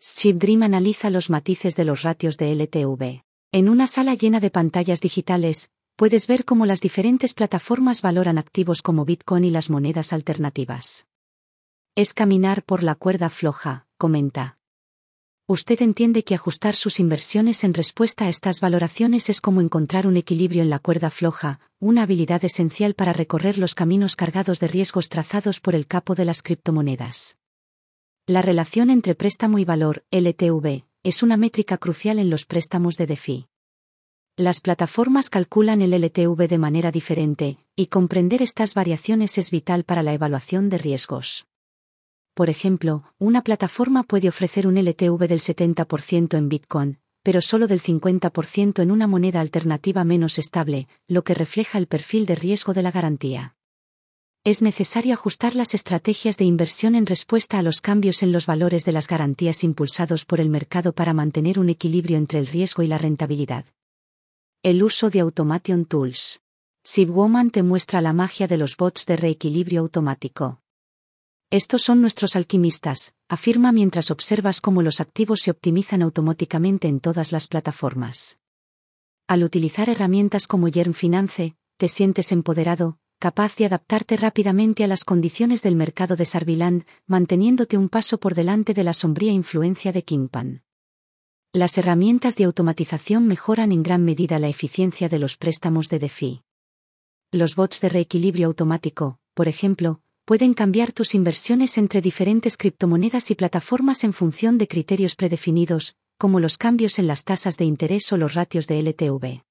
[0.00, 3.22] ShipDream analiza los matices de los ratios de LTV.
[3.52, 8.82] En una sala llena de pantallas digitales, puedes ver cómo las diferentes plataformas valoran activos
[8.82, 11.06] como Bitcoin y las monedas alternativas.
[11.94, 14.57] Es caminar por la cuerda floja, comenta.
[15.50, 20.18] Usted entiende que ajustar sus inversiones en respuesta a estas valoraciones es como encontrar un
[20.18, 25.08] equilibrio en la cuerda floja, una habilidad esencial para recorrer los caminos cargados de riesgos
[25.08, 27.38] trazados por el capo de las criptomonedas.
[28.26, 33.06] La relación entre préstamo y valor, LTV, es una métrica crucial en los préstamos de
[33.06, 33.48] DeFi.
[34.36, 40.02] Las plataformas calculan el LTV de manera diferente, y comprender estas variaciones es vital para
[40.02, 41.46] la evaluación de riesgos.
[42.38, 47.82] Por ejemplo, una plataforma puede ofrecer un LTV del 70% en Bitcoin, pero solo del
[47.82, 52.82] 50% en una moneda alternativa menos estable, lo que refleja el perfil de riesgo de
[52.84, 53.56] la garantía.
[54.44, 58.84] Es necesario ajustar las estrategias de inversión en respuesta a los cambios en los valores
[58.84, 62.86] de las garantías impulsados por el mercado para mantener un equilibrio entre el riesgo y
[62.86, 63.64] la rentabilidad.
[64.62, 66.38] El uso de Automation Tools.
[66.84, 70.60] SibWoman te muestra la magia de los bots de reequilibrio automático.
[71.50, 77.32] Estos son nuestros alquimistas, afirma mientras observas cómo los activos se optimizan automáticamente en todas
[77.32, 78.38] las plataformas.
[79.26, 85.04] Al utilizar herramientas como Yerm Finance, te sientes empoderado, capaz de adaptarte rápidamente a las
[85.04, 90.04] condiciones del mercado de Sarviland, manteniéndote un paso por delante de la sombría influencia de
[90.04, 90.64] Kimpan.
[91.54, 96.42] Las herramientas de automatización mejoran en gran medida la eficiencia de los préstamos de DeFi.
[97.32, 103.34] Los bots de reequilibrio automático, por ejemplo, pueden cambiar tus inversiones entre diferentes criptomonedas y
[103.34, 108.18] plataformas en función de criterios predefinidos, como los cambios en las tasas de interés o
[108.18, 109.42] los ratios de LTV.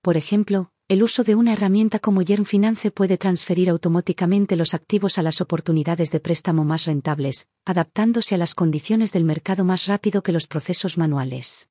[0.00, 5.18] Por ejemplo, el uso de una herramienta como Yerm Finance puede transferir automáticamente los activos
[5.18, 10.22] a las oportunidades de préstamo más rentables, adaptándose a las condiciones del mercado más rápido
[10.22, 11.70] que los procesos manuales.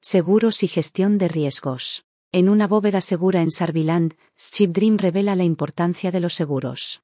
[0.00, 2.04] Seguros y gestión de riesgos.
[2.30, 7.02] En una bóveda segura en Sarviland, ShipDream revela la importancia de los seguros.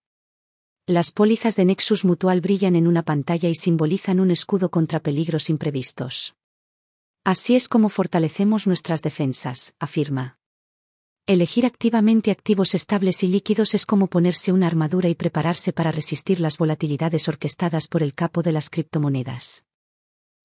[0.88, 5.50] Las pólizas de Nexus Mutual brillan en una pantalla y simbolizan un escudo contra peligros
[5.50, 6.34] imprevistos.
[7.24, 10.38] Así es como fortalecemos nuestras defensas, afirma.
[11.26, 16.40] Elegir activamente activos estables y líquidos es como ponerse una armadura y prepararse para resistir
[16.40, 19.66] las volatilidades orquestadas por el capo de las criptomonedas.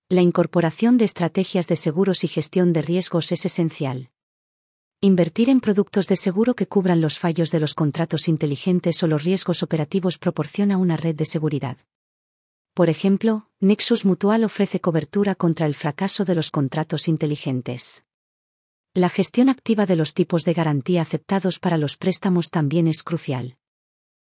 [0.10, 4.10] La incorporación de estrategias de seguros y gestión de riesgos es esencial.
[5.06, 9.22] Invertir en productos de seguro que cubran los fallos de los contratos inteligentes o los
[9.22, 11.76] riesgos operativos proporciona una red de seguridad.
[12.74, 18.06] Por ejemplo, Nexus Mutual ofrece cobertura contra el fracaso de los contratos inteligentes.
[18.94, 23.58] La gestión activa de los tipos de garantía aceptados para los préstamos también es crucial.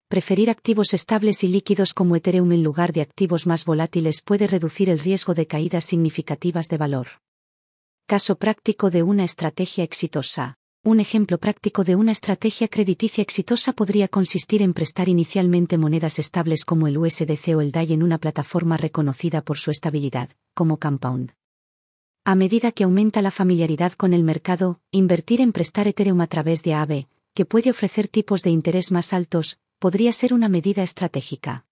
[0.09, 4.91] Preferir activos estables y líquidos como Ethereum en lugar de activos más volátiles puede reducir
[4.91, 7.07] el riesgo de caídas significativas de valor.
[8.09, 10.59] Caso práctico de una estrategia exitosa.
[10.85, 16.65] Un ejemplo práctico de una estrategia crediticia exitosa podría consistir en prestar inicialmente monedas estables
[16.65, 21.33] como el USDC o el DAI en una plataforma reconocida por su estabilidad, como Compound.
[22.25, 26.63] A medida que aumenta la familiaridad con el mercado, invertir en prestar Ethereum a través
[26.63, 31.67] de AAVE, que puede ofrecer tipos de interés más altos, podría ser una medida estratégica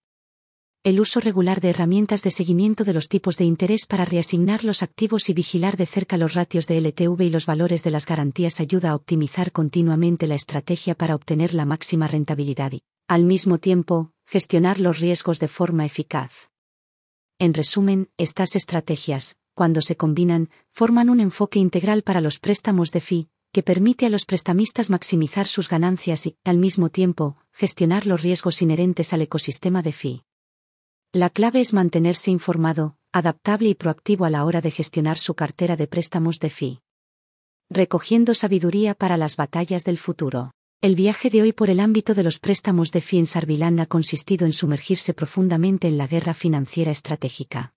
[0.85, 4.83] el uso regular de herramientas de seguimiento de los tipos de interés para reasignar los
[4.83, 8.61] activos y vigilar de cerca los ratios de LTV y los valores de las garantías
[8.61, 14.13] ayuda a optimizar continuamente la estrategia para obtener la máxima rentabilidad y, al mismo tiempo,
[14.27, 16.51] gestionar los riesgos de forma eficaz.
[17.39, 23.01] En resumen, estas estrategias, cuando se combinan, forman un enfoque integral para los préstamos de
[23.01, 28.21] FI, que permite a los prestamistas maximizar sus ganancias y, al mismo tiempo, gestionar los
[28.21, 30.25] riesgos inherentes al ecosistema de FI.
[31.15, 35.77] La clave es mantenerse informado, adaptable y proactivo a la hora de gestionar su cartera
[35.77, 36.81] de préstamos de FI.
[37.71, 40.51] Recogiendo sabiduría para las batallas del futuro.
[40.81, 43.87] El viaje de hoy por el ámbito de los préstamos de FI en Sarviland ha
[43.87, 47.75] consistido en sumergirse profundamente en la guerra financiera estratégica.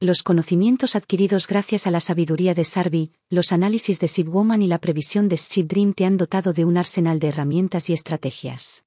[0.00, 4.80] Los conocimientos adquiridos gracias a la sabiduría de Sarvi, los análisis de SibWoman y la
[4.80, 8.82] previsión de ShipDream te han dotado de un arsenal de herramientas y estrategias.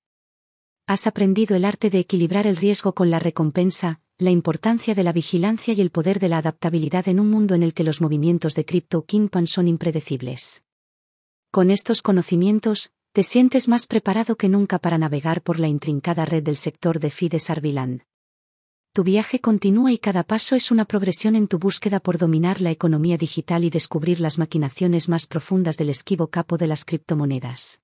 [0.85, 5.13] Has aprendido el arte de equilibrar el riesgo con la recompensa, la importancia de la
[5.13, 8.53] vigilancia y el poder de la adaptabilidad en un mundo en el que los movimientos
[8.53, 10.65] de cripto Kingpan son impredecibles.
[11.51, 16.43] Con estos conocimientos, te sientes más preparado que nunca para navegar por la intrincada red
[16.43, 18.03] del sector de Fides Arvilan.
[18.91, 22.71] Tu viaje continúa y cada paso es una progresión en tu búsqueda por dominar la
[22.71, 27.79] economía digital y descubrir las maquinaciones más profundas del esquivo capo de las criptomonedas.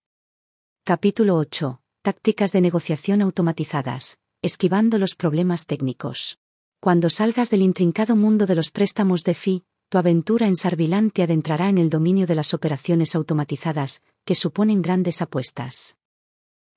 [0.84, 1.79] Capítulo 8.
[2.02, 6.40] Tácticas de negociación automatizadas, esquivando los problemas técnicos.
[6.80, 11.24] Cuando salgas del intrincado mundo de los préstamos de FI, tu aventura en Sarvilán te
[11.24, 15.98] adentrará en el dominio de las operaciones automatizadas, que suponen grandes apuestas.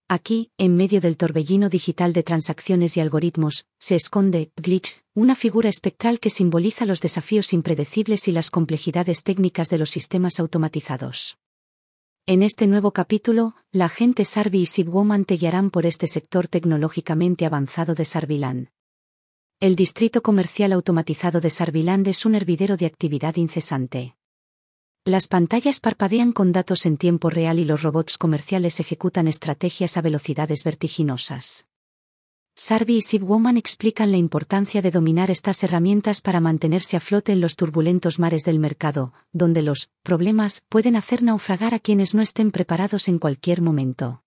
[0.08, 5.68] Aquí, en medio del torbellino digital de transacciones y algoritmos, se esconde Glitch, una figura
[5.68, 11.38] espectral que simboliza los desafíos impredecibles y las complejidades técnicas de los sistemas automatizados.
[12.24, 17.46] En este nuevo capítulo, la agente Sarvi y Sibwoman te guiarán por este sector tecnológicamente
[17.46, 18.68] avanzado de Sarviland.
[19.58, 24.14] El distrito comercial automatizado de Sarviland es un hervidero de actividad incesante.
[25.04, 30.00] Las pantallas parpadean con datos en tiempo real y los robots comerciales ejecutan estrategias a
[30.00, 31.66] velocidades vertiginosas.
[32.54, 37.40] Sarvi y Sibwoman explican la importancia de dominar estas herramientas para mantenerse a flote en
[37.40, 42.50] los turbulentos mares del mercado, donde los problemas pueden hacer naufragar a quienes no estén
[42.50, 44.22] preparados en cualquier momento.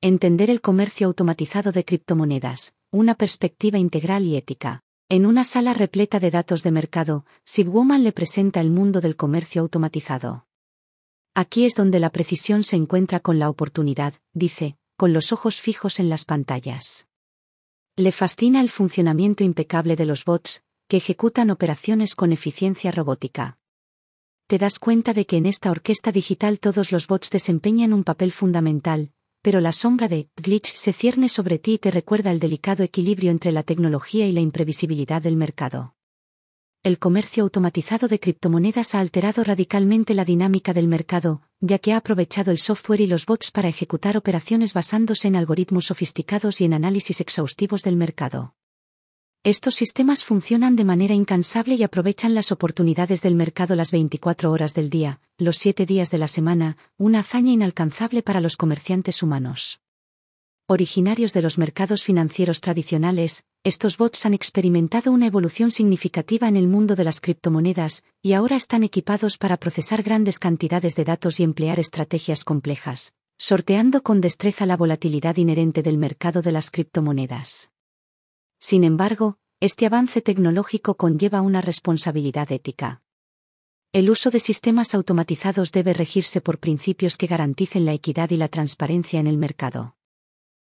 [0.00, 4.82] Entender el comercio automatizado de criptomonedas, una perspectiva integral y ética.
[5.08, 9.62] En una sala repleta de datos de mercado, Sibwoman le presenta el mundo del comercio
[9.62, 10.46] automatizado.
[11.34, 15.98] Aquí es donde la precisión se encuentra con la oportunidad, dice, con los ojos fijos
[15.98, 17.08] en las pantallas.
[17.94, 23.58] Le fascina el funcionamiento impecable de los bots, que ejecutan operaciones con eficiencia robótica.
[24.46, 28.32] Te das cuenta de que en esta orquesta digital todos los bots desempeñan un papel
[28.32, 29.12] fundamental,
[29.42, 33.30] pero la sombra de glitch se cierne sobre ti y te recuerda el delicado equilibrio
[33.30, 35.94] entre la tecnología y la imprevisibilidad del mercado.
[36.82, 41.96] El comercio automatizado de criptomonedas ha alterado radicalmente la dinámica del mercado, ya que ha
[41.96, 46.74] aprovechado el software y los bots para ejecutar operaciones basándose en algoritmos sofisticados y en
[46.74, 48.56] análisis exhaustivos del mercado.
[49.44, 54.74] Estos sistemas funcionan de manera incansable y aprovechan las oportunidades del mercado las 24 horas
[54.74, 59.80] del día, los 7 días de la semana, una hazaña inalcanzable para los comerciantes humanos.
[60.66, 66.66] Originarios de los mercados financieros tradicionales, estos bots han experimentado una evolución significativa en el
[66.66, 71.44] mundo de las criptomonedas, y ahora están equipados para procesar grandes cantidades de datos y
[71.44, 77.70] emplear estrategias complejas, sorteando con destreza la volatilidad inherente del mercado de las criptomonedas.
[78.58, 83.00] Sin embargo, este avance tecnológico conlleva una responsabilidad ética.
[83.92, 88.48] El uso de sistemas automatizados debe regirse por principios que garanticen la equidad y la
[88.48, 89.94] transparencia en el mercado.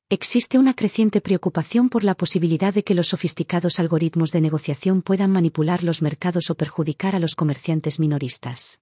[0.10, 5.32] Existe una creciente preocupación por la posibilidad de que los sofisticados algoritmos de negociación puedan
[5.32, 8.80] manipular los mercados o perjudicar a los comerciantes minoristas.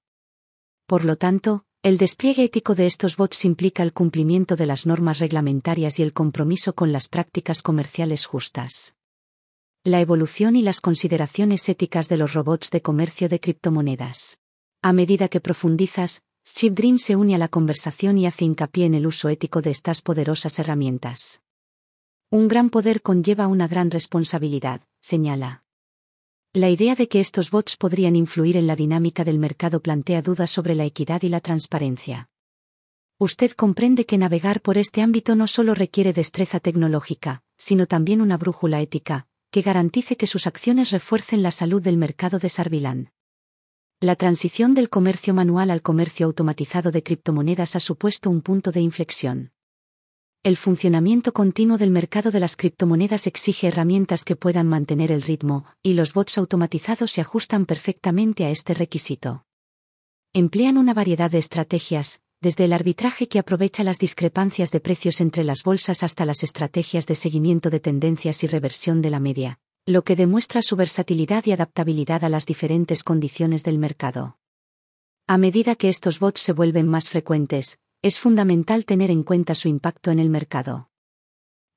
[0.86, 5.18] Por lo tanto, el despliegue ético de estos bots implica el cumplimiento de las normas
[5.18, 8.94] reglamentarias y el compromiso con las prácticas comerciales justas.
[9.84, 14.38] La evolución y las consideraciones éticas de los robots de comercio de criptomonedas.
[14.84, 19.08] A medida que profundizas, Dream se une a la conversación y hace hincapié en el
[19.08, 21.42] uso ético de estas poderosas herramientas.
[22.30, 25.64] Un gran poder conlleva una gran responsabilidad, señala.
[26.54, 30.52] La idea de que estos bots podrían influir en la dinámica del mercado plantea dudas
[30.52, 32.30] sobre la equidad y la transparencia.
[33.18, 38.38] Usted comprende que navegar por este ámbito no solo requiere destreza tecnológica, sino también una
[38.38, 43.15] brújula ética, que garantice que sus acciones refuercen la salud del mercado de Sarvilán.
[44.02, 48.82] La transición del comercio manual al comercio automatizado de criptomonedas ha supuesto un punto de
[48.82, 49.54] inflexión.
[50.44, 55.66] El funcionamiento continuo del mercado de las criptomonedas exige herramientas que puedan mantener el ritmo,
[55.82, 59.46] y los bots automatizados se ajustan perfectamente a este requisito.
[60.34, 65.46] Emplean una variedad de estrategias, desde el arbitraje que aprovecha las discrepancias de precios entre
[65.46, 70.04] las bolsas hasta las estrategias de seguimiento de tendencias y reversión de la media, lo
[70.04, 74.40] que demuestra su versatilidad y adaptabilidad a las diferentes condiciones del mercado.
[75.28, 79.68] A medida que estos bots se vuelven más frecuentes, es fundamental tener en cuenta su
[79.68, 80.90] impacto en el mercado.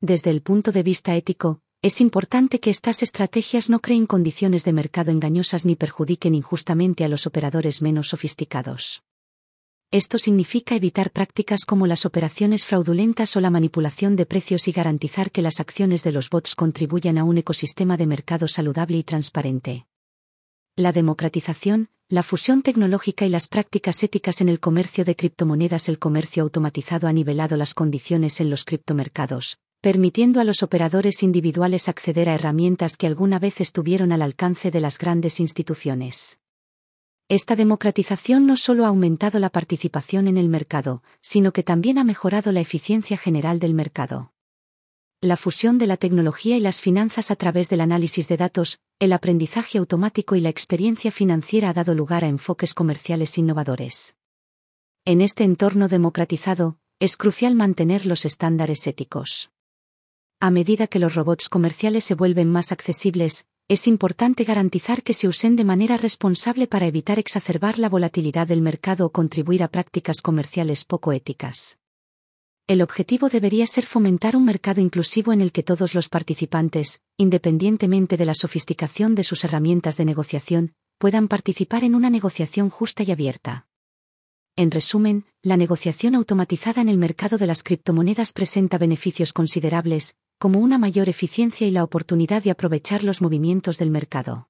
[0.01, 4.72] Desde el punto de vista ético, es importante que estas estrategias no creen condiciones de
[4.72, 9.02] mercado engañosas ni perjudiquen injustamente a los operadores menos sofisticados.
[9.90, 15.31] Esto significa evitar prácticas como las operaciones fraudulentas o la manipulación de precios y garantizar
[15.31, 19.86] que las acciones de los bots contribuyan a un ecosistema de mercado saludable y transparente.
[20.77, 25.89] La democratización, la fusión tecnológica y las prácticas éticas en el comercio de criptomonedas.
[25.89, 31.89] El comercio automatizado ha nivelado las condiciones en los criptomercados, permitiendo a los operadores individuales
[31.89, 36.39] acceder a herramientas que alguna vez estuvieron al alcance de las grandes instituciones.
[37.31, 42.05] Esta democratización no solo ha aumentado la participación en el mercado, sino que también ha
[42.05, 44.33] mejorado la eficiencia general del mercado.
[45.21, 49.13] La fusión de la tecnología y las finanzas a través del análisis de datos, el
[49.13, 54.17] aprendizaje automático y la experiencia financiera ha dado lugar a enfoques comerciales innovadores.
[55.05, 59.51] En este entorno democratizado, es crucial mantener los estándares éticos.
[60.41, 65.28] A medida que los robots comerciales se vuelven más accesibles, es importante garantizar que se
[65.28, 70.23] usen de manera responsable para evitar exacerbar la volatilidad del mercado o contribuir a prácticas
[70.23, 71.78] comerciales poco éticas.
[72.66, 78.16] El objetivo debería ser fomentar un mercado inclusivo en el que todos los participantes, independientemente
[78.16, 83.11] de la sofisticación de sus herramientas de negociación, puedan participar en una negociación justa y
[83.11, 83.66] abierta.
[84.57, 90.60] En resumen, la negociación automatizada en el mercado de las criptomonedas presenta beneficios considerables, como
[90.60, 94.48] una mayor eficiencia y la oportunidad de aprovechar los movimientos del mercado.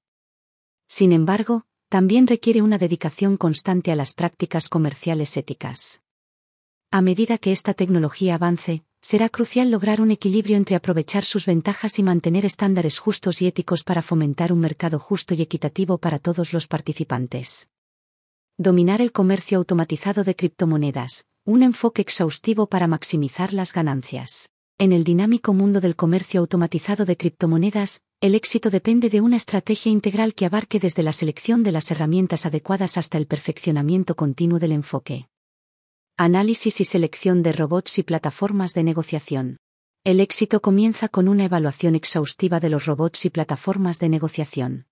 [0.87, 6.01] Sin embargo, también requiere una dedicación constante a las prácticas comerciales éticas.
[6.91, 11.97] A medida que esta tecnología avance, será crucial lograr un equilibrio entre aprovechar sus ventajas
[11.99, 16.53] y mantener estándares justos y éticos para fomentar un mercado justo y equitativo para todos
[16.53, 17.69] los participantes.
[18.57, 24.49] Dominar el comercio automatizado de criptomonedas, un enfoque exhaustivo para maximizar las ganancias.
[24.81, 29.91] En el dinámico mundo del comercio automatizado de criptomonedas, el éxito depende de una estrategia
[29.91, 34.71] integral que abarque desde la selección de las herramientas adecuadas hasta el perfeccionamiento continuo del
[34.71, 35.27] enfoque.
[36.15, 39.57] Análisis y selección de robots y plataformas de negociación.
[40.05, 44.85] El éxito comienza con una evaluación exhaustiva de los robots y plataformas de negociación.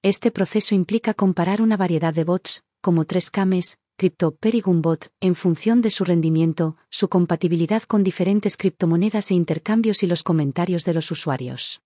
[0.00, 6.04] Este proceso implica comparar una variedad de bots, como 3Cames, CryptoPerigunbot, en función de su
[6.04, 11.80] rendimiento, su compatibilidad con diferentes criptomonedas e intercambios y los comentarios de los usuarios.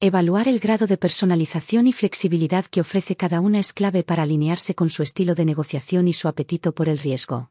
[0.00, 4.74] Evaluar el grado de personalización y flexibilidad que ofrece cada una es clave para alinearse
[4.74, 7.50] con su estilo de negociación y su apetito por el riesgo.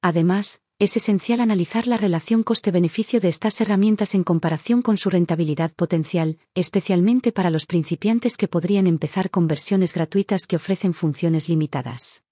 [0.00, 5.72] Además, es esencial analizar la relación coste-beneficio de estas herramientas en comparación con su rentabilidad
[5.72, 12.25] potencial, especialmente para los principiantes que podrían empezar con versiones gratuitas que ofrecen funciones limitadas.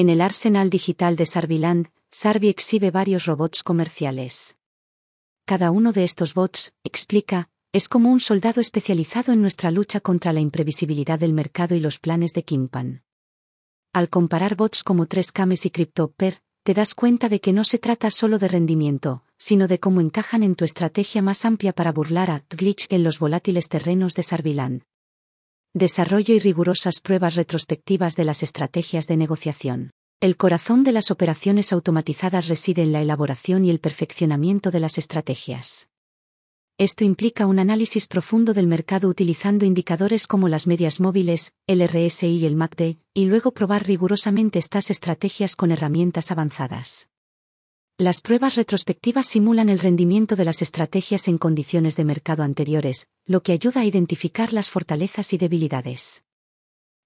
[0.00, 4.56] En el arsenal digital de Sarviland, Sarvi exhibe varios robots comerciales.
[5.44, 10.32] Cada uno de estos bots, explica, es como un soldado especializado en nuestra lucha contra
[10.32, 13.02] la imprevisibilidad del mercado y los planes de Kimpan.
[13.92, 18.12] Al comparar bots como 3Cames y CryptoPer, te das cuenta de que no se trata
[18.12, 22.44] solo de rendimiento, sino de cómo encajan en tu estrategia más amplia para burlar a
[22.50, 24.84] Glitch en los volátiles terrenos de Sarviland.
[25.78, 29.92] Desarrollo y rigurosas pruebas retrospectivas de las estrategias de negociación.
[30.20, 34.98] El corazón de las operaciones automatizadas reside en la elaboración y el perfeccionamiento de las
[34.98, 35.88] estrategias.
[36.78, 42.26] Esto implica un análisis profundo del mercado utilizando indicadores como las medias móviles, el RSI
[42.26, 47.08] y el MACD, y luego probar rigurosamente estas estrategias con herramientas avanzadas.
[48.00, 53.42] Las pruebas retrospectivas simulan el rendimiento de las estrategias en condiciones de mercado anteriores, lo
[53.42, 56.22] que ayuda a identificar las fortalezas y debilidades.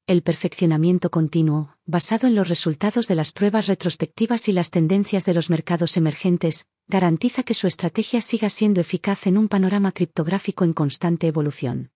[0.07, 5.33] El perfeccionamiento continuo, basado en los resultados de las pruebas retrospectivas y las tendencias de
[5.33, 10.75] los mercados emergentes, garantiza que su estrategia siga siendo eficaz en un panorama criptográfico en
[10.75, 11.91] constante evolución.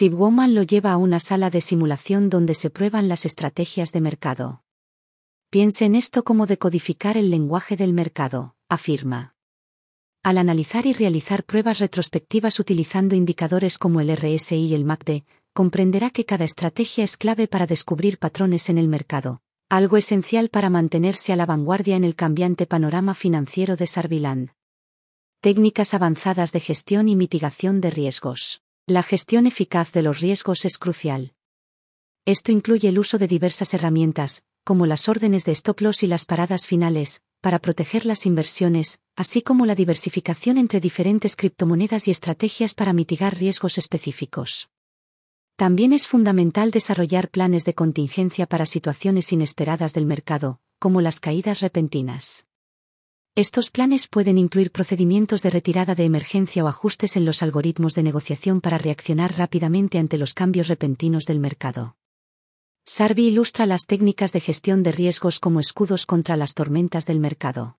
[0.00, 4.62] Woman lo lleva a una sala de simulación donde se prueban las estrategias de mercado.
[5.50, 9.34] Piense en esto como decodificar el lenguaje del mercado, afirma.
[10.22, 15.22] Al analizar y realizar pruebas retrospectivas utilizando indicadores como el RSI y el MACD,
[15.54, 20.68] comprenderá que cada estrategia es clave para descubrir patrones en el mercado, algo esencial para
[20.68, 24.50] mantenerse a la vanguardia en el cambiante panorama financiero de Sarviland.
[25.40, 28.60] Técnicas avanzadas de gestión y mitigación de riesgos.
[28.86, 31.32] La gestión eficaz de los riesgos es crucial.
[32.26, 36.26] Esto incluye el uso de diversas herramientas, como las órdenes de stop loss y las
[36.26, 42.74] paradas finales, para proteger las inversiones, así como la diversificación entre diferentes criptomonedas y estrategias
[42.74, 44.68] para mitigar riesgos específicos.
[45.56, 51.60] También es fundamental desarrollar planes de contingencia para situaciones inesperadas del mercado, como las caídas
[51.60, 52.44] repentinas.
[53.34, 58.02] Estos planes pueden incluir procedimientos de retirada de emergencia o ajustes en los algoritmos de
[58.02, 61.97] negociación para reaccionar rápidamente ante los cambios repentinos del mercado.
[62.90, 67.76] Sarvi ilustra las técnicas de gestión de riesgos como escudos contra las tormentas del mercado.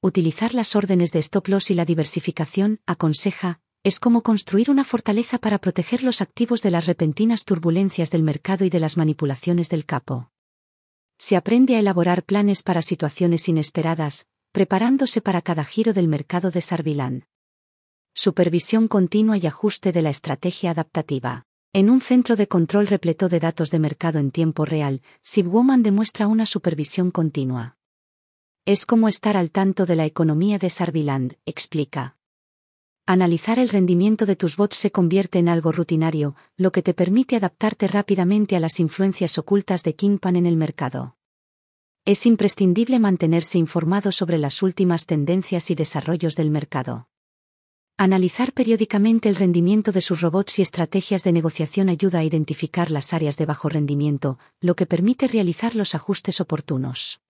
[0.00, 5.36] Utilizar las órdenes de stop loss y la diversificación, aconseja, es como construir una fortaleza
[5.36, 9.84] para proteger los activos de las repentinas turbulencias del mercado y de las manipulaciones del
[9.84, 10.30] capo.
[11.18, 16.62] Se aprende a elaborar planes para situaciones inesperadas, preparándose para cada giro del mercado de
[16.62, 17.24] Sarviland.
[18.14, 21.44] Supervisión continua y ajuste de la estrategia adaptativa.
[21.76, 26.28] En un centro de control repleto de datos de mercado en tiempo real, SibWoman demuestra
[26.28, 27.78] una supervisión continua.
[28.64, 32.16] Es como estar al tanto de la economía de Sarviland, explica.
[33.06, 37.34] Analizar el rendimiento de tus bots se convierte en algo rutinario, lo que te permite
[37.34, 41.16] adaptarte rápidamente a las influencias ocultas de Kingpan en el mercado.
[42.04, 47.08] Es imprescindible mantenerse informado sobre las últimas tendencias y desarrollos del mercado.
[47.96, 53.12] Analizar periódicamente el rendimiento de sus robots y estrategias de negociación ayuda a identificar las
[53.12, 57.20] áreas de bajo rendimiento, lo que permite realizar los ajustes oportunos.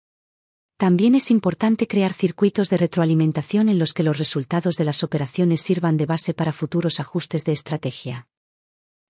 [0.79, 5.61] También es importante crear circuitos de retroalimentación en los que los resultados de las operaciones
[5.61, 8.27] sirvan de base para futuros ajustes de estrategia.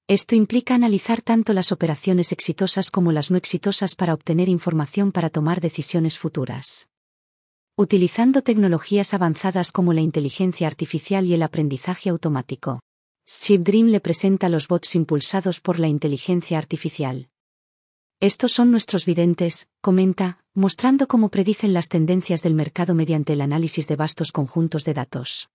[0.09, 5.31] Esto implica analizar tanto las operaciones exitosas como las no exitosas para obtener información para
[5.31, 6.89] tomar decisiones futuras.
[7.77, 12.79] Utilizando tecnologías avanzadas como la inteligencia artificial y el aprendizaje automático.
[13.27, 17.31] ShipDream le presenta los bots impulsados por la inteligencia artificial.
[18.21, 23.89] Estos son nuestros videntes, comenta, mostrando cómo predicen las tendencias del mercado mediante el análisis
[23.89, 25.51] de vastos conjuntos de datos.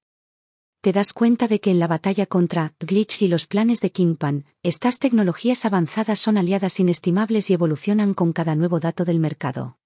[0.81, 4.43] Te das cuenta de que en la batalla contra Glitch y los planes de Kingpan,
[4.61, 9.78] estas tecnologías avanzadas son aliadas inestimables y evolucionan con cada nuevo dato del mercado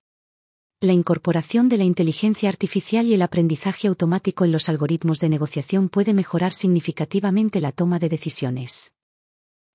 [0.83, 5.87] la incorporación de la inteligencia artificial y el aprendizaje automático en los algoritmos de negociación
[5.87, 8.91] puede mejorar significativamente la toma de decisiones.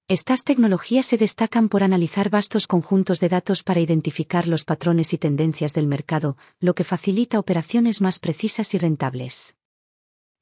[0.06, 5.18] Estas tecnologías se destacan por analizar vastos conjuntos de datos para identificar los patrones y
[5.18, 9.57] tendencias del mercado, lo que facilita operaciones más precisas y rentables.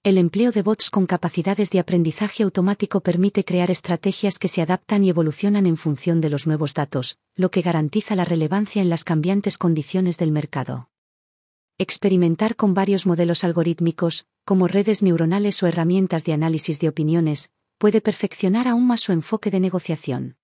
[0.07, 5.03] El empleo de bots con capacidades de aprendizaje automático permite crear estrategias que se adaptan
[5.03, 9.03] y evolucionan en función de los nuevos datos, lo que garantiza la relevancia en las
[9.03, 10.91] cambiantes condiciones del mercado.
[11.77, 18.01] Experimentar con varios modelos algorítmicos, como redes neuronales o herramientas de análisis de opiniones, puede
[18.01, 20.37] perfeccionar aún más su enfoque de negociación.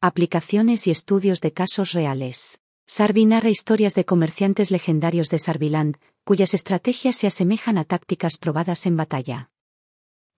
[0.00, 2.62] Aplicaciones y estudios de casos reales.
[2.86, 5.98] Sarvi narra historias de comerciantes legendarios de Sarviland,
[6.30, 9.50] cuyas estrategias se asemejan a tácticas probadas en batalla.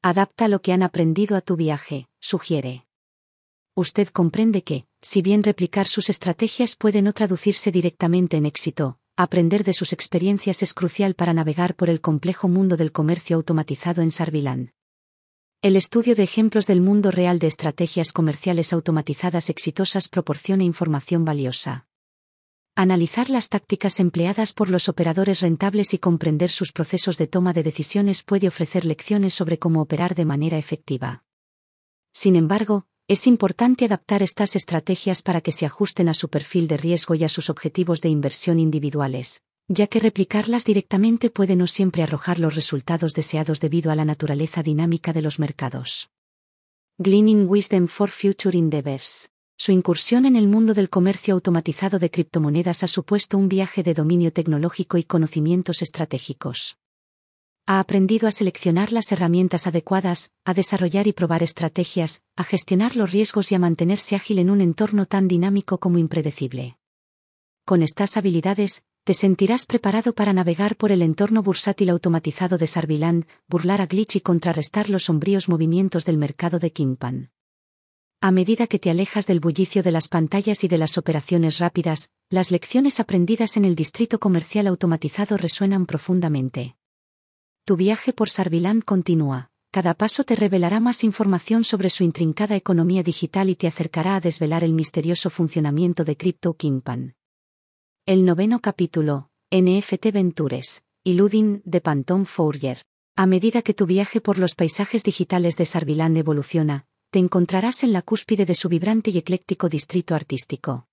[0.01, 2.87] Adapta lo que han aprendido a tu viaje, sugiere.
[3.75, 9.65] Usted comprende que, si bien replicar sus estrategias puede no traducirse directamente en éxito, aprender
[9.65, 14.11] de sus experiencias es crucial para navegar por el complejo mundo del comercio automatizado en
[14.11, 14.71] Sarviland.
[15.61, 21.87] El estudio de ejemplos del mundo real de estrategias comerciales automatizadas exitosas proporciona información valiosa.
[22.75, 27.63] Analizar las tácticas empleadas por los operadores rentables y comprender sus procesos de toma de
[27.63, 31.23] decisiones puede ofrecer lecciones sobre cómo operar de manera efectiva.
[32.15, 36.79] Sin embargo, es importante adaptar estas estrategias para que se ajusten a su perfil de
[36.79, 42.03] riesgo y a sus objetivos de inversión individuales, ya que replicarlas directamente puede no siempre
[42.03, 46.11] arrojar los resultados deseados debido a la naturaleza dinámica de los mercados.
[46.97, 52.83] Gleaning Wisdom for Future Endeavors su incursión en el mundo del comercio automatizado de criptomonedas
[52.83, 56.79] ha supuesto un viaje de dominio tecnológico y conocimientos estratégicos.
[57.67, 63.13] Ha aprendido a seleccionar las herramientas adecuadas, a desarrollar y probar estrategias, a gestionar los
[63.13, 66.77] riesgos y a mantenerse ágil en un entorno tan dinámico como impredecible.
[67.65, 73.27] Con estas habilidades, te sentirás preparado para navegar por el entorno bursátil automatizado de Sarviland,
[73.49, 77.31] burlar a Glitch y contrarrestar los sombríos movimientos del mercado de Kimpan.
[78.25, 82.09] A medida que te alejas del bullicio de las pantallas y de las operaciones rápidas,
[82.31, 86.77] las lecciones aprendidas en el distrito comercial automatizado resuenan profundamente.
[87.65, 89.51] Tu viaje por Sarviland continúa.
[89.73, 94.21] Cada paso te revelará más información sobre su intrincada economía digital y te acercará a
[94.21, 97.17] desvelar el misterioso funcionamiento de Crypto Kingpan.
[98.07, 102.85] El noveno capítulo, NFT Ventures, Iludin, de Pantón Fourier.
[103.17, 107.93] A medida que tu viaje por los paisajes digitales de Sarviland evoluciona, te encontrarás en
[107.93, 110.87] la cúspide de su vibrante y ecléctico distrito artístico.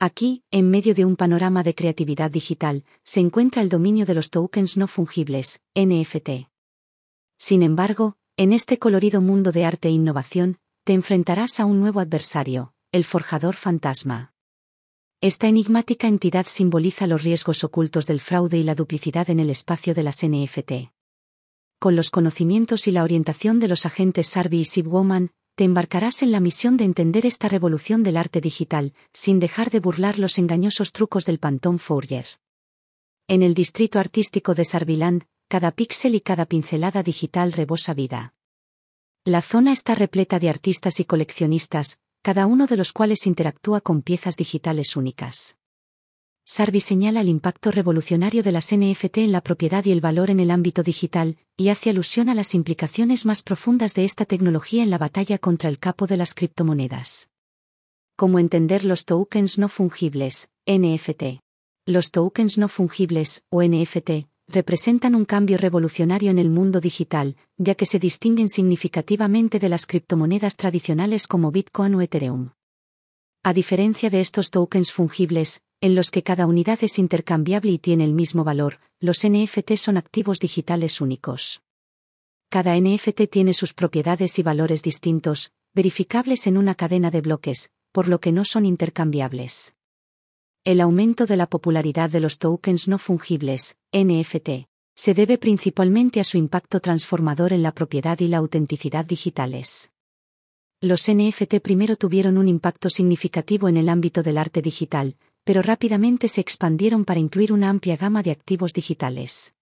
[0.00, 4.30] Aquí, en medio de un panorama de creatividad digital, se encuentra el dominio de los
[4.30, 6.48] tokens no fungibles, NFT.
[7.36, 12.00] Sin embargo, en este colorido mundo de arte e innovación, te enfrentarás a un nuevo
[12.00, 14.32] adversario, el forjador fantasma.
[15.20, 19.92] Esta enigmática entidad simboliza los riesgos ocultos del fraude y la duplicidad en el espacio
[19.92, 20.95] de las NFT
[21.78, 26.32] con los conocimientos y la orientación de los agentes Sarvi y Sibwoman, te embarcarás en
[26.32, 30.92] la misión de entender esta revolución del arte digital, sin dejar de burlar los engañosos
[30.92, 32.26] trucos del Pantón Fourier.
[33.28, 38.34] En el distrito artístico de Sarviland, cada píxel y cada pincelada digital rebosa vida.
[39.24, 44.02] La zona está repleta de artistas y coleccionistas, cada uno de los cuales interactúa con
[44.02, 45.56] piezas digitales únicas.
[46.48, 50.38] Sarvi señala el impacto revolucionario de las NFT en la propiedad y el valor en
[50.38, 54.90] el ámbito digital, y hace alusión a las implicaciones más profundas de esta tecnología en
[54.90, 57.28] la batalla contra el capo de las criptomonedas.
[58.14, 61.40] Cómo entender los tokens no fungibles, NFT.
[61.84, 67.74] Los tokens no fungibles, o NFT, representan un cambio revolucionario en el mundo digital, ya
[67.74, 72.50] que se distinguen significativamente de las criptomonedas tradicionales como Bitcoin o Ethereum.
[73.42, 78.04] A diferencia de estos tokens fungibles, en los que cada unidad es intercambiable y tiene
[78.04, 81.62] el mismo valor, los NFT son activos digitales únicos.
[82.48, 88.08] Cada NFT tiene sus propiedades y valores distintos, verificables en una cadena de bloques, por
[88.08, 89.74] lo que no son intercambiables.
[90.64, 96.24] El aumento de la popularidad de los tokens no fungibles, NFT, se debe principalmente a
[96.24, 99.90] su impacto transformador en la propiedad y la autenticidad digitales.
[100.80, 105.16] Los NFT primero tuvieron un impacto significativo en el ámbito del arte digital,
[105.46, 109.54] pero rápidamente se expandieron para incluir una amplia gama de activos digitales.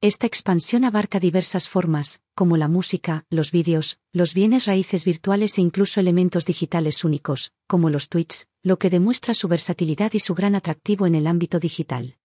[0.00, 5.60] Esta expansión abarca diversas formas, como la música, los vídeos, los bienes raíces virtuales e
[5.60, 10.54] incluso elementos digitales únicos, como los tweets, lo que demuestra su versatilidad y su gran
[10.54, 12.16] atractivo en el ámbito digital.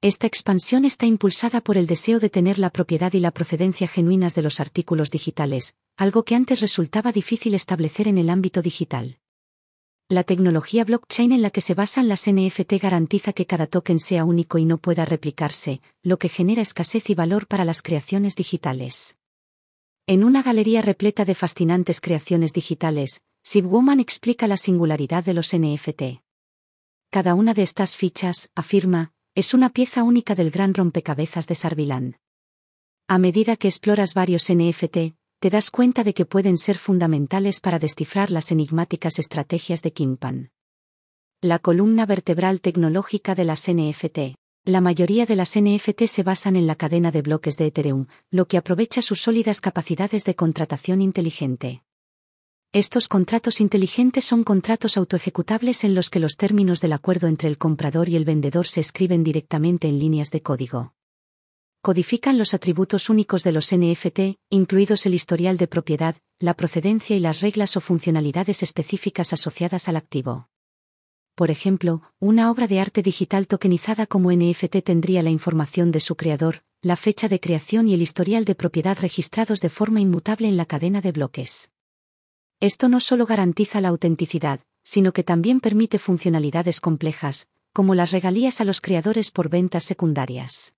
[0.00, 4.36] Esta expansión está impulsada por el deseo de tener la propiedad y la procedencia genuinas
[4.36, 9.18] de los artículos digitales, algo que antes resultaba difícil establecer en el ámbito digital.
[10.10, 14.24] La tecnología blockchain en la que se basan las NFT garantiza que cada token sea
[14.24, 19.18] único y no pueda replicarse, lo que genera escasez y valor para las creaciones digitales.
[20.06, 26.22] En una galería repleta de fascinantes creaciones digitales, Sibwoman explica la singularidad de los NFT.
[27.10, 32.16] Cada una de estas fichas, afirma, es una pieza única del gran rompecabezas de Sarviland.
[33.08, 37.78] A medida que exploras varios NFT, te das cuenta de que pueden ser fundamentales para
[37.78, 40.50] descifrar las enigmáticas estrategias de Kimpan.
[41.40, 44.34] La columna vertebral tecnológica de las NFT.
[44.64, 48.48] La mayoría de las NFT se basan en la cadena de bloques de Ethereum, lo
[48.48, 51.84] que aprovecha sus sólidas capacidades de contratación inteligente.
[52.72, 57.58] Estos contratos inteligentes son contratos autoejecutables en los que los términos del acuerdo entre el
[57.58, 60.92] comprador y el vendedor se escriben directamente en líneas de código
[61.80, 67.20] codifican los atributos únicos de los NFT, incluidos el historial de propiedad, la procedencia y
[67.20, 70.48] las reglas o funcionalidades específicas asociadas al activo.
[71.34, 76.16] Por ejemplo, una obra de arte digital tokenizada como NFT tendría la información de su
[76.16, 80.56] creador, la fecha de creación y el historial de propiedad registrados de forma inmutable en
[80.56, 81.70] la cadena de bloques.
[82.60, 88.60] Esto no solo garantiza la autenticidad, sino que también permite funcionalidades complejas, como las regalías
[88.60, 90.74] a los creadores por ventas secundarias.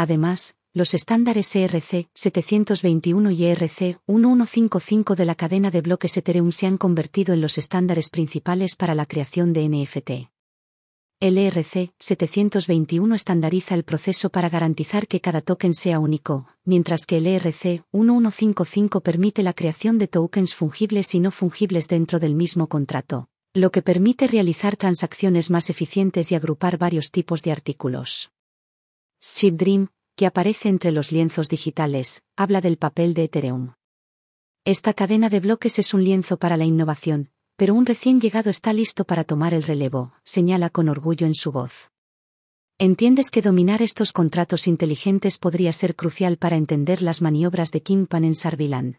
[0.00, 6.66] Además, los estándares ERC 721 y ERC 1155 de la cadena de bloques Ethereum se
[6.66, 10.10] han convertido en los estándares principales para la creación de NFT.
[11.20, 17.18] El ERC 721 estandariza el proceso para garantizar que cada token sea único, mientras que
[17.18, 22.70] el ERC 1155 permite la creación de tokens fungibles y no fungibles dentro del mismo
[22.70, 28.30] contrato, lo que permite realizar transacciones más eficientes y agrupar varios tipos de artículos.
[29.20, 33.74] Dream, que aparece entre los lienzos digitales, habla del papel de Ethereum.
[34.64, 38.72] Esta cadena de bloques es un lienzo para la innovación, pero un recién llegado está
[38.72, 41.90] listo para tomar el relevo, señala con orgullo en su voz.
[42.78, 48.24] ¿Entiendes que dominar estos contratos inteligentes podría ser crucial para entender las maniobras de Kimpan
[48.24, 48.96] en Sarviland?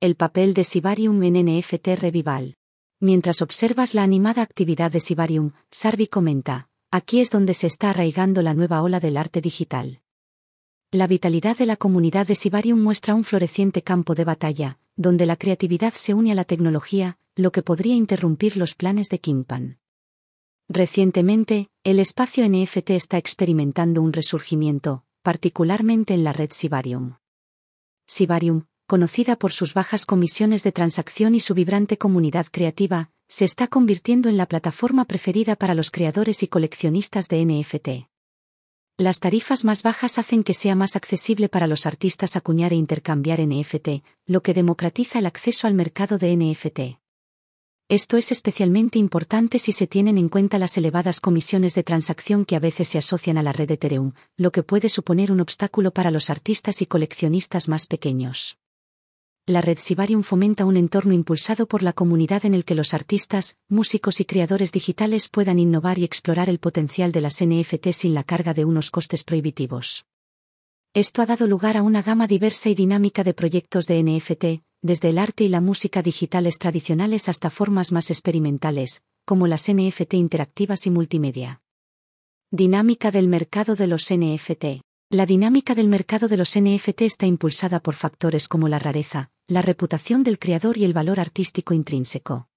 [0.00, 2.56] El papel de Sibarium en NFT Revival.
[3.00, 8.42] Mientras observas la animada actividad de Sibarium, Sarvi comenta, Aquí es donde se está arraigando
[8.42, 10.02] la nueva ola del arte digital.
[10.90, 15.36] La vitalidad de la comunidad de Sibarium muestra un floreciente campo de batalla, donde la
[15.36, 19.78] creatividad se une a la tecnología, lo que podría interrumpir los planes de Kimpan.
[20.68, 27.14] Recientemente, el espacio NFT está experimentando un resurgimiento, particularmente en la red Sibarium.
[28.06, 33.66] Sibarium, conocida por sus bajas comisiones de transacción y su vibrante comunidad creativa, se está
[33.66, 37.88] convirtiendo en la plataforma preferida para los creadores y coleccionistas de NFT.
[38.98, 43.40] Las tarifas más bajas hacen que sea más accesible para los artistas acuñar e intercambiar
[43.40, 47.00] NFT, lo que democratiza el acceso al mercado de NFT.
[47.88, 52.56] Esto es especialmente importante si se tienen en cuenta las elevadas comisiones de transacción que
[52.56, 56.10] a veces se asocian a la red Ethereum, lo que puede suponer un obstáculo para
[56.10, 58.58] los artistas y coleccionistas más pequeños
[59.46, 63.56] la red Sibarium fomenta un entorno impulsado por la comunidad en el que los artistas,
[63.68, 68.22] músicos y creadores digitales puedan innovar y explorar el potencial de las NFT sin la
[68.22, 70.06] carga de unos costes prohibitivos.
[70.94, 75.08] Esto ha dado lugar a una gama diversa y dinámica de proyectos de NFT, desde
[75.08, 80.86] el arte y la música digitales tradicionales hasta formas más experimentales, como las NFT interactivas
[80.86, 81.62] y multimedia.
[82.52, 84.82] Dinámica del mercado de los NFT.
[85.12, 89.60] La dinámica del mercado de los NFT está impulsada por factores como la rareza, la
[89.60, 92.48] reputación del creador y el valor artístico intrínseco.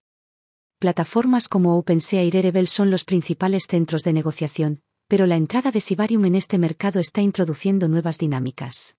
[0.79, 5.81] Plataformas como OpenSea y Rarible son los principales centros de negociación, pero la entrada de
[5.81, 8.95] Sibarium en este mercado está introduciendo nuevas dinámicas.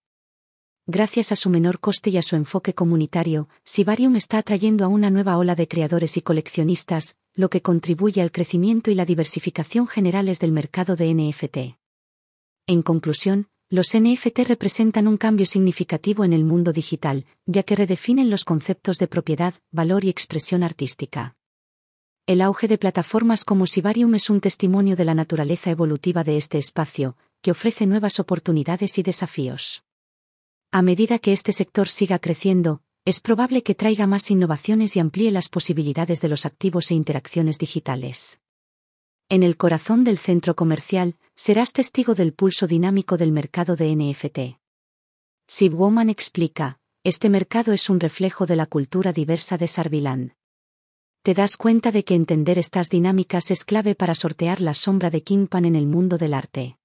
[0.86, 5.08] Gracias a su menor coste y a su enfoque comunitario, Sibarium está atrayendo a una
[5.08, 10.40] nueva ola de creadores y coleccionistas, lo que contribuye al crecimiento y la diversificación generales
[10.40, 11.85] del mercado de NFT.
[12.68, 18.28] En conclusión, los NFT representan un cambio significativo en el mundo digital, ya que redefinen
[18.28, 21.36] los conceptos de propiedad, valor y expresión artística.
[22.26, 26.58] El auge de plataformas como Sibarium es un testimonio de la naturaleza evolutiva de este
[26.58, 29.84] espacio, que ofrece nuevas oportunidades y desafíos.
[30.72, 35.30] A medida que este sector siga creciendo, es probable que traiga más innovaciones y amplíe
[35.30, 38.40] las posibilidades de los activos e interacciones digitales.
[39.28, 44.60] En el corazón del centro comercial, serás testigo del pulso dinámico del mercado de NFT.
[45.48, 50.34] Sibwoman explica, este mercado es un reflejo de la cultura diversa de Sarviland.
[51.22, 55.24] Te das cuenta de que entender estas dinámicas es clave para sortear la sombra de
[55.24, 56.78] Kingpan en el mundo del arte.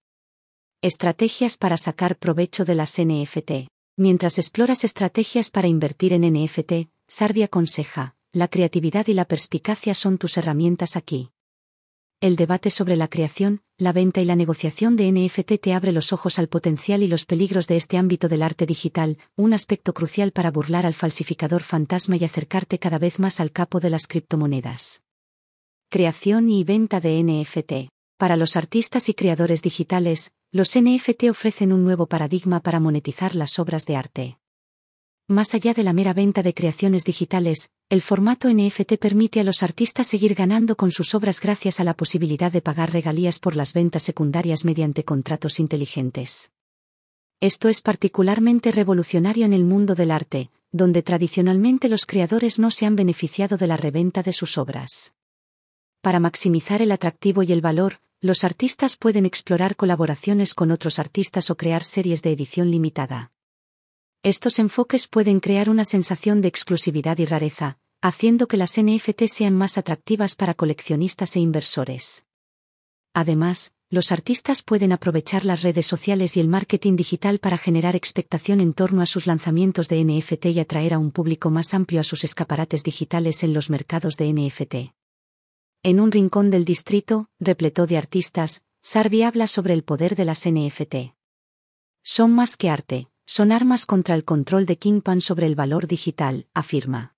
[0.82, 3.70] Estrategias para sacar provecho de las NFT.
[3.98, 10.18] Mientras exploras estrategias para invertir en NFT, Sarvi aconseja, la creatividad y la perspicacia son
[10.18, 11.30] tus herramientas aquí.
[12.22, 16.14] El debate sobre la creación, la venta y la negociación de NFT te abre los
[16.14, 20.32] ojos al potencial y los peligros de este ámbito del arte digital, un aspecto crucial
[20.32, 25.02] para burlar al falsificador fantasma y acercarte cada vez más al capo de las criptomonedas.
[25.90, 27.90] Creación y venta de NFT.
[28.18, 33.58] Para los artistas y creadores digitales, los NFT ofrecen un nuevo paradigma para monetizar las
[33.58, 34.38] obras de arte.
[35.28, 39.64] Más allá de la mera venta de creaciones digitales, el formato NFT permite a los
[39.64, 43.74] artistas seguir ganando con sus obras gracias a la posibilidad de pagar regalías por las
[43.74, 46.52] ventas secundarias mediante contratos inteligentes.
[47.42, 52.86] Esto es particularmente revolucionario en el mundo del arte, donde tradicionalmente los creadores no se
[52.86, 55.14] han beneficiado de la reventa de sus obras.
[56.00, 61.50] Para maximizar el atractivo y el valor, los artistas pueden explorar colaboraciones con otros artistas
[61.50, 63.34] o crear series de edición limitada.
[64.24, 69.56] Estos enfoques pueden crear una sensación de exclusividad y rareza, haciendo que las NFT sean
[69.56, 72.26] más atractivas para coleccionistas e inversores.
[73.14, 78.62] Además, los artistas pueden aprovechar las redes sociales y el marketing digital para generar expectación
[78.62, 82.04] en torno a sus lanzamientos de NFT y atraer a un público más amplio a
[82.04, 84.76] sus escaparates digitales en los mercados de NFT.
[85.84, 90.50] En un rincón del distrito, repleto de artistas, Sarvi habla sobre el poder de las
[90.50, 91.14] NFT.
[92.02, 96.48] Son más que arte, son armas contra el control de Kingpan sobre el valor digital,
[96.54, 97.16] afirma.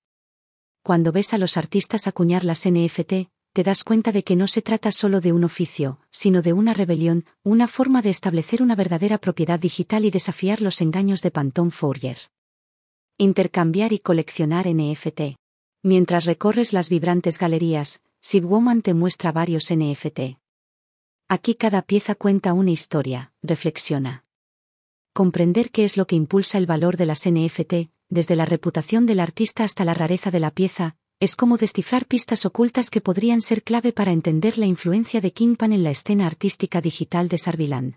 [0.83, 4.61] Cuando ves a los artistas acuñar las NFT, te das cuenta de que no se
[4.61, 9.17] trata solo de un oficio, sino de una rebelión, una forma de establecer una verdadera
[9.17, 12.17] propiedad digital y desafiar los engaños de Pantone Fourier.
[13.17, 15.37] Intercambiar y coleccionar NFT.
[15.83, 20.37] Mientras recorres las vibrantes galerías, Sibwoman te muestra varios NFT.
[21.29, 24.25] Aquí cada pieza cuenta una historia, reflexiona.
[25.13, 29.19] Comprender qué es lo que impulsa el valor de las NFT, desde la reputación del
[29.19, 33.63] artista hasta la rareza de la pieza, es como descifrar pistas ocultas que podrían ser
[33.63, 37.95] clave para entender la influencia de Kingpan en la escena artística digital de Sarviland.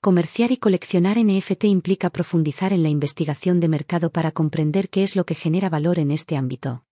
[0.00, 5.14] Comerciar y coleccionar NFT implica profundizar en la investigación de mercado para comprender qué es
[5.14, 6.84] lo que genera valor en este ámbito.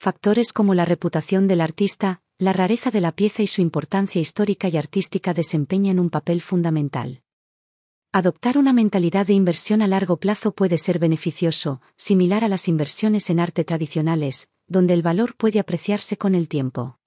[0.00, 4.68] Factores como la reputación del artista, la rareza de la pieza y su importancia histórica
[4.68, 7.22] y artística desempeñan un papel fundamental.
[8.16, 13.28] Adoptar una mentalidad de inversión a largo plazo puede ser beneficioso, similar a las inversiones
[13.28, 17.00] en arte tradicionales, donde el valor puede apreciarse con el tiempo.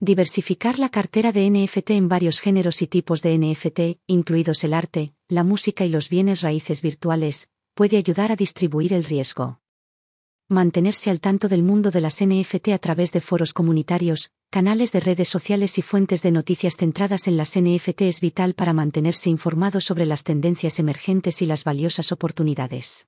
[0.00, 5.14] Diversificar la cartera de NFT en varios géneros y tipos de NFT, incluidos el arte,
[5.28, 9.60] la música y los bienes raíces virtuales, puede ayudar a distribuir el riesgo
[10.50, 15.00] mantenerse al tanto del mundo de las NFT a través de foros comunitarios, canales de
[15.00, 19.80] redes sociales y fuentes de noticias centradas en las NFT es vital para mantenerse informado
[19.80, 23.06] sobre las tendencias emergentes y las valiosas oportunidades.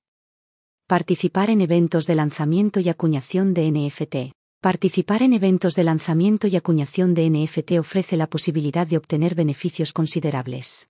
[0.86, 4.34] Participar en eventos de lanzamiento y acuñación de NFT.
[4.60, 9.94] Participar en eventos de lanzamiento y acuñación de NFT ofrece la posibilidad de obtener beneficios
[9.94, 10.88] considerables.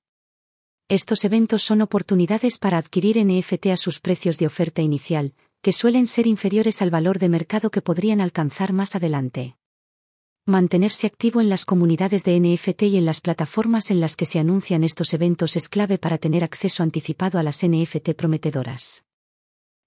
[0.88, 6.08] Estos eventos son oportunidades para adquirir NFT a sus precios de oferta inicial, que suelen
[6.08, 9.59] ser inferiores al valor de mercado que podrían alcanzar más adelante.
[10.50, 14.40] Mantenerse activo en las comunidades de NFT y en las plataformas en las que se
[14.40, 19.04] anuncian estos eventos es clave para tener acceso anticipado a las NFT prometedoras.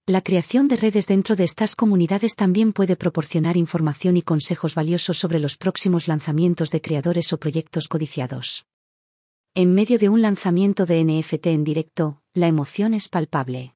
[0.07, 5.17] La creación de redes dentro de estas comunidades también puede proporcionar información y consejos valiosos
[5.17, 8.65] sobre los próximos lanzamientos de creadores o proyectos codiciados.
[9.55, 13.75] En medio de un lanzamiento de NFT en directo, la emoción es palpable.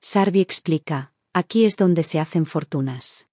[0.00, 3.29] Sarvi explica, aquí es donde se hacen fortunas.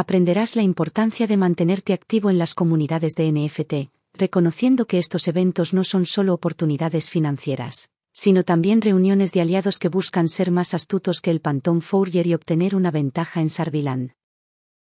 [0.00, 5.74] Aprenderás la importancia de mantenerte activo en las comunidades de NFT, reconociendo que estos eventos
[5.74, 11.20] no son solo oportunidades financieras, sino también reuniones de aliados que buscan ser más astutos
[11.20, 14.12] que el Pantón Fourier y obtener una ventaja en Sarviland.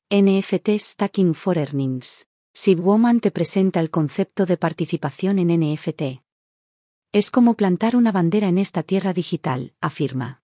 [0.09, 2.27] NFT Stacking for Earnings.
[2.75, 6.23] Woman te presenta el concepto de participación en NFT.
[7.13, 10.43] Es como plantar una bandera en esta tierra digital, afirma.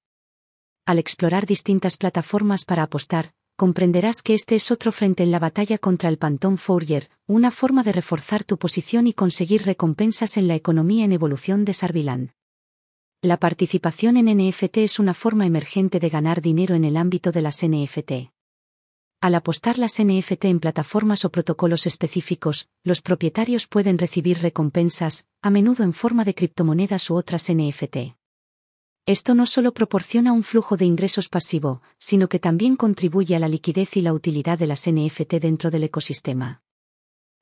[0.85, 5.77] Al explorar distintas plataformas para apostar, comprenderás que este es otro frente en la batalla
[5.77, 10.55] contra el Pantón Fourier, una forma de reforzar tu posición y conseguir recompensas en la
[10.55, 12.31] economía en evolución de Sarviland.
[13.21, 17.43] La participación en NFT es una forma emergente de ganar dinero en el ámbito de
[17.43, 18.33] las NFT.
[19.21, 25.51] Al apostar las NFT en plataformas o protocolos específicos, los propietarios pueden recibir recompensas, a
[25.51, 28.20] menudo en forma de criptomonedas u otras NFT.
[29.11, 33.49] Esto no solo proporciona un flujo de ingresos pasivo, sino que también contribuye a la
[33.49, 36.63] liquidez y la utilidad de las NFT dentro del ecosistema.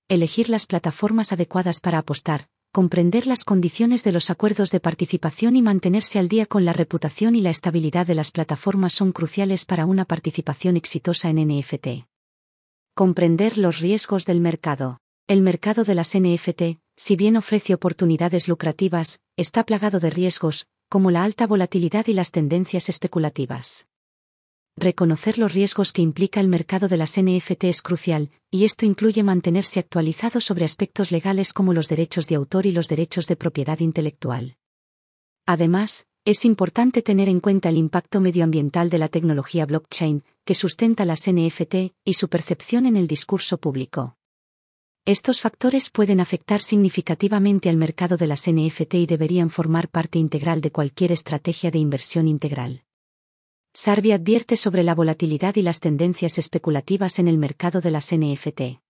[0.08, 5.60] Elegir las plataformas adecuadas para apostar, comprender las condiciones de los acuerdos de participación y
[5.60, 9.84] mantenerse al día con la reputación y la estabilidad de las plataformas son cruciales para
[9.84, 12.08] una participación exitosa en NFT.
[12.94, 15.00] Comprender los riesgos del mercado.
[15.26, 21.10] El mercado de las NFT, si bien ofrece oportunidades lucrativas, está plagado de riesgos, como
[21.10, 23.86] la alta volatilidad y las tendencias especulativas.
[24.76, 29.22] Reconocer los riesgos que implica el mercado de las NFT es crucial, y esto incluye
[29.22, 33.80] mantenerse actualizado sobre aspectos legales como los derechos de autor y los derechos de propiedad
[33.80, 34.56] intelectual.
[35.46, 41.04] Además, es importante tener en cuenta el impacto medioambiental de la tecnología blockchain, que sustenta
[41.04, 44.17] las NFT, y su percepción en el discurso público.
[45.08, 50.60] Estos factores pueden afectar significativamente al mercado de las NFT y deberían formar parte integral
[50.60, 52.84] de cualquier estrategia de inversión integral.
[53.72, 58.82] Sarvi advierte sobre la volatilidad y las tendencias especulativas en el mercado de las NFT.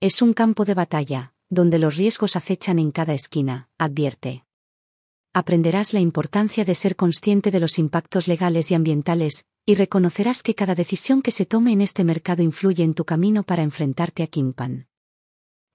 [0.00, 4.44] Es un campo de batalla, donde los riesgos acechan en cada esquina, advierte.
[5.34, 10.56] Aprenderás la importancia de ser consciente de los impactos legales y ambientales, y reconocerás que
[10.56, 14.26] cada decisión que se tome en este mercado influye en tu camino para enfrentarte a
[14.26, 14.88] Kimpan.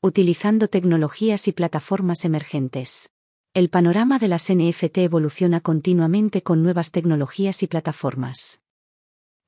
[0.05, 3.09] Utilizando tecnologías y plataformas emergentes.
[3.53, 8.59] El panorama de las NFT evoluciona continuamente con nuevas tecnologías y plataformas.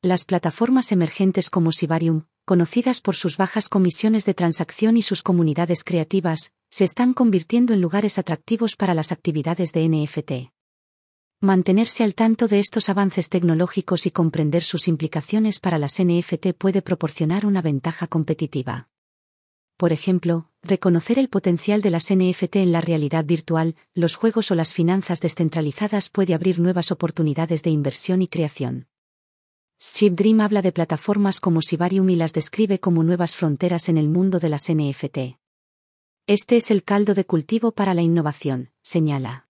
[0.01, 5.83] Las plataformas emergentes como Sibarium, conocidas por sus bajas comisiones de transacción y sus comunidades
[5.83, 10.53] creativas, se están convirtiendo en lugares atractivos para las actividades de NFT.
[11.41, 16.81] Mantenerse al tanto de estos avances tecnológicos y comprender sus implicaciones para las NFT puede
[16.81, 18.87] proporcionar una ventaja competitiva
[19.77, 24.55] por ejemplo, reconocer el potencial de las NFT en la realidad virtual, los juegos o
[24.55, 28.87] las finanzas descentralizadas puede abrir nuevas oportunidades de inversión y creación.
[29.77, 34.39] Dream habla de plataformas como Sibarium y las describe como nuevas fronteras en el mundo
[34.39, 35.37] de las NFT.
[36.27, 39.47] Este es el caldo de cultivo para la innovación, señala.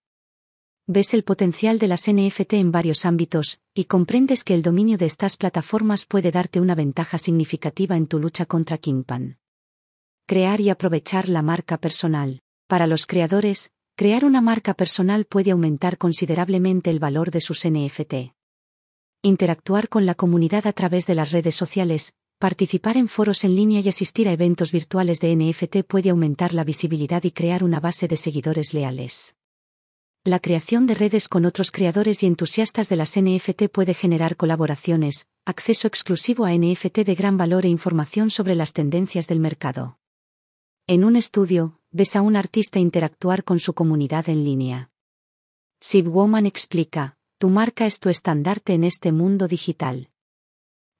[0.88, 5.06] Ves el potencial de las NFT en varios ámbitos, y comprendes que el dominio de
[5.06, 9.38] estas plataformas puede darte una ventaja significativa en tu lucha contra Kingpan.
[10.28, 12.40] Crear y aprovechar la marca personal.
[12.66, 18.34] Para los creadores, crear una marca personal puede aumentar considerablemente el valor de sus NFT.
[19.22, 23.78] Interactuar con la comunidad a través de las redes sociales, participar en foros en línea
[23.78, 28.08] y asistir a eventos virtuales de NFT puede aumentar la visibilidad y crear una base
[28.08, 29.36] de seguidores leales.
[30.24, 35.28] La creación de redes con otros creadores y entusiastas de las NFT puede generar colaboraciones,
[35.44, 39.95] acceso exclusivo a NFT de gran valor e información sobre las tendencias del mercado.
[40.88, 44.92] En un estudio, ves a un artista interactuar con su comunidad en línea.
[46.04, 50.10] Woman explica, tu marca es tu estandarte en este mundo digital.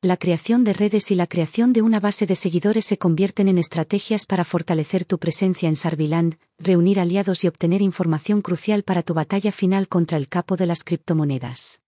[0.03, 3.59] La creación de redes y la creación de una base de seguidores se convierten en
[3.59, 9.15] estrategias para fortalecer tu presencia en Sarviland, reunir aliados y obtener información crucial para tu
[9.15, 11.81] batalla final contra el capo de las criptomonedas.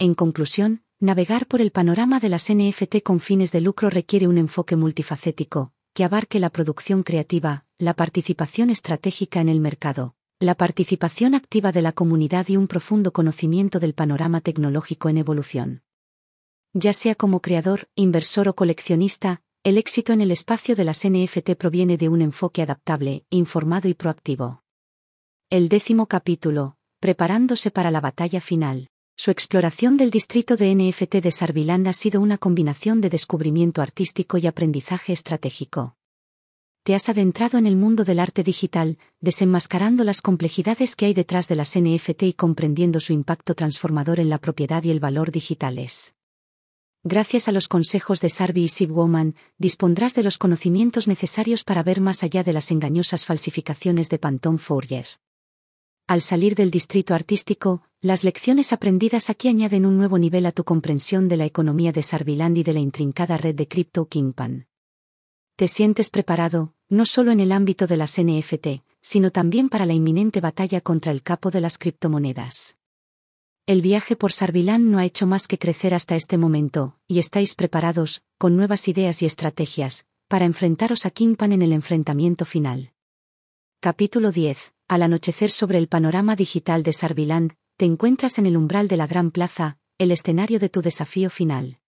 [0.00, 4.36] En conclusión, navegar por el panorama de las NFT con fines de lucro requiere un
[4.36, 11.36] enfoque multifacético, que abarque la producción creativa, la participación estratégica en el mercado, la participación
[11.36, 15.82] activa de la comunidad y un profundo conocimiento del panorama tecnológico en evolución.
[16.72, 21.52] Ya sea como creador, inversor o coleccionista, el éxito en el espacio de las NFT
[21.52, 24.64] proviene de un enfoque adaptable, informado y proactivo.
[25.48, 28.88] El décimo capítulo, preparándose para la batalla final.
[29.16, 34.38] Su exploración del distrito de NFT de Sarviland ha sido una combinación de descubrimiento artístico
[34.38, 35.96] y aprendizaje estratégico.
[36.82, 41.46] Te has adentrado en el mundo del arte digital, desenmascarando las complejidades que hay detrás
[41.48, 46.14] de las NFT y comprendiendo su impacto transformador en la propiedad y el valor digitales.
[47.04, 52.00] Gracias a los consejos de Sarvi y Sibwoman, dispondrás de los conocimientos necesarios para ver
[52.00, 55.06] más allá de las engañosas falsificaciones de Pantone Fourier.
[56.06, 60.62] Al salir del distrito artístico, las lecciones aprendidas aquí añaden un nuevo nivel a tu
[60.62, 64.66] comprensión de la economía de Sarviland y de la intrincada red de Crypto Kingpan.
[65.56, 69.94] Te sientes preparado, no solo en el ámbito de las NFT, sino también para la
[69.94, 72.76] inminente batalla contra el capo de las criptomonedas.
[73.64, 77.54] El viaje por Sarvilán no ha hecho más que crecer hasta este momento, y estáis
[77.54, 82.92] preparados, con nuevas ideas y estrategias, para enfrentaros a Kimpan en el enfrentamiento final.
[83.80, 84.73] Capítulo 10.
[84.86, 89.06] Al anochecer sobre el panorama digital de Sarviland, te encuentras en el umbral de la
[89.06, 91.78] gran plaza, el escenario de tu desafío final.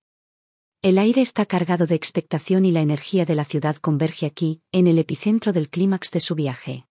[0.81, 4.87] El aire está cargado de expectación y la energía de la ciudad converge aquí, en
[4.87, 6.87] el epicentro del clímax de su viaje.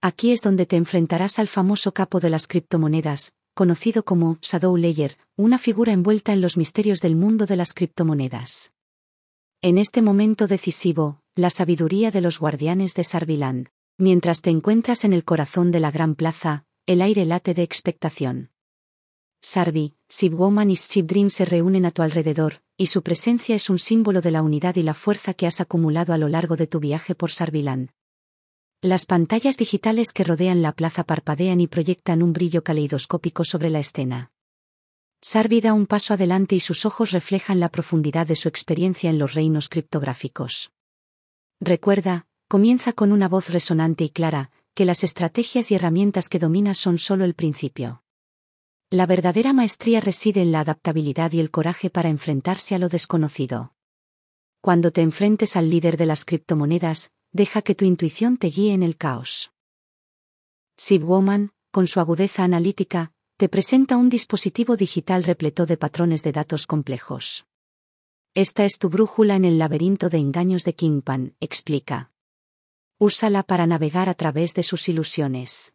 [0.00, 5.18] Aquí es donde te enfrentarás al famoso capo de las criptomonedas, conocido como Shadow Layer,
[5.36, 8.72] una figura envuelta en los misterios del mundo de las criptomonedas.
[9.60, 13.68] En este momento decisivo, la sabiduría de los guardianes de Sarviland.
[14.02, 18.50] Mientras te encuentras en el corazón de la gran plaza, el aire late de expectación.
[19.40, 24.20] Sarvi, Sibwoman y Dream se reúnen a tu alrededor, y su presencia es un símbolo
[24.20, 27.14] de la unidad y la fuerza que has acumulado a lo largo de tu viaje
[27.14, 27.90] por Sarviland.
[28.80, 33.78] Las pantallas digitales que rodean la plaza parpadean y proyectan un brillo caleidoscópico sobre la
[33.78, 34.32] escena.
[35.20, 39.20] Sarvi da un paso adelante y sus ojos reflejan la profundidad de su experiencia en
[39.20, 40.72] los reinos criptográficos.
[41.60, 46.76] Recuerda, comienza con una voz resonante y clara, que las estrategias y herramientas que dominas
[46.76, 48.02] son solo el principio.
[48.90, 53.72] La verdadera maestría reside en la adaptabilidad y el coraje para enfrentarse a lo desconocido.
[54.60, 58.82] Cuando te enfrentes al líder de las criptomonedas, deja que tu intuición te guíe en
[58.82, 59.50] el caos.
[60.76, 66.66] Sibwoman, con su agudeza analítica, te presenta un dispositivo digital repleto de patrones de datos
[66.66, 67.46] complejos.
[68.34, 72.11] Esta es tu brújula en el laberinto de engaños de Kingpan, explica.
[73.04, 75.74] Úsala para navegar a través de sus ilusiones.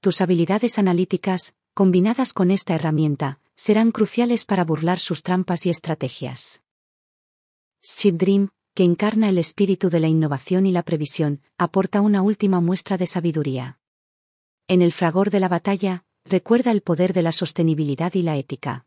[0.00, 6.62] Tus habilidades analíticas, combinadas con esta herramienta, serán cruciales para burlar sus trampas y estrategias.
[8.04, 12.96] Dream, que encarna el espíritu de la innovación y la previsión, aporta una última muestra
[12.96, 13.78] de sabiduría.
[14.66, 18.86] En el fragor de la batalla, recuerda el poder de la sostenibilidad y la ética.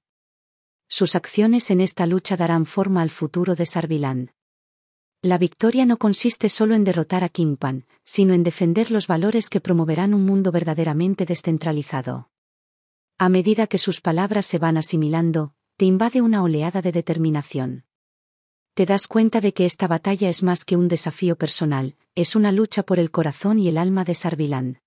[0.87, 4.31] Sus acciones en esta lucha darán forma al futuro de Sarviland.
[5.23, 9.59] La victoria no consiste solo en derrotar a Kimpan, sino en defender los valores que
[9.59, 12.29] promoverán un mundo verdaderamente descentralizado.
[13.17, 17.85] A medida que sus palabras se van asimilando, te invade una oleada de determinación
[18.73, 22.51] te das cuenta de que esta batalla es más que un desafío personal, es una
[22.51, 24.77] lucha por el corazón y el alma de Sarviland.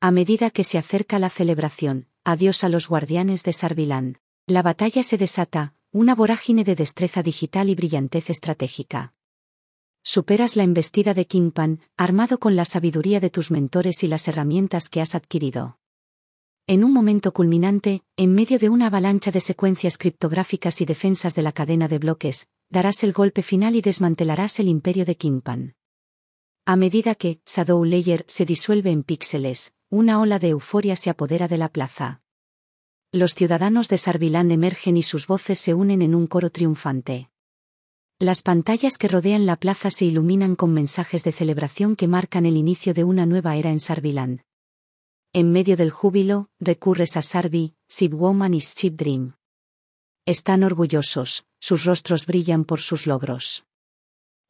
[0.00, 4.16] A medida que se acerca la celebración, adiós a los guardianes de Sarviland.
[4.46, 9.12] La batalla se desata, una vorágine de destreza digital y brillantez estratégica.
[10.06, 14.90] Superas la embestida de Kingpan, armado con la sabiduría de tus mentores y las herramientas
[14.90, 15.78] que has adquirido.
[16.66, 21.40] En un momento culminante, en medio de una avalancha de secuencias criptográficas y defensas de
[21.40, 25.74] la cadena de bloques, darás el golpe final y desmantelarás el imperio de Kimpan.
[26.66, 31.48] A medida que Shadow Layer se disuelve en píxeles, una ola de euforia se apodera
[31.48, 32.20] de la plaza.
[33.10, 37.30] Los ciudadanos de Sarviland emergen y sus voces se unen en un coro triunfante.
[38.20, 42.56] Las pantallas que rodean la plaza se iluminan con mensajes de celebración que marcan el
[42.56, 44.42] inicio de una nueva era en Sarviland.
[45.32, 48.60] En medio del júbilo, recurres a Sarvi, Sibwoman y
[48.90, 49.34] Dream.
[50.26, 53.64] Están orgullosos, sus rostros brillan por sus logros.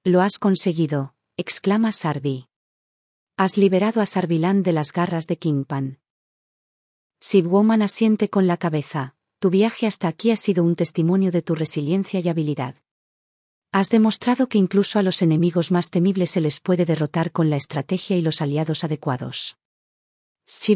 [0.04, 2.48] Lo has conseguido, exclama Sarvi.
[3.38, 6.00] Has liberado a Sarviland de las garras de Kingpan.
[7.18, 11.54] Sibwoman asiente con la cabeza, tu viaje hasta aquí ha sido un testimonio de tu
[11.54, 12.83] resiliencia y habilidad.
[13.74, 17.56] Has demostrado que incluso a los enemigos más temibles se les puede derrotar con la
[17.56, 19.56] estrategia y los aliados adecuados.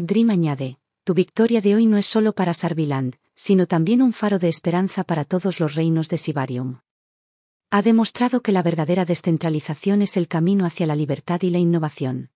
[0.01, 4.37] Dream añade, tu victoria de hoy no es solo para Sarviland, sino también un faro
[4.37, 6.81] de esperanza para todos los reinos de Sibarium.
[7.71, 12.31] Ha demostrado que la verdadera descentralización es el camino hacia la libertad y la innovación.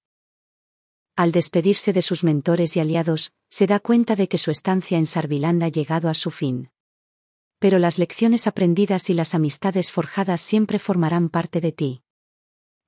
[1.18, 5.08] Al despedirse de sus mentores y aliados, se da cuenta de que su estancia en
[5.08, 6.70] Sarviland ha llegado a su fin.
[7.64, 12.02] Pero las lecciones aprendidas y las amistades forjadas siempre formarán parte de ti.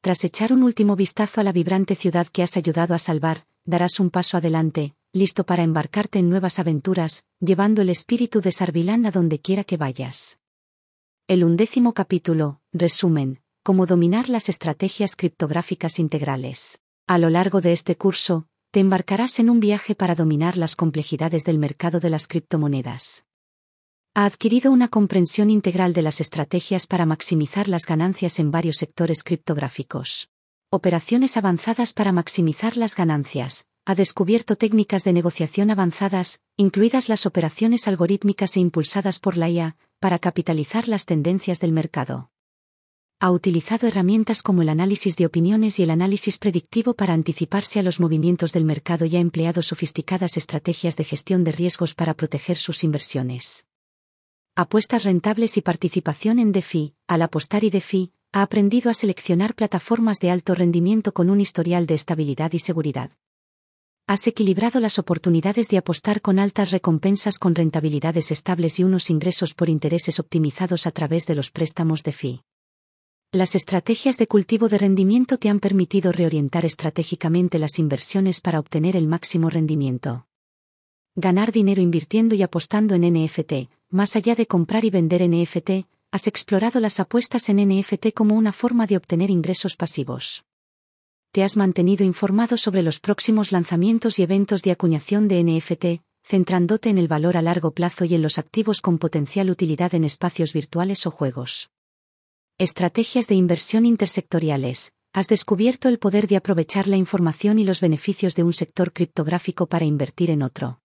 [0.01, 4.01] Tras echar un último vistazo a la vibrante ciudad que has ayudado a salvar, darás
[4.01, 9.11] un paso adelante, listo para embarcarte en nuevas aventuras, llevando el espíritu de Sarvilán a
[9.11, 10.39] donde quiera que vayas.
[11.29, 16.81] El undécimo capítulo, resumen, cómo dominar las estrategias criptográficas integrales.
[17.07, 21.45] A lo largo de este curso, te embarcarás en un viaje para dominar las complejidades
[21.45, 23.24] del mercado de las criptomonedas.
[24.17, 29.23] Ha adquirido una comprensión integral de las estrategias para maximizar las ganancias en varios sectores
[29.23, 30.29] criptográficos.
[30.69, 33.65] Operaciones avanzadas para maximizar las ganancias.
[33.83, 39.75] Ha descubierto técnicas de negociación avanzadas, incluidas las operaciones algorítmicas e impulsadas por la IA,
[39.99, 42.31] para capitalizar las tendencias del mercado.
[43.19, 47.83] Ha utilizado herramientas como el análisis de opiniones y el análisis predictivo para anticiparse a
[47.83, 52.57] los movimientos del mercado y ha empleado sofisticadas estrategias de gestión de riesgos para proteger
[52.57, 53.65] sus inversiones.
[54.57, 56.93] Apuestas rentables y participación en DeFi.
[57.07, 61.85] Al apostar y DeFi, ha aprendido a seleccionar plataformas de alto rendimiento con un historial
[61.87, 63.11] de estabilidad y seguridad.
[64.07, 69.55] Has equilibrado las oportunidades de apostar con altas recompensas con rentabilidades estables y unos ingresos
[69.55, 72.41] por intereses optimizados a través de los préstamos de FI.
[73.33, 78.95] Las estrategias de cultivo de rendimiento te han permitido reorientar estratégicamente las inversiones para obtener
[78.95, 80.27] el máximo rendimiento.
[81.17, 86.27] Ganar dinero invirtiendo y apostando en NFT, más allá de comprar y vender NFT, has
[86.27, 90.45] explorado las apuestas en NFT como una forma de obtener ingresos pasivos
[91.35, 96.87] te has mantenido informado sobre los próximos lanzamientos y eventos de acuñación de NFT, centrándote
[96.87, 100.53] en el valor a largo plazo y en los activos con potencial utilidad en espacios
[100.53, 101.71] virtuales o juegos.
[102.57, 104.93] Estrategias de inversión intersectoriales.
[105.11, 109.67] Has descubierto el poder de aprovechar la información y los beneficios de un sector criptográfico
[109.67, 110.79] para invertir en otro.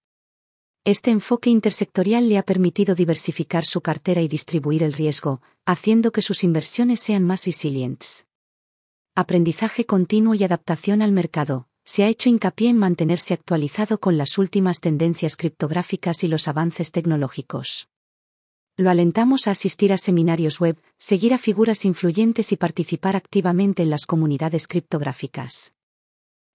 [0.84, 6.22] Este enfoque intersectorial le ha permitido diversificar su cartera y distribuir el riesgo, haciendo que
[6.22, 8.26] sus inversiones sean más resilientes
[9.20, 14.38] aprendizaje continuo y adaptación al mercado, se ha hecho hincapié en mantenerse actualizado con las
[14.38, 17.88] últimas tendencias criptográficas y los avances tecnológicos.
[18.76, 23.90] Lo alentamos a asistir a seminarios web, seguir a figuras influyentes y participar activamente en
[23.90, 25.74] las comunidades criptográficas.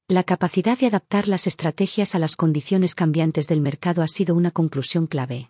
[0.08, 4.52] La capacidad de adaptar las estrategias a las condiciones cambiantes del mercado ha sido una
[4.52, 5.50] conclusión clave.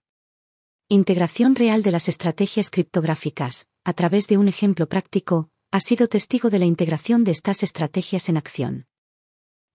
[0.88, 6.50] Integración real de las estrategias criptográficas, a través de un ejemplo práctico, Has sido testigo
[6.50, 8.86] de la integración de estas estrategias en acción.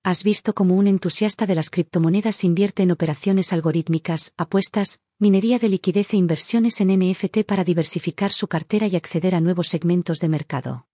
[0.02, 5.68] Has visto cómo un entusiasta de las criptomonedas invierte en operaciones algorítmicas, apuestas, minería de
[5.68, 10.28] liquidez e inversiones en NFT para diversificar su cartera y acceder a nuevos segmentos de
[10.30, 10.86] mercado.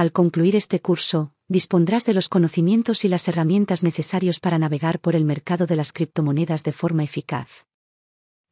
[0.00, 5.14] Al concluir este curso, dispondrás de los conocimientos y las herramientas necesarios para navegar por
[5.14, 7.66] el mercado de las criptomonedas de forma eficaz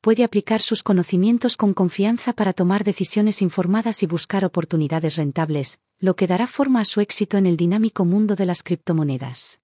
[0.02, 6.16] puede aplicar sus conocimientos con confianza para tomar decisiones informadas y buscar oportunidades rentables, lo
[6.16, 9.60] que dará forma a su éxito en el dinámico mundo de las criptomonedas.